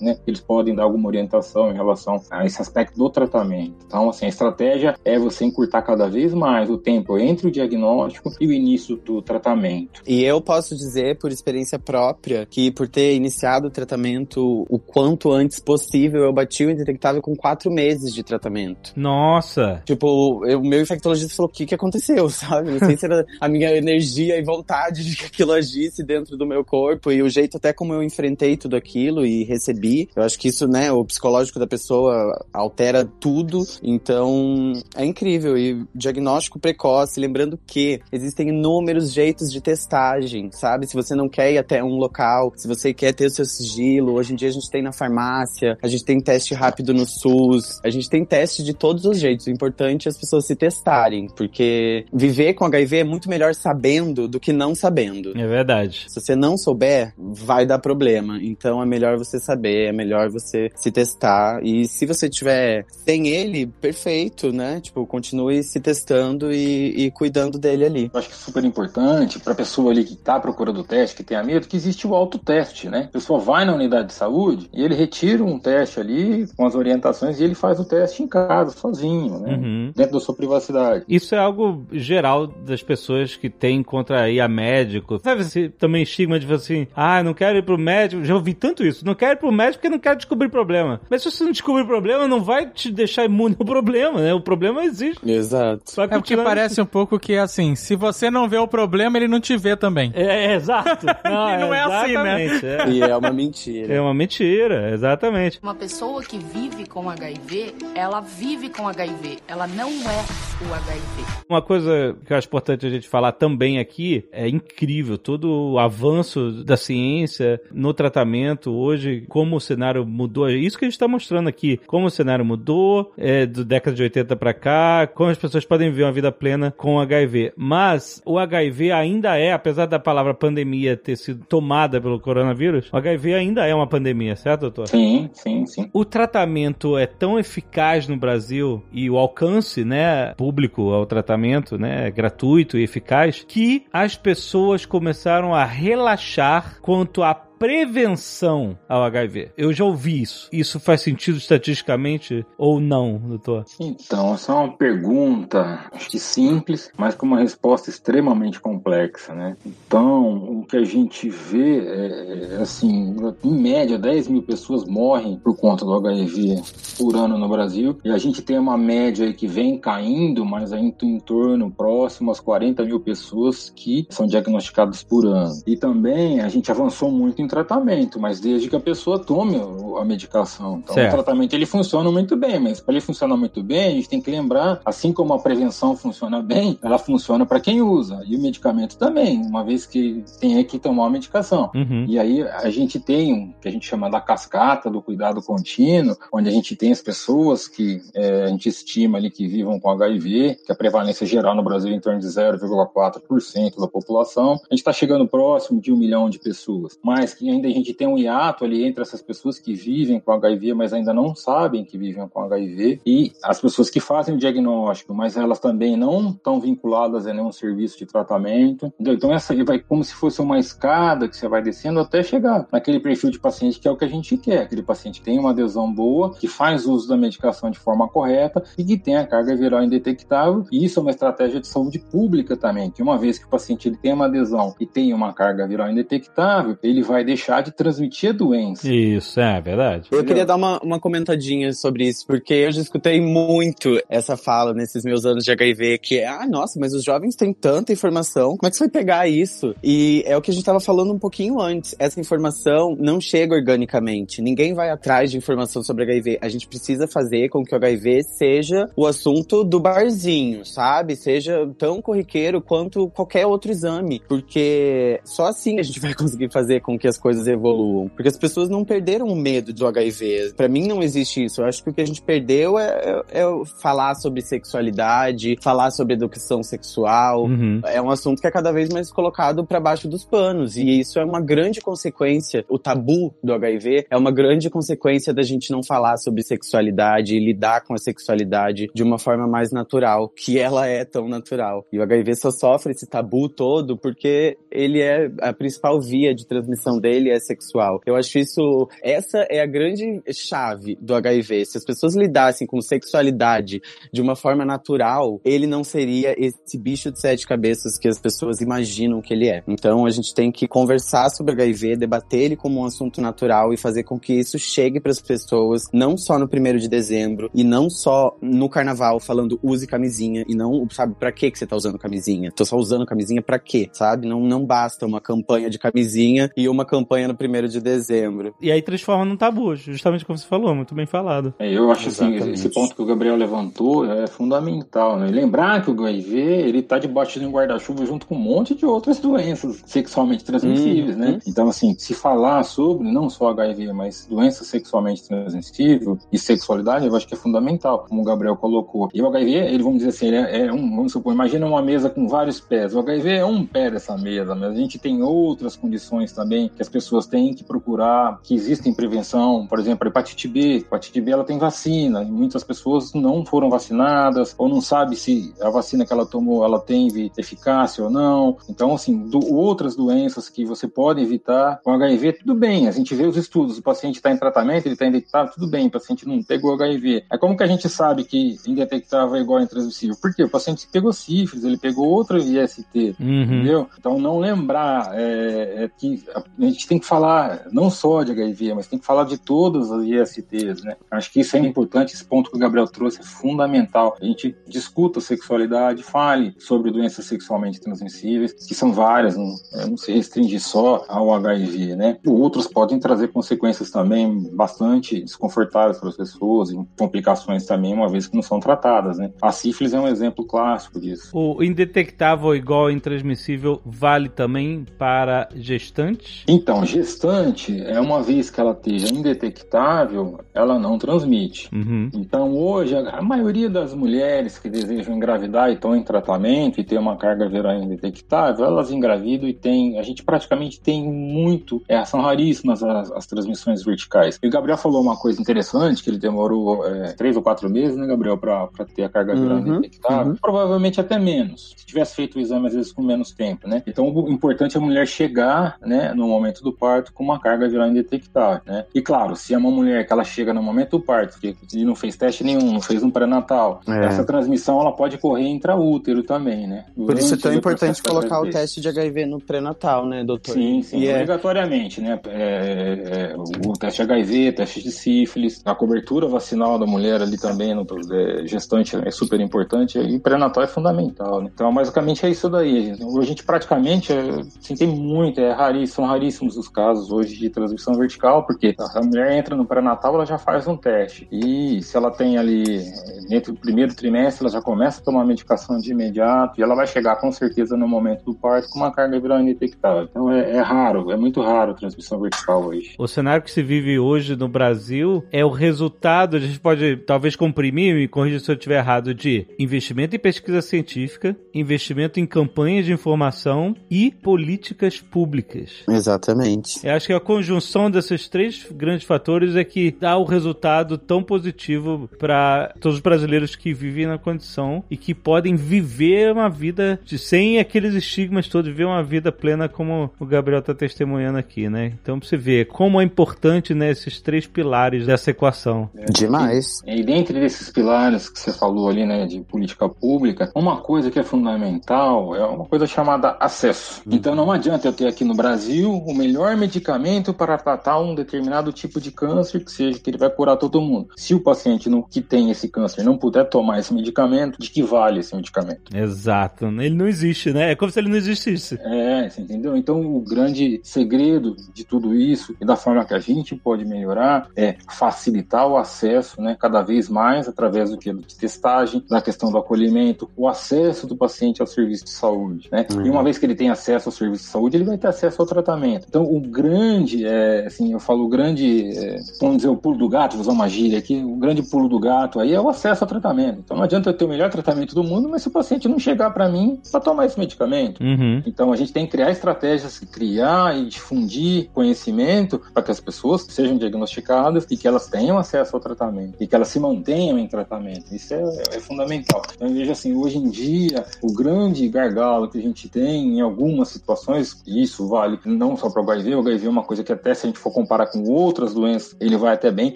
né? 0.00 0.16
Eles 0.26 0.40
podem 0.40 0.74
dar 0.74 0.84
alguma 0.84 1.08
orientação 1.08 1.70
em 1.70 1.74
relação 1.74 2.20
a 2.30 2.44
esse 2.44 2.60
aspecto 2.60 2.96
do 2.96 3.10
tratamento. 3.10 3.74
Então, 3.86 4.08
assim, 4.08 4.26
a 4.26 4.28
estratégia 4.28 4.96
é 5.04 5.18
você 5.18 5.44
encurtar 5.44 5.82
cada 5.82 6.08
vez 6.08 6.32
mais 6.32 6.70
o 6.70 6.78
tempo 6.78 7.18
entre 7.18 7.48
o 7.48 7.50
diagnóstico 7.50 8.30
e 8.40 8.46
o 8.46 8.52
início 8.52 8.96
do 8.96 9.20
tratamento. 9.22 10.02
E 10.06 10.22
eu 10.22 10.40
posso 10.40 10.76
dizer, 10.76 11.18
por 11.18 11.30
experiência 11.30 11.78
própria, 11.78 12.46
que 12.46 12.70
por 12.70 12.88
ter 12.88 13.14
iniciado 13.14 13.68
o 13.68 13.70
tratamento 13.70 14.64
o 14.68 14.78
quanto 14.78 15.32
antes 15.32 15.60
possível, 15.60 16.22
eu 16.22 16.32
bati 16.32 16.64
o 16.64 16.70
indetectável 16.70 17.20
com 17.20 17.34
quatro 17.34 17.70
meses 17.70 18.14
de 18.14 18.22
tratamento. 18.22 18.92
Nossa! 18.96 19.82
Tipo, 19.84 20.44
o 20.44 20.60
meu 20.60 20.80
infectologista 20.80 21.34
falou: 21.34 21.50
o 21.50 21.52
que, 21.52 21.66
que 21.66 21.74
aconteceu, 21.74 22.28
sabe? 22.30 22.72
Não 22.72 22.78
sei 22.78 22.96
se 22.96 23.06
era 23.06 23.24
a 23.40 23.48
minha 23.48 23.74
energia 23.76 24.38
e 24.38 24.44
vontade 24.44 25.04
de 25.04 25.16
que 25.16 25.26
aquilo 25.26 25.52
agisse 25.52 26.04
dentro 26.04 26.36
do 26.36 26.46
meu 26.46 26.64
corpo 26.64 27.10
e 27.10 27.22
o 27.22 27.28
jeito 27.28 27.58
até 27.64 27.72
como 27.72 27.94
eu 27.94 28.02
enfrentei 28.02 28.58
tudo 28.58 28.76
aquilo 28.76 29.24
e 29.24 29.42
recebi. 29.44 30.10
Eu 30.14 30.22
acho 30.22 30.38
que 30.38 30.48
isso, 30.48 30.68
né, 30.68 30.92
o 30.92 31.02
psicológico 31.04 31.58
da 31.58 31.66
pessoa 31.66 32.44
altera 32.52 33.06
tudo. 33.18 33.64
Então, 33.82 34.74
é 34.94 35.04
incrível. 35.04 35.56
E 35.56 35.82
diagnóstico 35.94 36.58
precoce, 36.58 37.18
lembrando 37.18 37.58
que 37.66 38.00
existem 38.12 38.50
inúmeros 38.50 39.12
jeitos 39.12 39.50
de 39.50 39.62
testagem, 39.62 40.50
sabe? 40.52 40.86
Se 40.86 40.94
você 40.94 41.14
não 41.14 41.28
quer 41.28 41.52
ir 41.52 41.58
até 41.58 41.82
um 41.82 41.96
local, 41.96 42.52
se 42.54 42.68
você 42.68 42.92
quer 42.92 43.14
ter 43.14 43.26
o 43.26 43.30
seu 43.30 43.46
sigilo, 43.46 44.12
hoje 44.12 44.34
em 44.34 44.36
dia 44.36 44.48
a 44.48 44.52
gente 44.52 44.70
tem 44.70 44.82
na 44.82 44.92
farmácia, 44.92 45.78
a 45.82 45.88
gente 45.88 46.04
tem 46.04 46.20
teste 46.20 46.52
rápido 46.52 46.92
no 46.92 47.06
SUS, 47.06 47.80
a 47.82 47.88
gente 47.88 48.10
tem 48.10 48.24
teste 48.24 48.62
de 48.62 48.74
todos 48.74 49.06
os 49.06 49.18
jeitos. 49.18 49.46
O 49.46 49.50
importante 49.50 50.06
é 50.06 50.10
as 50.10 50.18
pessoas 50.18 50.46
se 50.46 50.54
testarem, 50.54 51.28
porque 51.34 52.04
viver 52.12 52.52
com 52.54 52.66
HIV 52.66 52.98
é 52.98 53.04
muito 53.04 53.28
melhor 53.28 53.54
sabendo 53.54 54.28
do 54.28 54.38
que 54.38 54.52
não 54.52 54.74
sabendo. 54.74 55.32
É 55.34 55.46
verdade. 55.46 56.04
Se 56.08 56.20
você 56.20 56.36
não 56.36 56.58
souber, 56.58 57.14
vai 57.54 57.66
dar 57.66 57.78
problema. 57.78 58.38
Então 58.42 58.82
é 58.82 58.86
melhor 58.86 59.16
você 59.16 59.38
saber, 59.38 59.88
é 59.88 59.92
melhor 59.92 60.28
você 60.28 60.70
se 60.74 60.90
testar. 60.90 61.60
E 61.62 61.86
se 61.86 62.06
você 62.06 62.28
tiver 62.28 62.84
sem 62.88 63.28
ele, 63.28 63.66
perfeito, 63.66 64.52
né? 64.52 64.80
Tipo, 64.80 65.06
continue 65.06 65.62
se 65.62 65.80
testando 65.80 66.52
e, 66.52 67.06
e 67.06 67.10
cuidando 67.10 67.58
dele 67.58 67.84
ali. 67.84 68.10
Eu 68.12 68.18
acho 68.18 68.28
que 68.28 68.34
é 68.34 68.38
super 68.38 68.64
importante 68.64 69.38
para 69.38 69.52
a 69.52 69.56
pessoa 69.56 69.90
ali 69.90 70.04
que 70.04 70.14
está 70.14 70.38
procurando 70.40 70.80
o 70.80 70.84
teste, 70.84 71.16
que 71.16 71.22
tenha 71.22 71.42
medo, 71.42 71.68
que 71.68 71.76
existe 71.76 72.06
o 72.06 72.14
autoteste, 72.14 72.88
né? 72.88 73.04
A 73.08 73.12
pessoa 73.12 73.38
vai 73.38 73.64
na 73.64 73.74
unidade 73.74 74.08
de 74.08 74.14
saúde 74.14 74.68
e 74.72 74.82
ele 74.82 74.94
retira 74.94 75.44
um 75.44 75.58
teste 75.58 76.00
ali 76.00 76.46
com 76.56 76.66
as 76.66 76.74
orientações 76.74 77.38
e 77.38 77.44
ele 77.44 77.54
faz 77.54 77.78
o 77.78 77.84
teste 77.84 78.22
em 78.22 78.28
casa, 78.28 78.70
sozinho, 78.72 79.38
né? 79.38 79.54
Uhum. 79.54 79.92
Dentro 79.94 80.14
da 80.14 80.20
sua 80.20 80.34
privacidade. 80.34 81.04
Isso 81.08 81.34
é 81.34 81.38
algo 81.38 81.84
geral 81.92 82.46
das 82.46 82.82
pessoas 82.82 83.36
que 83.36 83.48
têm 83.48 83.82
contra 83.82 84.28
ir 84.30 84.40
a 84.40 84.48
médico. 84.48 85.20
Sabe 85.22 85.42
esse 85.42 85.68
também 85.68 86.02
estigma 86.02 86.38
de 86.38 86.46
assim, 86.52 86.86
ah, 86.94 87.22
não 87.22 87.34
quero 87.44 87.58
ir 87.58 87.62
pro 87.62 87.78
médico. 87.78 88.24
Já 88.24 88.34
ouvi 88.34 88.54
tanto 88.54 88.84
isso. 88.84 89.04
Não 89.04 89.14
quero 89.14 89.32
ir 89.32 89.36
pro 89.36 89.52
médico 89.52 89.78
porque 89.78 89.88
não 89.88 89.98
quero 89.98 90.16
descobrir 90.16 90.48
problema. 90.48 91.00
Mas 91.10 91.22
se 91.22 91.30
você 91.30 91.44
não 91.44 91.52
descobrir 91.52 91.86
problema, 91.86 92.26
não 92.26 92.42
vai 92.42 92.66
te 92.66 92.90
deixar 92.90 93.24
imune 93.24 93.56
ao 93.58 93.66
problema, 93.66 94.20
né? 94.20 94.32
O 94.32 94.40
problema 94.40 94.84
existe. 94.84 95.20
Exato. 95.28 95.82
Só 95.90 96.06
que 96.06 96.14
é 96.14 96.18
porque 96.18 96.36
parece 96.36 96.80
um 96.80 96.86
pouco 96.86 97.18
que, 97.18 97.36
assim, 97.36 97.74
se 97.74 97.94
você 97.94 98.30
não 98.30 98.48
vê 98.48 98.56
o 98.58 98.66
problema, 98.66 99.18
ele 99.18 99.28
não 99.28 99.40
te 99.40 99.56
vê 99.56 99.76
também. 99.76 100.12
É, 100.14 100.46
é 100.46 100.54
exato. 100.54 101.06
Não, 101.24 101.50
e 101.50 101.56
não 101.58 101.74
é, 101.74 101.78
é 101.78 101.82
assim, 101.82 102.12
né? 102.12 102.44
É. 102.46 102.90
E 102.90 103.02
é 103.02 103.16
uma 103.16 103.32
mentira. 103.32 103.94
É 103.94 104.00
uma 104.00 104.14
mentira, 104.14 104.90
exatamente. 104.92 105.58
Uma 105.62 105.74
pessoa 105.74 106.22
que 106.22 106.38
vive 106.38 106.86
com 106.86 107.08
HIV, 107.08 107.74
ela 107.94 108.20
vive 108.20 108.68
com 108.68 108.86
HIV. 108.86 109.38
Ela 109.48 109.66
não 109.66 109.88
é 109.88 110.24
o 110.64 110.74
HIV. 110.74 111.24
Uma 111.48 111.62
coisa 111.62 112.16
que 112.24 112.32
eu 112.32 112.36
acho 112.36 112.46
importante 112.46 112.86
a 112.86 112.90
gente 112.90 113.08
falar 113.08 113.32
também 113.32 113.78
aqui 113.78 114.24
é 114.30 114.48
incrível 114.48 115.18
todo 115.18 115.72
o 115.72 115.78
avanço 115.78 116.50
da 116.64 116.76
ciência 116.76 117.23
no 117.72 117.92
tratamento 117.92 118.72
hoje, 118.72 119.24
como 119.28 119.56
o 119.56 119.60
cenário 119.60 120.06
mudou. 120.06 120.48
É 120.48 120.54
isso 120.54 120.78
que 120.78 120.84
a 120.84 120.88
gente 120.88 120.94
está 120.94 121.08
mostrando 121.08 121.48
aqui, 121.48 121.80
como 121.86 122.06
o 122.06 122.10
cenário 122.10 122.44
mudou 122.44 123.12
é, 123.16 123.46
do 123.46 123.64
década 123.64 123.96
de 123.96 124.02
80 124.02 124.36
para 124.36 124.54
cá, 124.54 125.06
como 125.06 125.30
as 125.30 125.38
pessoas 125.38 125.64
podem 125.64 125.90
viver 125.90 126.04
uma 126.04 126.12
vida 126.12 126.30
plena 126.32 126.72
com 126.76 127.00
HIV. 127.00 127.52
Mas 127.56 128.22
o 128.24 128.38
HIV 128.38 128.92
ainda 128.92 129.36
é, 129.36 129.52
apesar 129.52 129.86
da 129.86 129.98
palavra 129.98 130.34
pandemia 130.34 130.96
ter 130.96 131.16
sido 131.16 131.44
tomada 131.46 132.00
pelo 132.00 132.20
coronavírus, 132.20 132.90
o 132.92 132.96
HIV 132.96 133.34
ainda 133.34 133.66
é 133.66 133.74
uma 133.74 133.86
pandemia, 133.86 134.36
certo, 134.36 134.62
doutor? 134.62 134.88
Sim, 134.88 135.30
sim, 135.32 135.66
sim. 135.66 135.90
O 135.92 136.04
tratamento 136.04 136.96
é 136.98 137.06
tão 137.06 137.38
eficaz 137.38 138.08
no 138.08 138.16
Brasil 138.16 138.82
e 138.92 139.08
o 139.10 139.16
alcance, 139.16 139.84
né, 139.84 140.34
público 140.34 140.90
ao 140.92 141.06
tratamento, 141.06 141.78
né, 141.78 142.10
gratuito 142.10 142.78
e 142.78 142.82
eficaz, 142.82 143.44
que 143.46 143.84
as 143.92 144.16
pessoas 144.16 144.86
começaram 144.86 145.54
a 145.54 145.64
relaxar 145.64 146.80
quanto 146.80 147.13
à 147.22 147.53
prevenção 147.64 148.78
ao 148.86 149.02
HIV. 149.04 149.52
Eu 149.56 149.72
já 149.72 149.84
ouvi 149.84 150.20
isso. 150.20 150.50
Isso 150.52 150.78
faz 150.78 151.00
sentido 151.00 151.38
estatisticamente 151.38 152.44
ou 152.58 152.78
não, 152.78 153.16
doutor? 153.16 153.64
Então, 153.80 154.34
essa 154.34 154.52
é 154.52 154.54
uma 154.54 154.76
pergunta 154.76 155.90
que 156.10 156.18
simples, 156.18 156.90
mas 156.94 157.14
com 157.14 157.24
uma 157.24 157.40
resposta 157.40 157.88
extremamente 157.88 158.60
complexa, 158.60 159.32
né? 159.32 159.56
Então, 159.64 160.60
o 160.60 160.66
que 160.66 160.76
a 160.76 160.84
gente 160.84 161.30
vê 161.30 161.78
é, 161.78 162.48
é 162.52 162.56
assim, 162.60 163.16
em 163.42 163.58
média, 163.58 163.96
10 163.96 164.28
mil 164.28 164.42
pessoas 164.42 164.84
morrem 164.84 165.40
por 165.42 165.56
conta 165.56 165.86
do 165.86 165.94
HIV 165.94 166.60
por 166.98 167.16
ano 167.16 167.38
no 167.38 167.48
Brasil, 167.48 167.98
e 168.04 168.10
a 168.10 168.18
gente 168.18 168.42
tem 168.42 168.58
uma 168.58 168.76
média 168.76 169.32
que 169.32 169.46
vem 169.46 169.78
caindo, 169.78 170.44
mas 170.44 170.70
ainda 170.70 170.96
em 171.02 171.18
torno 171.18 171.70
próximo 171.70 172.30
às 172.30 172.40
40 172.40 172.84
mil 172.84 173.00
pessoas 173.00 173.72
que 173.74 174.06
são 174.10 174.26
diagnosticadas 174.26 175.02
por 175.02 175.24
ano. 175.24 175.62
E 175.66 175.78
também 175.78 176.42
a 176.42 176.48
gente 176.50 176.70
avançou 176.70 177.10
muito 177.10 177.40
em 177.40 177.53
tratamento, 177.54 178.18
mas 178.18 178.40
desde 178.40 178.68
que 178.68 178.74
a 178.74 178.80
pessoa 178.80 179.16
tome 179.16 179.60
a 179.96 180.04
medicação. 180.04 180.78
Então, 180.82 180.94
certo. 180.94 181.12
o 181.12 181.14
tratamento 181.14 181.54
ele 181.54 181.66
funciona 181.66 182.10
muito 182.10 182.36
bem, 182.36 182.58
mas 182.58 182.80
para 182.80 182.94
ele 182.94 183.00
funcionar 183.00 183.36
muito 183.36 183.62
bem, 183.62 183.86
a 183.86 183.90
gente 183.90 184.08
tem 184.08 184.20
que 184.20 184.30
lembrar, 184.30 184.80
assim 184.84 185.12
como 185.12 185.32
a 185.32 185.38
prevenção 185.38 185.96
funciona 185.96 186.42
bem, 186.42 186.76
ela 186.82 186.98
funciona 186.98 187.46
para 187.46 187.60
quem 187.60 187.80
usa. 187.80 188.22
E 188.26 188.34
o 188.34 188.40
medicamento 188.40 188.98
também, 188.98 189.40
uma 189.40 189.62
vez 189.62 189.86
que 189.86 190.24
tem 190.40 190.62
que 190.64 190.78
tomar 190.80 191.06
a 191.06 191.10
medicação. 191.10 191.70
Uhum. 191.74 192.06
E 192.08 192.18
aí 192.18 192.42
a 192.42 192.70
gente 192.70 192.98
tem 192.98 193.32
um 193.32 193.52
que 193.60 193.68
a 193.68 193.70
gente 193.70 193.86
chama 193.86 194.10
da 194.10 194.20
cascata 194.20 194.90
do 194.90 195.00
cuidado 195.00 195.40
contínuo, 195.40 196.16
onde 196.32 196.48
a 196.48 196.52
gente 196.52 196.74
tem 196.74 196.90
as 196.90 197.00
pessoas 197.00 197.68
que 197.68 198.02
é, 198.14 198.44
a 198.44 198.46
gente 198.48 198.68
estima 198.68 199.18
ali 199.18 199.30
que 199.30 199.46
vivam 199.46 199.78
com 199.78 199.90
HIV, 199.90 200.58
que 200.66 200.72
a 200.72 200.74
prevalência 200.74 201.26
geral 201.26 201.54
no 201.54 201.62
Brasil 201.62 201.92
é 201.92 201.94
em 201.94 202.00
torno 202.00 202.18
de 202.18 202.26
0,4% 202.26 203.80
da 203.80 203.86
população. 203.86 204.54
A 204.54 204.74
gente 204.74 204.80
está 204.80 204.92
chegando 204.92 205.28
próximo 205.28 205.80
de 205.80 205.92
um 205.92 205.96
milhão 205.96 206.28
de 206.28 206.38
pessoas, 206.38 206.98
mas 207.02 207.34
que 207.34 207.43
ainda 207.50 207.68
a 207.68 207.70
gente 207.70 207.92
tem 207.92 208.06
um 208.06 208.18
hiato 208.18 208.64
ali 208.64 208.84
entre 208.84 209.02
essas 209.02 209.22
pessoas 209.22 209.58
que 209.58 209.74
vivem 209.74 210.20
com 210.20 210.32
HIV, 210.32 210.74
mas 210.74 210.92
ainda 210.92 211.12
não 211.12 211.34
sabem 211.34 211.84
que 211.84 211.98
vivem 211.98 212.26
com 212.28 212.40
HIV, 212.40 213.00
e 213.04 213.32
as 213.42 213.60
pessoas 213.60 213.90
que 213.90 214.00
fazem 214.00 214.34
o 214.34 214.38
diagnóstico, 214.38 215.14
mas 215.14 215.36
elas 215.36 215.58
também 215.58 215.96
não 215.96 216.30
estão 216.30 216.60
vinculadas 216.60 217.26
a 217.26 217.34
nenhum 217.34 217.52
serviço 217.52 217.98
de 217.98 218.06
tratamento. 218.06 218.86
Entendeu? 218.86 219.14
Então 219.14 219.32
essa 219.32 219.54
vai 219.64 219.78
como 219.78 220.04
se 220.04 220.14
fosse 220.14 220.40
uma 220.40 220.58
escada 220.58 221.28
que 221.28 221.36
você 221.36 221.48
vai 221.48 221.62
descendo 221.62 222.00
até 222.00 222.22
chegar 222.22 222.66
naquele 222.70 223.00
perfil 223.00 223.30
de 223.30 223.38
paciente 223.38 223.80
que 223.80 223.88
é 223.88 223.90
o 223.90 223.96
que 223.96 224.04
a 224.04 224.08
gente 224.08 224.36
quer. 224.36 224.62
Aquele 224.62 224.82
paciente 224.82 225.20
que 225.20 225.24
tem 225.24 225.38
uma 225.38 225.50
adesão 225.50 225.92
boa, 225.92 226.34
que 226.34 226.46
faz 226.46 226.86
uso 226.86 227.08
da 227.08 227.16
medicação 227.16 227.70
de 227.70 227.78
forma 227.78 228.08
correta 228.08 228.62
e 228.76 228.84
que 228.84 228.98
tem 228.98 229.16
a 229.16 229.26
carga 229.26 229.56
viral 229.56 229.82
indetectável. 229.82 230.66
E 230.70 230.84
isso 230.84 230.98
é 230.98 231.02
uma 231.02 231.10
estratégia 231.10 231.60
de 231.60 231.66
saúde 231.66 231.98
pública 231.98 232.56
também, 232.56 232.90
que 232.90 233.02
uma 233.02 233.16
vez 233.16 233.38
que 233.38 233.46
o 233.46 233.48
paciente 233.48 233.88
ele 233.88 233.96
tem 233.96 234.12
uma 234.12 234.26
adesão 234.26 234.74
e 234.78 234.86
tem 234.86 235.12
uma 235.12 235.32
carga 235.32 235.66
viral 235.66 235.90
indetectável, 235.90 236.76
ele 236.82 237.02
vai 237.02 237.23
deixar 237.24 237.62
de 237.62 237.72
transmitir 237.72 238.30
a 238.30 238.32
doença. 238.32 238.90
Isso, 238.92 239.40
é 239.40 239.60
verdade. 239.60 240.08
Eu 240.10 240.24
queria 240.24 240.46
dar 240.46 240.56
uma, 240.56 240.78
uma 240.80 241.00
comentadinha 241.00 241.72
sobre 241.72 242.08
isso, 242.08 242.26
porque 242.26 242.54
eu 242.54 242.72
já 242.72 242.80
escutei 242.80 243.20
muito 243.20 244.00
essa 244.08 244.36
fala 244.36 244.72
nesses 244.72 245.04
meus 245.04 245.24
anos 245.24 245.44
de 245.44 245.50
HIV, 245.50 245.98
que 245.98 246.18
é, 246.18 246.26
ah, 246.26 246.46
nossa, 246.46 246.78
mas 246.78 246.92
os 246.92 247.04
jovens 247.04 247.34
têm 247.34 247.52
tanta 247.52 247.92
informação, 247.92 248.56
como 248.56 248.66
é 248.66 248.70
que 248.70 248.76
você 248.76 248.84
vai 248.84 248.90
pegar 248.90 249.28
isso? 249.28 249.74
E 249.82 250.22
é 250.26 250.36
o 250.36 250.42
que 250.42 250.50
a 250.50 250.54
gente 250.54 250.64
tava 250.64 250.80
falando 250.80 251.12
um 251.12 251.18
pouquinho 251.18 251.60
antes, 251.60 251.94
essa 251.98 252.20
informação 252.20 252.96
não 252.98 253.20
chega 253.20 253.54
organicamente, 253.54 254.42
ninguém 254.42 254.74
vai 254.74 254.90
atrás 254.90 255.30
de 255.30 255.38
informação 255.38 255.82
sobre 255.82 256.04
HIV, 256.04 256.38
a 256.40 256.48
gente 256.48 256.68
precisa 256.68 257.06
fazer 257.06 257.48
com 257.48 257.64
que 257.64 257.74
o 257.74 257.76
HIV 257.76 258.22
seja 258.24 258.88
o 258.96 259.06
assunto 259.06 259.64
do 259.64 259.80
barzinho, 259.80 260.64
sabe? 260.64 261.16
Seja 261.16 261.68
tão 261.78 262.00
corriqueiro 262.00 262.60
quanto 262.60 263.08
qualquer 263.10 263.46
outro 263.46 263.70
exame, 263.70 264.22
porque 264.28 265.20
só 265.24 265.46
assim 265.46 265.78
a 265.78 265.82
gente 265.82 266.00
vai 266.00 266.12
conseguir 266.14 266.50
fazer 266.52 266.80
com 266.80 266.98
que 266.98 267.08
as 267.08 267.13
coisas 267.18 267.46
evoluam. 267.46 268.08
Porque 268.08 268.28
as 268.28 268.38
pessoas 268.38 268.68
não 268.68 268.84
perderam 268.84 269.26
o 269.26 269.36
medo 269.36 269.72
do 269.72 269.86
HIV. 269.86 270.54
Para 270.56 270.68
mim 270.68 270.86
não 270.86 271.02
existe 271.02 271.44
isso. 271.44 271.60
Eu 271.60 271.66
acho 271.66 271.82
que 271.82 271.90
o 271.90 271.92
que 271.92 272.00
a 272.00 272.06
gente 272.06 272.22
perdeu 272.22 272.78
é, 272.78 273.22
é, 273.30 273.40
é 273.40 273.44
falar 273.80 274.14
sobre 274.14 274.40
sexualidade, 274.40 275.56
falar 275.62 275.90
sobre 275.90 276.14
educação 276.14 276.62
sexual. 276.62 277.44
Uhum. 277.44 277.80
É 277.84 278.00
um 278.00 278.10
assunto 278.10 278.40
que 278.40 278.46
é 278.46 278.50
cada 278.50 278.72
vez 278.72 278.88
mais 278.88 279.10
colocado 279.10 279.64
para 279.64 279.80
baixo 279.80 280.08
dos 280.08 280.24
panos. 280.24 280.76
E 280.76 281.00
isso 281.00 281.18
é 281.18 281.24
uma 281.24 281.40
grande 281.40 281.80
consequência. 281.80 282.64
O 282.68 282.78
tabu 282.78 283.34
do 283.42 283.52
HIV 283.52 284.06
é 284.10 284.16
uma 284.16 284.30
grande 284.30 284.70
consequência 284.70 285.32
da 285.32 285.42
gente 285.42 285.70
não 285.70 285.82
falar 285.82 286.16
sobre 286.16 286.42
sexualidade 286.42 287.34
e 287.34 287.44
lidar 287.44 287.82
com 287.82 287.94
a 287.94 287.98
sexualidade 287.98 288.90
de 288.94 289.02
uma 289.02 289.18
forma 289.18 289.46
mais 289.46 289.72
natural, 289.72 290.28
que 290.28 290.58
ela 290.58 290.86
é 290.86 291.04
tão 291.04 291.28
natural. 291.28 291.86
E 291.92 291.98
o 291.98 292.02
HIV 292.02 292.36
só 292.36 292.50
sofre 292.50 292.92
esse 292.92 293.06
tabu 293.06 293.48
todo 293.48 293.96
porque 293.96 294.56
ele 294.70 295.00
é 295.00 295.30
a 295.40 295.52
principal 295.52 296.00
via 296.00 296.34
de 296.34 296.46
transmissão 296.46 296.98
dele 297.04 297.28
é 297.28 297.38
sexual. 297.38 298.00
Eu 298.06 298.16
acho 298.16 298.38
isso, 298.38 298.88
essa 299.02 299.46
é 299.50 299.60
a 299.60 299.66
grande 299.66 300.22
chave 300.32 300.96
do 300.98 301.14
HIV. 301.14 301.66
Se 301.66 301.76
as 301.76 301.84
pessoas 301.84 302.16
lidassem 302.16 302.66
com 302.66 302.80
sexualidade 302.80 303.82
de 304.10 304.22
uma 304.22 304.34
forma 304.34 304.64
natural, 304.64 305.38
ele 305.44 305.66
não 305.66 305.84
seria 305.84 306.34
esse 306.38 306.78
bicho 306.78 307.12
de 307.12 307.20
sete 307.20 307.46
cabeças 307.46 307.98
que 307.98 308.08
as 308.08 308.18
pessoas 308.18 308.62
imaginam 308.62 309.20
que 309.20 309.34
ele 309.34 309.48
é. 309.48 309.62
Então 309.68 310.06
a 310.06 310.10
gente 310.10 310.34
tem 310.34 310.50
que 310.50 310.66
conversar 310.66 311.28
sobre 311.28 311.52
HIV, 311.52 311.96
debater 311.96 312.40
ele 312.40 312.56
como 312.56 312.80
um 312.80 312.86
assunto 312.86 313.20
natural 313.20 313.74
e 313.74 313.76
fazer 313.76 314.04
com 314.04 314.18
que 314.18 314.32
isso 314.32 314.58
chegue 314.58 314.98
para 314.98 315.12
as 315.12 315.20
pessoas, 315.20 315.82
não 315.92 316.16
só 316.16 316.38
no 316.38 316.48
primeiro 316.48 316.78
de 316.78 316.88
dezembro 316.88 317.50
e 317.54 317.62
não 317.62 317.90
só 317.90 318.34
no 318.40 318.68
carnaval 318.70 319.20
falando 319.20 319.60
use 319.62 319.86
camisinha 319.86 320.42
e 320.48 320.54
não, 320.54 320.88
sabe, 320.90 321.14
para 321.16 321.30
que 321.30 321.50
que 321.50 321.58
você 321.58 321.66
tá 321.66 321.76
usando 321.76 321.98
camisinha? 321.98 322.50
Tô 322.50 322.64
só 322.64 322.76
usando 322.76 323.04
camisinha 323.04 323.42
para 323.42 323.58
quê? 323.58 323.90
Sabe? 323.92 324.26
Não, 324.26 324.40
não 324.40 324.64
basta 324.64 325.04
uma 325.04 325.20
campanha 325.20 325.68
de 325.68 325.78
camisinha 325.78 326.50
e 326.56 326.68
uma 326.68 326.84
campanha 326.94 327.28
no 327.28 327.34
primeiro 327.34 327.68
de 327.68 327.80
dezembro. 327.80 328.54
E 328.60 328.70
aí 328.70 328.80
transforma 328.82 329.24
num 329.24 329.36
tabu, 329.36 329.74
justamente 329.74 330.24
como 330.24 330.38
você 330.38 330.46
falou, 330.46 330.74
muito 330.74 330.94
bem 330.94 331.06
falado. 331.06 331.52
É, 331.58 331.72
eu 331.72 331.90
acho 331.90 332.08
assim, 332.08 332.32
Exatamente. 332.34 332.54
esse 332.58 332.68
ponto 332.70 332.94
que 332.94 333.02
o 333.02 333.06
Gabriel 333.06 333.36
levantou 333.36 334.10
é 334.10 334.26
fundamental, 334.26 335.18
né? 335.18 335.26
Lembrar 335.26 335.82
que 335.82 335.90
o 335.90 336.04
HIV, 336.04 336.36
ele 336.38 336.82
tá 336.82 336.98
debaixo 336.98 337.38
de 337.40 337.46
um 337.46 337.50
guarda-chuva 337.50 338.06
junto 338.06 338.26
com 338.26 338.34
um 338.36 338.38
monte 338.38 338.74
de 338.74 338.86
outras 338.86 339.18
doenças 339.18 339.82
sexualmente 339.86 340.44
transmissíveis, 340.44 341.16
Uhum. 341.16 341.20
né? 341.20 341.38
Então, 341.46 341.68
assim, 341.68 341.94
se 341.98 342.14
falar 342.14 342.62
sobre 342.62 343.10
não 343.10 343.28
só 343.28 343.48
HIV, 343.50 343.92
mas 343.92 344.26
doenças 344.28 344.66
sexualmente 344.68 345.26
transmissíveis 345.26 346.18
e 346.32 346.38
sexualidade, 346.38 347.06
eu 347.06 347.14
acho 347.16 347.26
que 347.26 347.34
é 347.34 347.36
fundamental, 347.36 348.06
como 348.08 348.20
o 348.22 348.24
Gabriel 348.24 348.56
colocou. 348.56 349.08
E 349.12 349.20
o 349.20 349.26
HIV, 349.26 349.52
ele, 349.52 349.82
vamos 349.82 349.98
dizer 349.98 350.10
assim, 350.10 350.26
ele 350.28 350.36
é, 350.36 350.66
é 350.66 350.72
um, 350.72 350.96
vamos 350.96 351.12
supor, 351.12 351.32
imagina 351.32 351.66
uma 351.66 351.82
mesa 351.82 352.08
com 352.08 352.28
vários 352.28 352.60
pés. 352.60 352.94
O 352.94 353.00
HIV 353.00 353.30
é 353.30 353.44
um 353.44 353.64
pé 353.64 353.90
dessa 353.90 354.16
mesa, 354.16 354.54
mas 354.54 354.70
a 354.70 354.74
gente 354.74 354.98
tem 354.98 355.22
outras 355.22 355.76
condições 355.76 356.32
também 356.32 356.68
que 356.68 356.82
as 356.84 356.88
pessoas 356.88 357.26
têm 357.26 357.54
que 357.54 357.64
procurar, 357.64 358.40
que 358.42 358.54
existem 358.54 358.94
prevenção, 358.94 359.66
por 359.66 359.78
exemplo, 359.78 360.06
a 360.06 360.10
hepatite 360.10 360.46
B. 360.48 360.60
A 360.60 360.76
hepatite 360.78 361.20
B, 361.20 361.30
ela 361.30 361.44
tem 361.44 361.58
vacina, 361.58 362.22
e 362.22 362.30
muitas 362.30 362.62
pessoas 362.62 363.12
não 363.14 363.44
foram 363.44 363.70
vacinadas, 363.70 364.54
ou 364.58 364.68
não 364.68 364.80
sabe 364.80 365.16
se 365.16 365.52
a 365.60 365.70
vacina 365.70 366.04
que 366.04 366.12
ela 366.12 366.26
tomou, 366.26 366.64
ela 366.64 366.80
tem 366.80 367.08
eficácia 367.36 368.04
ou 368.04 368.10
não. 368.10 368.56
Então, 368.68 368.94
assim, 368.94 369.28
do, 369.28 369.54
outras 369.54 369.96
doenças 369.96 370.48
que 370.48 370.64
você 370.64 370.86
pode 370.86 371.20
evitar 371.20 371.80
com 371.82 371.92
HIV, 371.92 372.34
tudo 372.34 372.54
bem, 372.54 372.86
a 372.88 372.90
gente 372.90 373.14
vê 373.14 373.26
os 373.26 373.36
estudos, 373.36 373.78
o 373.78 373.82
paciente 373.82 374.16
está 374.16 374.30
em 374.30 374.36
tratamento, 374.38 374.86
ele 374.86 374.94
está 374.94 375.06
indetectável, 375.06 375.52
tudo 375.54 375.68
bem, 375.68 375.86
o 375.86 375.90
paciente 375.90 376.26
não 376.26 376.42
pegou 376.42 376.74
HIV. 376.74 377.24
É 377.30 377.38
como 377.38 377.56
que 377.56 377.62
a 377.62 377.66
gente 377.66 377.88
sabe 377.88 378.24
que 378.24 378.56
indetectável 378.66 379.36
é 379.36 379.40
igual 379.40 379.58
a 379.58 379.62
intransmissível? 379.62 380.16
Porque 380.20 380.42
o 380.42 380.48
paciente 380.48 380.86
pegou 380.92 381.12
sífilis, 381.12 381.64
ele 381.64 381.78
pegou 381.78 382.06
outra 382.08 382.38
IST, 382.38 383.16
Uhum. 383.18 383.42
entendeu? 383.42 383.88
Então, 383.98 384.18
não 384.18 384.38
lembrar 384.38 385.10
é, 385.14 385.84
é 385.84 385.90
que 385.96 386.22
a, 386.34 386.40
a 386.40 386.64
gente 386.74 386.86
tem 386.86 386.98
que 386.98 387.06
falar 387.06 387.66
não 387.72 387.88
só 387.88 388.22
de 388.22 388.32
HIV, 388.32 388.74
mas 388.74 388.86
tem 388.86 388.98
que 388.98 389.06
falar 389.06 389.24
de 389.24 389.38
todas 389.38 389.90
as 389.90 390.04
ISTs, 390.04 390.82
né? 390.82 390.96
Acho 391.10 391.32
que 391.32 391.40
isso 391.40 391.56
é 391.56 391.60
importante, 391.60 392.14
esse 392.14 392.24
ponto 392.24 392.50
que 392.50 392.56
o 392.56 392.60
Gabriel 392.60 392.86
trouxe 392.86 393.20
é 393.20 393.24
fundamental. 393.24 394.16
A 394.20 394.24
gente 394.24 394.54
discuta 394.66 395.20
sexualidade, 395.20 396.02
fale 396.02 396.54
sobre 396.58 396.90
doenças 396.90 397.24
sexualmente 397.24 397.80
transmissíveis, 397.80 398.52
que 398.52 398.74
são 398.74 398.92
várias, 398.92 399.36
não, 399.36 399.54
não 399.88 399.96
se 399.96 400.12
restringe 400.12 400.58
só 400.60 401.04
ao 401.08 401.32
HIV, 401.34 401.96
né? 401.96 402.18
Outros 402.26 402.66
podem 402.66 402.98
trazer 402.98 403.28
consequências 403.28 403.90
também 403.90 404.50
bastante 404.52 405.20
desconfortáveis 405.20 405.98
para 405.98 406.08
as 406.08 406.16
pessoas, 406.16 406.70
e 406.70 406.86
complicações 406.98 407.64
também, 407.64 407.94
uma 407.94 408.08
vez 408.08 408.26
que 408.26 408.34
não 408.34 408.42
são 408.42 408.60
tratadas, 408.60 409.18
né? 409.18 409.32
A 409.40 409.52
sífilis 409.52 409.94
é 409.94 410.00
um 410.00 410.08
exemplo 410.08 410.44
clássico 410.44 411.00
disso. 411.00 411.30
O 411.32 411.62
indetectável 411.62 412.54
igual 412.54 412.90
intransmissível 412.90 413.80
vale 413.84 414.28
também 414.28 414.84
para 414.98 415.48
gestantes? 415.54 416.44
Então, 416.48 416.63
gestante 416.84 417.82
é 417.82 417.98
uma 418.00 418.22
vez 418.22 418.50
que 418.50 418.60
ela 418.60 418.72
esteja 418.72 419.12
indetectável, 419.14 420.40
ela 420.52 420.78
não 420.78 420.98
transmite. 420.98 421.68
Uhum. 421.74 422.10
Então, 422.12 422.54
hoje, 422.56 422.94
a 422.96 423.14
a 423.14 423.22
maioria 423.22 423.70
das 423.70 423.94
mulheres 423.94 424.58
que 424.58 424.68
desejam 424.68 425.14
engravidar 425.14 425.70
e 425.70 425.74
estão 425.74 425.94
em 425.94 426.02
tratamento 426.02 426.80
e 426.80 426.84
tem 426.84 426.98
uma 426.98 427.16
carga 427.16 427.48
viral 427.48 427.74
indetectável, 427.76 428.64
elas 428.64 428.90
engravidam 428.90 429.48
e 429.48 429.54
tem, 429.54 429.98
a 429.98 430.02
gente 430.02 430.22
praticamente 430.22 430.80
tem 430.80 431.04
muito, 431.08 431.82
é, 431.88 432.04
são 432.04 432.20
raríssimas 432.20 432.82
as, 432.82 433.10
as 433.12 433.26
transmissões 433.26 433.84
verticais. 433.84 434.38
E 434.42 434.46
o 434.46 434.50
Gabriel 434.50 434.76
falou 434.76 435.00
uma 435.00 435.16
coisa 435.16 435.40
interessante, 435.40 436.02
que 436.02 436.10
ele 436.10 436.18
demorou 436.18 436.86
é, 436.86 437.12
três 437.12 437.36
ou 437.36 437.42
quatro 437.42 437.70
meses, 437.70 437.96
né, 437.96 438.06
Gabriel, 438.06 438.36
para 438.36 438.68
ter 438.94 439.04
a 439.04 439.08
carga 439.08 439.34
viral 439.34 439.54
Uhum, 439.54 439.76
indetectável. 439.76 440.32
uhum. 440.32 440.38
Provavelmente 440.40 441.00
até 441.00 441.18
menos, 441.18 441.74
se 441.76 441.86
tivesse 441.86 442.16
feito 442.16 442.36
o 442.36 442.40
exame, 442.40 442.66
às 442.66 442.74
vezes, 442.74 442.92
com 442.92 443.02
menos 443.02 443.30
tempo, 443.32 443.68
né? 443.68 443.82
Então, 443.86 444.08
o 444.12 444.28
importante 444.30 444.76
é 444.76 444.80
a 444.80 444.82
mulher 444.82 445.06
chegar, 445.06 445.76
né, 445.80 446.12
no 446.12 446.26
momento 446.26 446.53
do 446.62 446.72
parto 446.72 447.12
com 447.12 447.24
uma 447.24 447.38
carga 447.40 447.68
viral 447.68 447.88
indetectável, 447.88 448.60
né? 448.66 448.84
E 448.94 449.00
claro, 449.00 449.34
se 449.36 449.54
é 449.54 449.58
uma 449.58 449.70
mulher 449.70 450.06
que 450.06 450.12
ela 450.12 450.24
chega 450.24 450.52
no 450.52 450.62
momento 450.62 450.98
do 450.98 451.00
parto, 451.00 451.38
e 451.42 451.84
não 451.84 451.94
fez 451.94 452.16
teste 452.16 452.44
nenhum, 452.44 452.72
não 452.72 452.80
fez 452.80 453.02
um 453.02 453.10
pré-natal, 453.10 453.80
É. 453.88 454.06
essa 454.06 454.24
transmissão 454.24 454.80
ela 454.80 454.92
pode 454.92 455.18
correr 455.18 455.46
intraútero 455.48 456.22
também, 456.22 456.66
né? 456.66 456.84
Por 456.94 457.16
isso 457.16 457.34
é 457.34 457.36
Durante 457.36 457.42
tão 457.42 457.52
importante 457.54 458.02
colocar 458.02 458.40
o 458.40 458.50
teste 458.50 458.80
de 458.80 458.88
HIV 458.88 459.26
no 459.26 459.40
pré-natal, 459.40 460.06
né, 460.06 460.24
doutor? 460.24 460.52
Sim, 460.52 460.82
sim, 460.82 460.98
E 460.98 461.08
é- 461.08 461.14
obrigatoriamente, 461.14 462.00
né? 462.00 462.18
É, 462.26 463.32
é, 463.32 463.36
o 463.36 463.72
teste 463.72 464.02
HIV, 464.02 464.52
teste 464.52 464.82
de 464.82 464.90
sífilis, 464.92 465.62
a 465.64 465.74
cobertura 465.74 466.26
vacinal 466.26 466.78
da 466.78 466.86
mulher 466.86 467.20
ali 467.22 467.38
também, 467.38 467.74
no 467.74 467.86
é, 468.12 468.46
gestante, 468.46 468.96
é 468.96 469.10
super 469.10 469.40
importante, 469.40 469.98
e 469.98 470.18
pré-natal 470.18 470.62
é 470.62 470.66
fundamental, 470.66 471.42
né? 471.42 471.50
Então, 471.52 471.72
basicamente 471.72 472.24
é 472.26 472.30
isso 472.30 472.48
daí. 472.48 472.92
A 472.92 473.22
gente 473.22 473.44
praticamente, 473.44 474.12
é, 474.12 474.18
assim, 474.60 474.74
tem 474.74 474.88
muito, 474.88 475.40
é 475.40 475.52
raríssimo, 475.52 475.94
são 475.94 476.04
raríssimos 476.06 476.33
os 476.42 476.68
casos 476.68 477.10
hoje 477.10 477.36
de 477.36 477.50
transmissão 477.50 477.94
vertical, 477.94 478.44
porque 478.46 478.74
a 478.78 479.00
mulher 479.02 479.36
entra 479.36 479.56
no 479.56 479.64
pré-natal, 479.64 480.14
ela 480.14 480.26
já 480.26 480.38
faz 480.38 480.66
um 480.66 480.76
teste. 480.76 481.28
E 481.30 481.82
se 481.82 481.96
ela 481.96 482.10
tem 482.10 482.38
ali, 482.38 482.84
entre 483.30 483.52
o 483.52 483.54
primeiro 483.54 483.94
trimestre, 483.94 484.44
ela 484.44 484.52
já 484.52 484.62
começa 484.62 485.00
a 485.00 485.04
tomar 485.04 485.24
medicação 485.24 485.78
de 485.78 485.90
imediato, 485.90 486.58
e 486.58 486.62
ela 486.62 486.74
vai 486.74 486.86
chegar 486.86 487.16
com 487.16 487.30
certeza 487.30 487.76
no 487.76 487.88
momento 487.88 488.24
do 488.24 488.34
parto 488.34 488.68
com 488.68 488.78
uma 488.78 488.92
carga 488.92 489.18
viral 489.18 489.40
indetectável. 489.40 490.04
Então 490.10 490.30
é, 490.30 490.52
é 490.52 490.60
raro, 490.60 491.10
é 491.10 491.16
muito 491.16 491.40
raro 491.40 491.72
a 491.72 491.74
transmissão 491.74 492.20
vertical 492.20 492.64
hoje. 492.64 492.94
O 492.98 493.06
cenário 493.06 493.42
que 493.42 493.50
se 493.50 493.62
vive 493.62 493.98
hoje 493.98 494.36
no 494.36 494.48
Brasil 494.48 495.24
é 495.32 495.44
o 495.44 495.50
resultado, 495.50 496.36
a 496.36 496.40
gente 496.40 496.60
pode 496.60 496.96
talvez 496.98 497.36
comprimir, 497.36 497.94
me 497.94 498.08
corrija 498.08 498.38
se 498.40 498.50
eu 498.50 498.54
estiver 498.54 498.78
errado, 498.78 499.14
de 499.14 499.46
investimento 499.58 500.16
em 500.16 500.18
pesquisa 500.18 500.60
científica, 500.62 501.36
investimento 501.52 502.20
em 502.20 502.26
campanhas 502.26 502.86
de 502.86 502.92
informação 502.92 503.74
e 503.90 504.10
políticas 504.10 505.00
públicas. 505.00 505.82
Exatamente. 506.24 506.80
Eu 506.86 506.94
acho 506.94 507.06
que 507.06 507.12
a 507.12 507.20
conjunção 507.20 507.90
desses 507.90 508.28
três 508.28 508.66
grandes 508.70 509.06
fatores 509.06 509.54
é 509.56 509.64
que 509.64 509.94
dá 510.00 510.16
o 510.16 510.24
resultado 510.24 510.96
tão 510.96 511.22
positivo 511.22 512.08
para 512.18 512.74
todos 512.80 512.96
os 512.96 513.02
brasileiros 513.02 513.54
que 513.54 513.74
vivem 513.74 514.06
na 514.06 514.18
condição 514.18 514.82
e 514.90 514.96
que 514.96 515.14
podem 515.14 515.54
viver 515.54 516.32
uma 516.32 516.48
vida 516.48 516.98
de, 517.04 517.18
sem 517.18 517.58
aqueles 517.58 517.94
estigmas 517.94 518.48
todos, 518.48 518.70
viver 518.70 518.86
uma 518.86 519.02
vida 519.02 519.30
plena 519.30 519.68
como 519.68 520.10
o 520.18 520.24
Gabriel 520.24 520.60
está 520.60 520.74
testemunhando 520.74 521.38
aqui, 521.38 521.68
né? 521.68 521.92
Então 522.02 522.18
pra 522.18 522.28
você 522.28 522.36
ver 522.36 522.66
como 522.66 523.00
é 523.00 523.04
importante 523.04 523.74
né, 523.74 523.90
esses 523.90 524.20
três 524.20 524.46
pilares 524.46 525.06
dessa 525.06 525.30
equação. 525.30 525.90
Demais. 526.10 526.80
E 526.86 527.02
dentre 527.02 527.44
esses 527.44 527.70
pilares 527.70 528.28
que 528.28 528.38
você 528.38 528.52
falou 528.52 528.88
ali, 528.88 529.04
né, 529.04 529.26
de 529.26 529.40
política 529.40 529.88
pública, 529.88 530.50
uma 530.54 530.78
coisa 530.78 531.10
que 531.10 531.18
é 531.18 531.22
fundamental 531.22 532.34
é 532.34 532.44
uma 532.46 532.64
coisa 532.64 532.86
chamada 532.86 533.36
acesso. 533.40 534.02
Então 534.06 534.34
não 534.34 534.50
adianta 534.50 534.88
eu 534.88 534.92
ter 534.92 535.06
aqui 535.06 535.24
no 535.24 535.34
Brasil 535.34 535.92
o 536.14 536.16
melhor 536.16 536.56
medicamento 536.56 537.34
para 537.34 537.58
tratar 537.58 537.98
um 537.98 538.14
determinado 538.14 538.72
tipo 538.72 539.00
de 539.00 539.10
câncer, 539.10 539.64
que 539.64 539.70
seja 539.70 539.98
que 539.98 540.08
ele 540.08 540.16
vai 540.16 540.30
curar 540.30 540.56
todo 540.56 540.80
mundo. 540.80 541.08
Se 541.16 541.34
o 541.34 541.40
paciente 541.40 541.88
não, 541.88 542.02
que 542.02 542.20
tem 542.20 542.50
esse 542.50 542.68
câncer 542.68 543.02
não 543.02 543.18
puder 543.18 543.48
tomar 543.48 543.80
esse 543.80 543.92
medicamento, 543.92 544.58
de 544.58 544.70
que 544.70 544.82
vale 544.82 545.20
esse 545.20 545.34
medicamento? 545.34 545.94
Exato. 545.94 546.66
Ele 546.66 546.94
não 546.94 547.08
existe, 547.08 547.52
né? 547.52 547.72
É 547.72 547.74
como 547.74 547.90
se 547.90 547.98
ele 547.98 548.08
não 548.08 548.16
existisse. 548.16 548.78
É, 548.80 549.28
você 549.28 549.42
entendeu? 549.42 549.76
Então 549.76 550.00
o 550.00 550.20
grande 550.20 550.80
segredo 550.82 551.56
de 551.74 551.84
tudo 551.84 552.14
isso 552.14 552.54
e 552.60 552.64
da 552.64 552.76
forma 552.76 553.04
que 553.04 553.14
a 553.14 553.18
gente 553.18 553.56
pode 553.56 553.84
melhorar 553.84 554.48
é 554.56 554.76
facilitar 554.88 555.66
o 555.66 555.76
acesso, 555.76 556.40
né, 556.40 556.56
cada 556.58 556.82
vez 556.82 557.08
mais 557.08 557.48
através 557.48 557.90
do 557.90 557.98
que 557.98 558.12
de 558.12 558.36
testagem, 558.36 559.04
da 559.08 559.20
questão 559.20 559.50
do 559.50 559.58
acolhimento, 559.58 560.30
o 560.36 560.48
acesso 560.48 561.06
do 561.06 561.16
paciente 561.16 561.60
ao 561.60 561.66
serviço 561.66 562.04
de 562.04 562.10
saúde, 562.10 562.68
né? 562.70 562.86
E 563.04 563.10
uma 563.10 563.22
vez 563.22 563.38
que 563.38 563.46
ele 563.46 563.54
tem 563.54 563.70
acesso 563.70 564.08
ao 564.08 564.12
serviço 564.12 564.44
de 564.44 564.50
saúde, 564.50 564.76
ele 564.76 564.84
vai 564.84 564.98
ter 564.98 565.08
acesso 565.08 565.40
ao 565.40 565.46
tratamento. 565.46 566.03
Então 566.08 566.22
o 566.24 566.40
grande, 566.40 567.24
é, 567.26 567.66
assim, 567.66 567.92
eu 567.92 568.00
falo 568.00 568.24
o 568.24 568.28
grande, 568.28 568.96
é, 568.96 569.20
vamos 569.40 569.56
dizer 569.58 569.68
o 569.68 569.76
pulo 569.76 569.96
do 569.96 570.08
gato, 570.08 570.32
vou 570.32 570.42
usar 570.42 570.52
uma 570.52 570.68
gíria 570.68 570.98
aqui, 570.98 571.22
o 571.22 571.36
grande 571.36 571.62
pulo 571.62 571.88
do 571.88 571.98
gato 571.98 572.40
aí 572.40 572.52
é 572.54 572.60
o 572.60 572.68
acesso 572.68 573.04
ao 573.04 573.08
tratamento. 573.08 573.60
Então 573.64 573.76
não 573.76 573.84
adianta 573.84 574.10
eu 574.10 574.14
ter 574.14 574.24
o 574.24 574.28
melhor 574.28 574.50
tratamento 574.50 574.94
do 574.94 575.02
mundo, 575.04 575.28
mas 575.28 575.42
se 575.42 575.48
o 575.48 575.50
paciente 575.50 575.88
não 575.88 575.98
chegar 575.98 576.30
para 576.30 576.48
mim 576.48 576.78
para 576.90 577.00
tomar 577.00 577.26
esse 577.26 577.38
medicamento, 577.38 578.02
Uhum. 578.02 578.42
então 578.46 578.72
a 578.72 578.76
gente 578.76 578.92
tem 578.92 579.04
que 579.06 579.12
criar 579.12 579.30
estratégias, 579.30 579.98
criar 579.98 580.76
e 580.76 580.86
difundir 580.86 581.68
conhecimento 581.72 582.60
para 582.72 582.82
que 582.82 582.90
as 582.90 583.00
pessoas 583.00 583.46
sejam 583.48 583.76
diagnosticadas 583.76 584.66
e 584.70 584.76
que 584.76 584.86
elas 584.86 585.06
tenham 585.06 585.38
acesso 585.38 585.74
ao 585.76 585.80
tratamento 585.80 586.34
e 586.40 586.46
que 586.46 586.54
elas 586.54 586.68
se 586.68 586.78
mantenham 586.78 587.38
em 587.38 587.46
tratamento. 587.46 588.14
Isso 588.14 588.34
é, 588.34 588.42
é 588.72 588.80
fundamental. 588.80 589.42
Então 589.54 589.68
eu 589.68 589.74
vejo 589.74 589.92
assim, 589.92 590.14
hoje 590.14 590.38
em 590.38 590.48
dia, 590.50 591.04
o 591.22 591.32
grande 591.32 591.88
gargalo 591.88 592.48
que 592.48 592.58
a 592.58 592.62
gente 592.62 592.88
tem 592.88 593.38
em 593.38 593.40
algumas 593.40 593.88
situações, 593.88 594.62
e 594.66 594.82
isso 594.82 595.06
vale 595.08 595.38
não 595.44 595.76
só 595.76 595.90
para 595.94 596.02
o 596.02 596.10
HIV. 596.10 596.34
O 596.34 596.40
HIV 596.40 596.66
é 596.66 596.70
uma 596.70 596.82
coisa 596.82 597.04
que 597.04 597.12
até 597.12 597.32
se 597.32 597.46
a 597.46 597.48
gente 597.48 597.58
for 597.58 597.72
comparar 597.72 598.06
com 598.06 598.22
outras 598.24 598.74
doenças, 598.74 599.16
ele 599.20 599.36
vai 599.36 599.54
até 599.54 599.70
bem, 599.70 599.94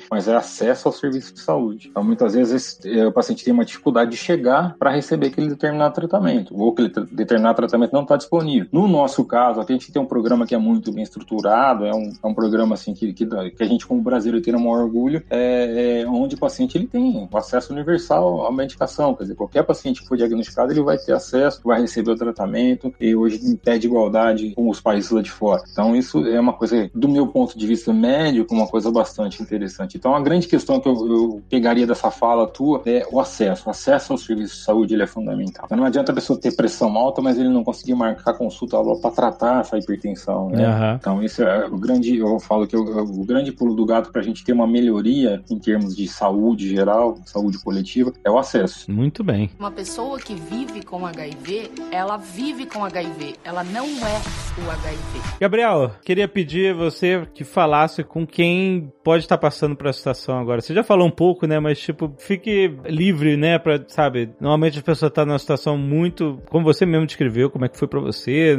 mas 0.11 0.29
é 0.29 0.37
acesso 0.37 0.89
ao 0.89 0.95
serviço 0.95 1.35
de 1.35 1.41
saúde. 1.41 1.89
Então, 1.91 2.05
muitas 2.05 2.35
vezes, 2.35 2.79
é, 2.85 3.07
o 3.07 3.13
paciente 3.13 3.45
tem 3.45 3.53
uma 3.53 3.65
dificuldade 3.65 4.13
de 4.13 4.17
chegar 4.17 4.77
para 4.79 4.91
receber 4.91 5.29
aquele 5.29 5.49
determinado 5.49 5.95
tratamento, 5.95 6.57
ou 6.57 6.71
aquele 6.71 6.89
determinado 7.11 7.57
tratamento 7.57 7.93
não 7.93 8.03
está 8.03 8.17
disponível. 8.17 8.69
No 8.73 8.87
nosso 8.87 9.25
caso, 9.25 9.61
a 9.61 9.65
gente 9.65 9.91
tem 9.91 10.01
um 10.01 10.07
programa 10.07 10.47
que 10.47 10.55
é 10.55 10.59
muito 10.59 10.93
bem 10.93 11.03
estruturado, 11.03 11.85
é 11.85 11.95
um, 11.95 12.13
é 12.23 12.27
um 12.27 12.35
programa 12.35 12.75
assim 12.75 12.95
que, 12.95 13.13
que, 13.13 13.27
que, 13.27 13.63
a 13.63 13.67
gente, 13.67 13.87
como 13.87 14.01
brasileiro, 14.01 14.45
tem 14.45 14.55
o 14.55 14.61
maior 14.61 14.85
orgulho, 14.85 15.23
é, 15.29 16.03
é, 16.03 16.07
onde 16.07 16.37
o 16.37 16.39
paciente 16.39 16.77
ele 16.77 16.87
tem 16.87 17.29
acesso 17.35 17.73
universal 17.73 18.47
à 18.47 18.53
medicação. 18.53 19.15
Quer 19.15 19.25
dizer, 19.25 19.35
qualquer 19.35 19.63
paciente 19.65 20.03
que 20.03 20.09
for 20.09 20.17
diagnosticado, 20.17 20.73
ele 20.73 20.83
vai 20.83 20.99
ter 20.99 21.13
acesso, 21.13 21.61
vai 21.65 21.81
receber 21.81 22.13
o 22.13 22.17
tratamento, 22.17 22.95
e 23.01 23.15
hoje 23.15 23.45
em 23.45 23.57
pé 23.57 23.79
de 23.79 23.87
igualdade 23.87 24.53
com 24.55 24.69
os 24.69 24.81
países 24.81 25.11
lá 25.11 25.23
de 25.23 25.31
fora. 25.31 25.63
Então, 25.71 25.88
isso 25.95 26.27
é 26.27 26.41
uma 26.41 26.53
coisa, 26.53 26.91
do 26.95 27.09
meu 27.09 27.27
ponto 27.27 27.59
de 27.59 27.67
vista 27.67 27.93
médico, 27.93 28.55
uma 28.55 28.67
coisa 28.67 28.91
bastante 28.91 29.43
interessante. 29.43 29.97
Então, 29.97 30.15
a 30.15 30.21
grande 30.21 30.47
questão 30.47 30.81
que 30.81 30.89
eu, 30.89 30.95
eu 31.09 31.43
pegaria 31.49 31.87
dessa 31.87 32.11
fala 32.11 32.47
tua 32.47 32.83
é 32.87 33.07
o 33.11 33.21
acesso. 33.21 33.69
O 33.69 33.71
acesso 33.71 34.13
ao 34.13 34.19
serviço 34.19 34.57
de 34.57 34.63
saúde 34.63 34.95
ele 34.95 35.03
é 35.03 35.07
fundamental. 35.07 35.65
Então, 35.67 35.79
não 35.79 35.85
adianta 35.85 36.13
a 36.13 36.15
pessoa 36.15 36.39
ter 36.39 36.55
pressão 36.55 36.97
alta, 36.97 37.21
mas 37.21 37.39
ele 37.39 37.49
não 37.49 37.65
conseguir 37.65 37.95
marcar 37.95 38.35
consulta 38.35 38.77
para 39.01 39.11
tratar 39.11 39.61
essa 39.61 39.79
hipertensão. 39.79 40.51
Né? 40.51 40.67
Uhum. 40.67 40.95
Então, 40.95 41.23
isso 41.23 41.43
é 41.43 41.67
o 41.67 41.79
grande, 41.79 42.17
eu 42.17 42.39
falo 42.41 42.67
que 42.67 42.77
o, 42.77 42.81
o 42.81 43.25
grande 43.25 43.53
pulo 43.53 43.75
do 43.75 43.85
gato 43.85 44.11
para 44.11 44.21
a 44.21 44.25
gente 44.25 44.45
ter 44.45 44.53
uma 44.53 44.67
melhoria 44.67 45.43
em 45.51 45.59
termos 45.59 45.97
de 45.97 46.07
saúde 46.09 46.69
geral, 46.69 47.19
saúde 47.25 47.59
coletiva, 47.59 48.13
é 48.25 48.31
o 48.31 48.39
acesso. 48.39 48.91
Muito 48.91 49.23
bem. 49.23 49.51
Uma 49.59 49.71
pessoa 49.71 50.19
que 50.19 50.35
vive 50.35 50.83
com 50.83 51.07
HIV, 51.07 51.71
ela 51.91 52.17
vive 52.17 52.67
com 52.67 52.85
HIV, 52.85 53.37
ela 53.45 53.65
não 53.65 53.85
é 53.85 54.48
o 54.67 54.71
HIV. 54.71 55.39
Gabriel, 55.41 55.93
queria 56.05 56.29
pedir 56.29 56.75
você 56.75 57.27
que 57.33 57.45
falasse 57.45 58.03
com 58.03 58.27
quem 58.27 58.93
pode 59.03 59.25
estar 59.25 59.39
passando 59.39 59.77
por 59.77 59.87
essa 59.87 59.99
situação 59.99 60.39
agora. 60.39 60.61
Você 60.61 60.75
já 60.75 60.83
falou 60.83 61.07
um 61.07 61.11
pouco, 61.11 61.47
né? 61.47 61.59
Mas, 61.59 61.79
tipo, 61.79 62.13
fique 62.19 62.77
livre, 62.87 63.37
né? 63.37 63.59
Pra, 63.59 63.83
sabe, 63.89 64.31
normalmente 64.41 64.79
as 64.79 64.83
pessoas 64.83 65.11
estão 65.11 65.25
tá 65.25 65.27
numa 65.27 65.39
situação 65.39 65.79
muito. 65.79 66.41
Como 66.49 66.65
você 66.65 66.85
mesmo 66.85 67.07
descreveu, 67.07 67.51
como 67.51 67.65
é 67.65 67.69
que 67.69 67.79
foi 67.79 67.89
pra 67.89 68.01
você, 68.01 68.59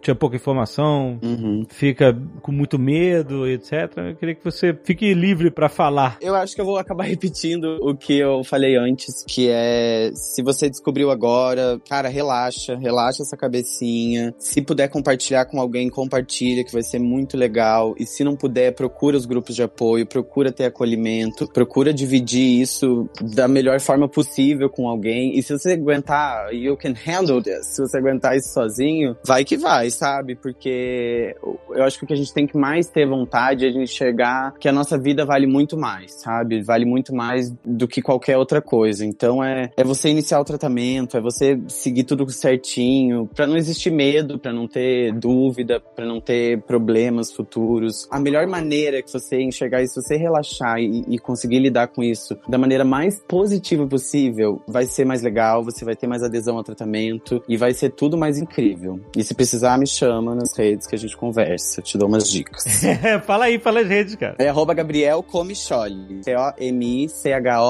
tinha 0.00 0.14
pouca 0.14 0.36
informação, 0.36 1.18
uhum. 1.22 1.64
fica 1.68 2.16
com 2.42 2.52
muito 2.52 2.78
medo, 2.78 3.46
etc. 3.46 3.72
Eu 3.96 4.16
queria 4.16 4.34
que 4.34 4.44
você 4.44 4.76
fique 4.84 5.14
livre 5.14 5.50
para 5.50 5.68
falar. 5.68 6.18
Eu 6.20 6.34
acho 6.34 6.54
que 6.54 6.60
eu 6.60 6.64
vou 6.64 6.78
acabar 6.78 7.04
repetindo 7.08 7.78
o 7.80 7.96
que 7.96 8.18
eu 8.18 8.42
falei 8.44 8.76
antes, 8.76 9.24
que 9.26 9.48
é 9.48 10.10
se 10.14 10.42
você 10.42 10.68
descobriu 10.68 11.10
agora, 11.10 11.80
cara, 11.88 12.08
relaxa, 12.08 12.76
relaxa 12.76 13.22
essa 13.22 13.36
cabecinha. 13.36 14.34
Se 14.38 14.60
puder 14.60 14.88
compartilhar 14.88 15.35
com 15.44 15.60
alguém, 15.60 15.88
compartilha, 15.88 16.64
que 16.64 16.72
vai 16.72 16.82
ser 16.82 16.98
muito 16.98 17.36
legal. 17.36 17.94
E 17.98 18.06
se 18.06 18.24
não 18.24 18.36
puder, 18.36 18.72
procura 18.74 19.16
os 19.16 19.26
grupos 19.26 19.54
de 19.54 19.62
apoio, 19.62 20.06
procura 20.06 20.52
ter 20.52 20.64
acolhimento, 20.64 21.46
procura 21.52 21.92
dividir 21.92 22.60
isso 22.60 23.08
da 23.20 23.46
melhor 23.48 23.80
forma 23.80 24.08
possível 24.08 24.70
com 24.70 24.88
alguém. 24.88 25.38
E 25.38 25.42
se 25.42 25.52
você 25.52 25.72
aguentar, 25.72 26.52
you 26.52 26.76
can 26.76 26.94
handle 26.94 27.42
this. 27.42 27.66
Se 27.66 27.80
você 27.80 27.98
aguentar 27.98 28.36
isso 28.36 28.52
sozinho, 28.52 29.16
vai 29.24 29.44
que 29.44 29.56
vai, 29.56 29.90
sabe? 29.90 30.34
Porque 30.34 31.34
eu 31.70 31.84
acho 31.84 31.98
que 31.98 32.04
o 32.04 32.06
que 32.06 32.14
a 32.14 32.16
gente 32.16 32.32
tem 32.32 32.46
que 32.46 32.56
mais 32.56 32.88
ter 32.88 33.06
vontade 33.06 33.66
é 33.66 33.70
de 33.70 33.78
enxergar 33.78 34.54
que 34.58 34.68
a 34.68 34.72
nossa 34.72 34.98
vida 34.98 35.24
vale 35.24 35.46
muito 35.46 35.76
mais, 35.76 36.12
sabe? 36.12 36.62
Vale 36.62 36.84
muito 36.84 37.14
mais 37.14 37.52
do 37.64 37.86
que 37.86 38.00
qualquer 38.00 38.36
outra 38.38 38.60
coisa. 38.60 39.04
Então 39.04 39.42
é, 39.42 39.70
é 39.76 39.84
você 39.84 40.08
iniciar 40.08 40.40
o 40.40 40.44
tratamento, 40.44 41.16
é 41.16 41.20
você 41.20 41.58
seguir 41.68 42.04
tudo 42.04 42.28
certinho, 42.30 43.28
para 43.34 43.46
não 43.46 43.56
existir 43.56 43.90
medo, 43.90 44.38
para 44.38 44.52
não 44.52 44.66
ter 44.66 45.12
dúvida, 45.26 45.80
para 45.80 46.06
não 46.06 46.20
ter 46.20 46.62
problemas 46.62 47.32
futuros. 47.32 48.06
A 48.12 48.20
melhor 48.20 48.46
maneira 48.46 49.02
que 49.02 49.12
você 49.12 49.42
enxergar 49.42 49.82
isso, 49.82 50.00
você 50.00 50.16
relaxar 50.16 50.78
e, 50.78 51.04
e 51.08 51.18
conseguir 51.18 51.58
lidar 51.58 51.88
com 51.88 52.00
isso 52.00 52.38
da 52.48 52.56
maneira 52.56 52.84
mais 52.84 53.20
positiva 53.26 53.84
possível, 53.84 54.62
vai 54.68 54.84
ser 54.84 55.04
mais 55.04 55.22
legal, 55.22 55.64
você 55.64 55.84
vai 55.84 55.96
ter 55.96 56.06
mais 56.06 56.22
adesão 56.22 56.56
ao 56.56 56.62
tratamento 56.62 57.42
e 57.48 57.56
vai 57.56 57.74
ser 57.74 57.90
tudo 57.90 58.16
mais 58.16 58.38
incrível. 58.38 59.00
E 59.16 59.24
se 59.24 59.34
precisar, 59.34 59.76
me 59.78 59.86
chama 59.86 60.32
nas 60.32 60.56
redes 60.56 60.86
que 60.86 60.94
a 60.94 60.98
gente 60.98 61.16
conversa, 61.16 61.82
te 61.82 61.98
dou 61.98 62.06
umas 62.06 62.30
dicas. 62.30 62.62
fala 63.26 63.46
aí, 63.46 63.58
fala 63.58 63.80
as 63.80 63.88
redes, 63.88 64.14
cara. 64.14 64.36
É 64.38 64.48
arroba 64.48 64.74
Gabriel 64.74 65.24
Comicholi. 65.24 66.22
C-O-M-I-C-H-O-L-I. 66.22 67.64